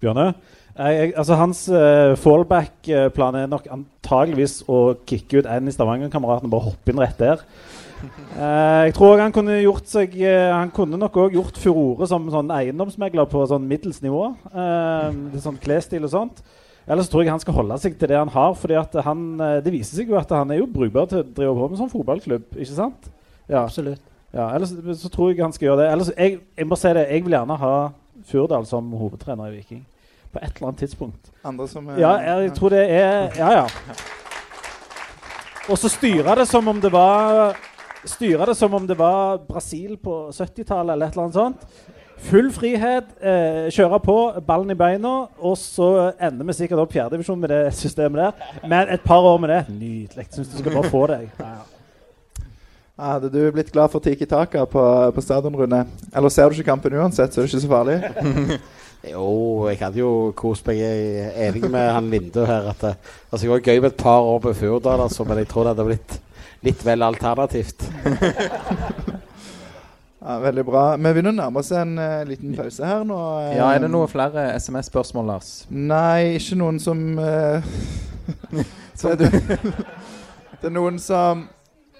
Bjørne? 0.00 0.32
Jeg, 0.76 1.12
altså 1.18 1.36
Hans 1.36 1.60
uh, 1.68 2.16
fallback-plan 2.16 3.36
er 3.36 3.48
nok 3.50 3.66
antageligvis 3.72 4.60
å 4.70 4.94
kicke 5.08 5.40
ut 5.40 5.48
en 5.50 5.68
i 5.68 5.72
Stavanger-kameraten 5.74 6.46
og 6.48 6.54
bare 6.54 6.68
hoppe 6.68 6.92
inn 6.92 7.02
rett 7.02 7.18
der. 7.20 7.42
Uh, 8.36 8.84
jeg 8.86 8.94
tror 8.96 9.20
han 9.20 9.34
kunne 9.34 9.58
gjort 9.58 9.90
seg 9.90 10.14
uh, 10.22 10.54
Han 10.54 10.70
kunne 10.72 11.00
nok 11.00 11.18
òg 11.20 11.36
gjort 11.36 11.58
furore 11.60 12.08
som 12.08 12.30
sånn 12.32 12.52
eiendomsmegler 12.54 13.28
på 13.28 13.44
sånn 13.50 13.66
middels 13.68 14.00
nivå. 14.04 14.30
sånn 15.42 15.60
klesstil 15.60 16.06
og 16.08 16.14
sånt. 16.14 16.40
Ellers 16.88 17.08
tror 17.08 17.22
jeg 17.22 17.30
han 17.30 17.40
skal 17.42 17.54
holde 17.54 17.76
seg 17.78 17.98
til 17.98 18.08
det 18.08 18.16
han 18.18 18.28
har. 18.28 18.54
fordi 18.54 18.74
at 18.74 18.94
han, 19.04 19.38
Det 19.64 19.72
viser 19.72 19.96
seg 20.00 20.08
jo 20.08 20.16
at 20.18 20.30
han 20.30 20.50
er 20.50 20.58
jo 20.62 20.66
brukbar 20.66 21.06
til 21.10 21.20
å 21.20 21.26
drive 21.26 21.54
på 21.54 21.68
med 21.68 21.78
sånn 21.78 21.92
fotballklubb. 21.92 22.46
ikke 22.56 22.74
sant? 22.74 23.10
Ja. 23.48 23.64
Absolutt. 23.64 24.00
Ja, 24.32 24.48
ellers 24.54 24.70
så 25.02 25.08
tror 25.10 25.32
jeg 25.32 25.42
han 25.42 25.52
skal 25.52 25.66
gjøre 25.72 25.82
det. 25.82 25.92
Ellers, 25.92 26.10
jeg, 26.16 26.40
jeg 26.56 26.66
må 26.70 26.76
si 26.78 26.92
det, 26.94 27.06
jeg 27.10 27.24
vil 27.26 27.34
gjerne 27.34 27.56
ha 27.58 27.74
Furdal 28.30 28.66
som 28.68 28.90
hovedtrener 28.94 29.50
i 29.50 29.56
Viking 29.58 29.80
på 30.30 30.38
et 30.38 30.52
eller 30.56 30.68
annet 30.68 30.82
tidspunkt. 30.84 31.30
Andre 31.44 31.66
som 31.68 31.88
er, 31.90 31.98
Ja, 31.98 32.12
jeg 32.44 32.52
tror 32.54 32.70
det 32.70 32.84
er 32.90 33.32
Ja, 33.38 33.50
ja. 33.62 33.66
Og 35.70 35.78
så 35.78 35.90
styre 35.90 36.34
det 36.38 36.46
som 36.48 36.66
om 36.70 36.80
det 36.82 36.92
var 36.92 37.56
Styre 38.08 38.46
det 38.48 38.56
som 38.56 38.72
om 38.74 38.86
det 38.88 38.96
var 38.96 39.42
Brasil 39.44 39.96
på 40.00 40.30
70-tallet 40.32 40.94
eller 40.94 41.10
et 41.10 41.16
eller 41.16 41.26
annet 41.26 41.36
sånt. 41.36 41.66
Full 42.28 42.50
frihet, 42.52 43.08
eh, 43.24 43.66
kjøre 43.72 43.98
på, 44.04 44.16
ballen 44.46 44.70
i 44.70 44.78
beina, 44.78 45.12
og 45.38 45.56
så 45.58 46.12
ender 46.20 46.46
vi 46.46 46.58
sikkert 46.58 46.82
opp 46.84 46.92
fjerdedivisjon 46.92 47.40
med 47.40 47.50
det 47.50 47.62
systemet 47.74 48.20
der. 48.20 48.56
Men 48.68 48.92
et 48.92 49.02
par 49.04 49.24
år 49.24 49.38
med 49.40 49.48
det 49.54 49.60
Nydelig. 49.72 50.26
Syns 50.30 50.52
du 50.52 50.58
skal 50.58 50.74
bare 50.76 50.90
få 50.92 51.06
deg. 51.10 51.30
Ja, 51.40 51.52
ja. 51.58 51.68
Hadde 53.00 53.30
du 53.32 53.40
blitt 53.54 53.72
glad 53.72 53.88
for 53.88 54.04
Tiki 54.04 54.26
Taka 54.28 54.66
på, 54.68 54.82
på 55.14 55.22
stadion, 55.24 55.56
Rune? 55.56 55.86
Eller 56.12 56.28
ser 56.28 56.50
du 56.50 56.58
ikke 56.58 56.68
kampen 56.68 56.98
uansett, 57.00 57.32
så 57.32 57.40
er 57.40 57.46
det 57.46 57.54
ikke 57.54 57.62
så 57.62 57.70
farlig? 57.70 58.58
jo, 59.14 59.68
jeg 59.70 59.80
hadde 59.80 60.02
jo 60.02 60.10
kost 60.36 60.66
meg. 60.68 60.82
Jeg 60.82 61.22
er 61.22 61.48
enig 61.48 61.64
med 61.70 61.86
han 61.88 62.10
Linde 62.12 62.44
her. 62.46 62.68
At 62.74 62.84
det, 62.84 62.92
altså, 63.30 63.46
det 63.46 63.54
var 63.54 63.64
gøy 63.64 63.80
med 63.80 63.88
et 63.94 64.02
par 64.04 64.20
år 64.20 64.42
på 64.44 64.52
Furdal, 64.60 65.06
altså, 65.06 65.24
men 65.24 65.40
jeg 65.40 65.48
tror 65.48 65.64
det 65.64 65.74
hadde 65.74 65.88
blitt 65.88 66.20
litt 66.68 66.84
vel 66.84 67.08
alternativt. 67.08 67.88
ja, 70.20 70.38
veldig 70.42 70.64
bra. 70.68 70.84
Vi 70.96 71.12
begynner 71.12 71.34
å 71.34 71.38
nærme 71.38 71.62
oss 71.62 71.70
en 71.76 71.94
uh, 71.98 72.20
liten 72.28 72.56
pause 72.58 72.86
her 72.86 73.06
nå. 73.08 73.20
ja, 73.56 73.70
Er 73.74 73.84
det 73.84 73.92
noen 73.92 74.10
flere 74.10 74.50
SMS-spørsmål, 74.58 75.30
Lars? 75.34 75.54
Nei, 75.70 76.36
ikke 76.40 76.58
noen 76.60 76.80
som, 76.82 77.00
uh, 77.18 77.64
som 79.00 79.16
det, 79.20 79.32
det 80.60 80.68
er 80.68 80.76
noen 80.76 81.00
som 81.00 81.48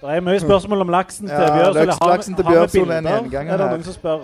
det 0.01 0.15
er 0.17 0.23
mye 0.25 0.39
spørsmål 0.41 0.81
om 0.81 0.89
laksen 0.89 1.27
til 1.29 1.35
ja, 1.37 1.49
Bjørsol. 1.53 1.89
Laks, 1.91 1.99
laksen 2.09 2.37
til 2.37 2.47
Bjørsol 2.47 2.89
er 2.89 3.03
en 3.03 3.05
gjenganger 3.05 3.53
Er 3.53 3.59
det 3.61 3.67
noen 3.69 3.83
som 3.85 3.93
spør? 3.93 4.23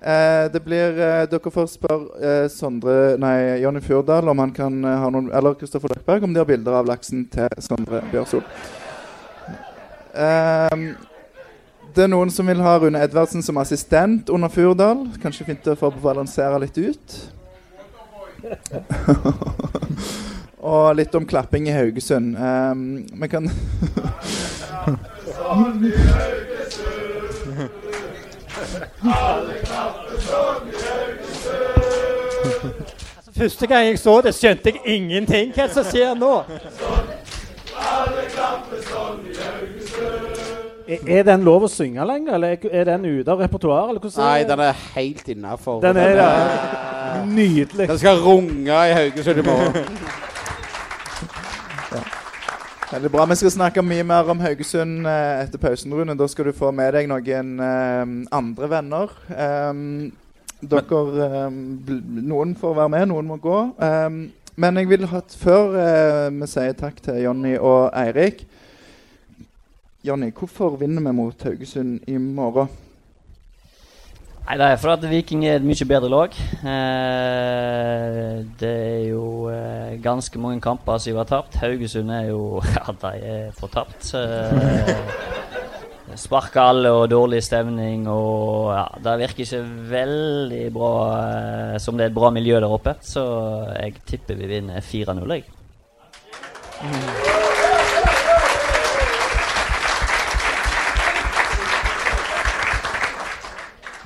Eh, 0.00 0.52
det 0.52 0.62
blir 0.64 0.96
eh, 0.98 1.24
Dere 1.30 1.50
får 1.52 1.66
spørre 1.68 2.06
eh, 2.24 2.46
Sondre 2.50 3.18
Nei, 3.20 3.60
Jonny 3.60 3.82
Fjordal 3.84 4.30
om 4.32 4.40
han 4.40 4.54
kan 4.56 4.80
ha 4.82 5.10
noen 5.12 5.28
Eller 5.30 5.54
Kristoffer 5.60 5.92
Løkberg 5.92 6.24
om 6.24 6.32
de 6.32 6.40
har 6.40 6.48
bilder 6.48 6.78
av 6.80 6.88
laksen 6.88 7.26
til 7.30 7.52
Sondre 7.62 8.00
Bjørsol. 8.10 8.42
Ehm, 10.16 10.94
det 11.94 12.02
er 12.04 12.08
noen 12.12 12.30
som 12.32 12.46
vil 12.48 12.60
ha 12.64 12.78
Rune 12.80 13.02
Edvardsen 13.04 13.42
som 13.44 13.56
assistent 13.60 14.30
under 14.32 14.48
Fjordal. 14.52 14.98
Kanskje 15.22 15.46
fint 15.48 15.66
å 15.68 15.78
få 15.78 15.88
balansere 16.02 16.58
litt 16.62 16.78
ut. 16.78 17.06
Og 20.62 20.96
litt 20.96 21.14
om 21.18 21.26
klapping 21.26 21.68
i 21.68 21.72
Haugesund. 21.74 22.36
Um, 22.38 23.06
vi 23.20 23.28
kan 23.28 23.50
altså, 23.50 23.58
første 33.42 33.66
gang 33.66 33.86
jeg 33.86 33.98
så 33.98 34.20
det, 34.22 34.34
skjønte 34.38 34.70
jeg 34.70 34.80
ingenting. 34.96 35.52
Hva 35.56 35.68
som 35.72 35.84
skjer 35.84 36.14
nå? 36.14 36.44
Er 40.88 41.22
den 41.26 41.44
lov 41.46 41.66
å 41.66 41.70
synge 41.70 42.04
lenger, 42.08 42.34
eller 42.38 42.66
er 42.70 42.88
den 42.88 43.04
ute 43.06 43.30
av 43.30 43.42
repertoaret? 43.42 44.02
Nei, 44.16 44.42
den 44.48 44.62
er 44.64 44.82
helt 44.94 45.28
innafor. 45.34 45.80
Den 45.84 46.00
er 46.00 46.16
det. 46.18 46.28
Nydelig. 47.28 47.88
Den 47.88 48.00
skal 48.00 48.20
runge 48.24 48.82
i 48.88 48.94
Haugesund 48.96 49.42
i 49.42 49.46
morgen. 49.46 49.88
Veldig 52.92 53.10
bra. 53.12 53.24
Vi 53.30 53.38
skal 53.40 53.54
snakke 53.54 53.82
mye 53.84 54.04
mer 54.04 54.28
om 54.28 54.40
Haugesund 54.44 55.06
eh, 55.08 55.44
etter 55.46 55.60
pausen, 55.60 55.94
Rune. 55.96 56.16
Da 56.18 56.26
skal 56.28 56.50
du 56.50 56.56
få 56.56 56.74
med 56.76 56.92
deg 56.92 57.08
noen 57.08 57.54
eh, 57.64 58.02
andre 58.36 58.68
venner. 58.68 59.14
Um, 59.32 60.10
dere 60.60 61.46
um, 61.48 61.56
Noen 62.28 62.52
får 62.58 62.76
være 62.76 62.92
med, 62.92 63.06
noen 63.10 63.30
må 63.30 63.38
gå. 63.40 63.58
Um, 63.80 64.26
men 64.60 64.76
jeg 64.76 64.90
vil 64.90 65.08
ha 65.08 65.22
før 65.40 65.78
eh, 65.80 66.26
vi 66.36 66.50
sier 66.52 66.76
takk 66.76 67.00
til 67.00 67.22
Jonny 67.24 67.54
og 67.56 67.88
Eirik 67.96 68.44
Jonny, 70.02 70.32
hvorfor 70.34 70.76
vinner 70.80 71.02
vi 71.04 71.12
mot 71.14 71.44
Haugesund 71.46 72.00
i 72.10 72.16
morgen? 72.18 72.66
Nei, 74.42 74.56
Det 74.58 74.66
er 74.66 74.80
fordi 74.82 75.06
at 75.06 75.10
Viking 75.12 75.44
er 75.46 75.60
et 75.60 75.62
mye 75.66 75.86
bedre 75.86 76.08
lag. 76.10 76.34
Eh, 76.66 78.40
det 78.58 78.72
er 78.72 79.04
jo 79.12 79.46
eh, 79.52 79.94
ganske 80.02 80.42
mange 80.42 80.60
kamper 80.60 80.98
som 80.98 81.20
har 81.20 81.28
tapt. 81.30 81.54
Haugesund 81.62 82.10
er 82.10 82.32
jo 82.32 82.60
Ja, 82.74 82.90
de 83.04 83.12
er 83.30 83.54
fortapt. 83.54 84.10
Eh, 84.18 84.90
Sparka 86.18 86.66
alle 86.72 86.90
og 86.92 87.06
dårlig 87.08 87.38
stemning 87.46 88.02
og 88.10 88.74
ja, 88.74 88.82
Det 89.00 89.14
virker 89.22 89.46
ikke 89.46 89.62
veldig 89.94 90.64
bra 90.74 90.92
eh, 91.22 91.78
som 91.80 91.96
det 91.96 92.08
er 92.08 92.10
et 92.10 92.18
bra 92.18 92.34
miljø 92.34 92.58
der 92.58 92.74
oppe. 92.74 92.98
Så 93.06 93.22
jeg 93.78 94.02
tipper 94.02 94.34
vi 94.42 94.50
vinner 94.56 94.82
4-0, 94.82 95.22
jeg. 95.38 95.46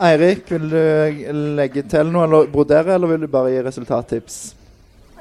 Eirik, 0.02 0.50
vil 0.50 0.70
du 0.70 1.32
legge 1.56 1.82
til 1.88 2.10
noe 2.12 2.26
eller 2.26 2.50
brodere, 2.52 2.94
eller 2.94 3.08
vil 3.14 3.22
du 3.24 3.30
bare 3.32 3.52
gi 3.54 3.62
resultattips? 3.64 4.34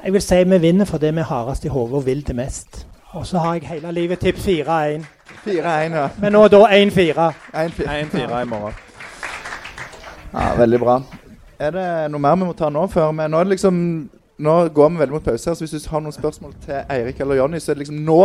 Jeg 0.04 0.12
vil 0.12 0.22
si 0.22 0.40
vi 0.44 0.58
vinner 0.60 0.84
fordi 0.84 1.10
vi 1.16 1.22
er 1.22 1.30
hardest 1.30 1.64
i 1.64 1.70
hodet 1.72 1.96
og 1.96 2.04
vil 2.06 2.20
det 2.26 2.36
mest. 2.36 2.82
Og 3.16 3.24
så 3.26 3.38
har 3.40 3.54
jeg 3.54 3.70
hele 3.70 3.92
livet 3.96 4.20
tipp 4.20 4.36
4-1. 4.36 5.06
4-1, 5.46 5.96
ja. 5.96 6.08
Men 6.20 6.36
nå 6.36 6.42
da 6.52 6.60
1-4. 6.76 7.30
1-4 7.54 8.42
i 8.42 8.50
morgen. 8.50 8.76
Ja, 10.34 10.52
Veldig 10.58 10.80
bra. 10.80 10.98
Er 11.58 11.72
det 11.72 11.86
noe 12.12 12.20
mer 12.20 12.36
vi 12.36 12.44
må 12.44 12.52
ta 12.52 12.68
nå? 12.68 12.84
før 12.92 13.14
vi, 13.16 13.28
nå, 13.32 13.42
liksom, 13.48 13.78
nå 14.38 14.56
går 14.68 14.90
vi 14.92 15.00
veldig 15.00 15.16
mot 15.16 15.24
pause. 15.24 15.50
her, 15.50 15.54
så 15.54 15.64
Hvis 15.64 15.82
du 15.82 15.90
har 15.90 16.04
noen 16.04 16.12
spørsmål 16.12 16.52
til 16.66 16.82
Eirik 16.90 17.20
eller 17.20 17.40
Jonny, 17.40 17.58
så 17.58 17.72
er 17.72 17.74
det 17.74 17.86
liksom 17.86 18.04
nå 18.04 18.20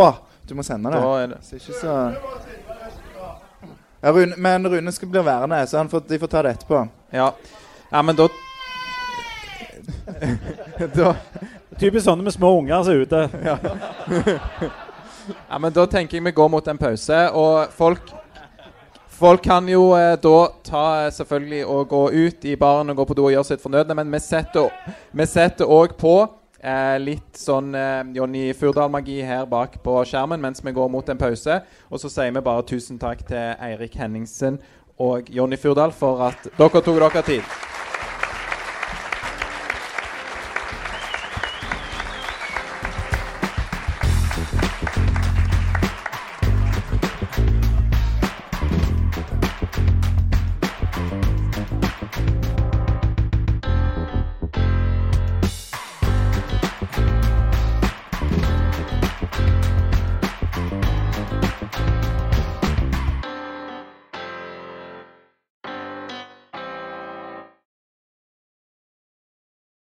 du 0.48 0.54
må 0.58 0.62
sende 0.66 0.90
det. 0.90 1.00
Da 1.00 1.12
er 1.22 1.26
det. 1.32 1.38
Så 1.46 1.56
ikke 1.56 1.78
så 1.80 1.96
ja, 4.02 4.12
Rune, 4.12 4.34
men 4.36 4.68
Rune 4.68 4.92
skal 4.92 5.08
bli 5.08 5.22
værende, 5.22 5.66
så 5.66 5.88
får, 5.88 6.00
de 6.08 6.18
får 6.18 6.26
ta 6.26 6.42
det 6.42 6.50
etterpå. 6.56 6.88
Ja, 7.10 7.32
ja 7.90 8.02
men 8.02 8.16
da 8.16 8.28
Da 10.94 11.14
Typisk 11.78 12.04
sånne 12.04 12.22
med 12.26 12.34
små 12.34 12.58
unger 12.58 12.82
som 12.82 12.92
er 12.92 12.96
ute. 13.06 13.28
Ja. 13.48 13.56
ja, 15.48 15.58
men 15.58 15.72
da 15.72 15.86
tenker 15.86 16.18
jeg 16.18 16.24
vi 16.26 16.32
går 16.34 16.48
mot 16.50 16.68
en 16.68 16.78
pause. 16.78 17.30
Og 17.30 17.66
folk 17.78 18.02
Folk 19.22 19.44
kan 19.44 19.68
jo 19.70 19.92
eh, 19.94 20.16
da 20.18 20.38
ta 20.66 20.84
eh, 21.04 21.12
selvfølgelig 21.14 21.66
og 21.70 21.88
gå 21.88 22.00
ut 22.10 22.44
i 22.48 22.56
baren 22.58 22.90
og 22.90 22.96
gå 22.96 23.04
på 23.06 23.14
do 23.14 23.28
og 23.28 23.30
gjøre 23.30 23.46
sitt 23.52 23.62
fornødne, 23.62 23.94
men 23.94 24.10
vi 24.10 25.26
setter 25.30 25.70
òg 25.70 25.94
på 26.00 26.14
Eh, 26.62 26.96
litt 27.02 27.34
sånn 27.34 27.72
eh, 27.74 28.04
Jonny 28.14 28.52
Furdal-magi 28.54 29.16
her 29.26 29.48
bak 29.50 29.80
på 29.82 29.96
skjermen 30.06 30.38
mens 30.44 30.62
vi 30.62 30.70
går 30.76 30.92
mot 30.94 31.08
en 31.10 31.18
pause. 31.18 31.58
Og 31.90 31.98
så 31.98 32.10
sier 32.12 32.30
vi 32.30 32.44
bare 32.46 32.62
tusen 32.68 33.00
takk 33.02 33.24
til 33.26 33.56
Eirik 33.58 33.98
Henningsen 33.98 34.60
og 35.02 35.26
Jonny 35.32 35.58
Furdal 35.58 35.90
for 35.90 36.22
at 36.28 36.46
dere 36.54 36.84
tok 36.86 37.02
dere 37.02 37.26
tid. 37.26 37.71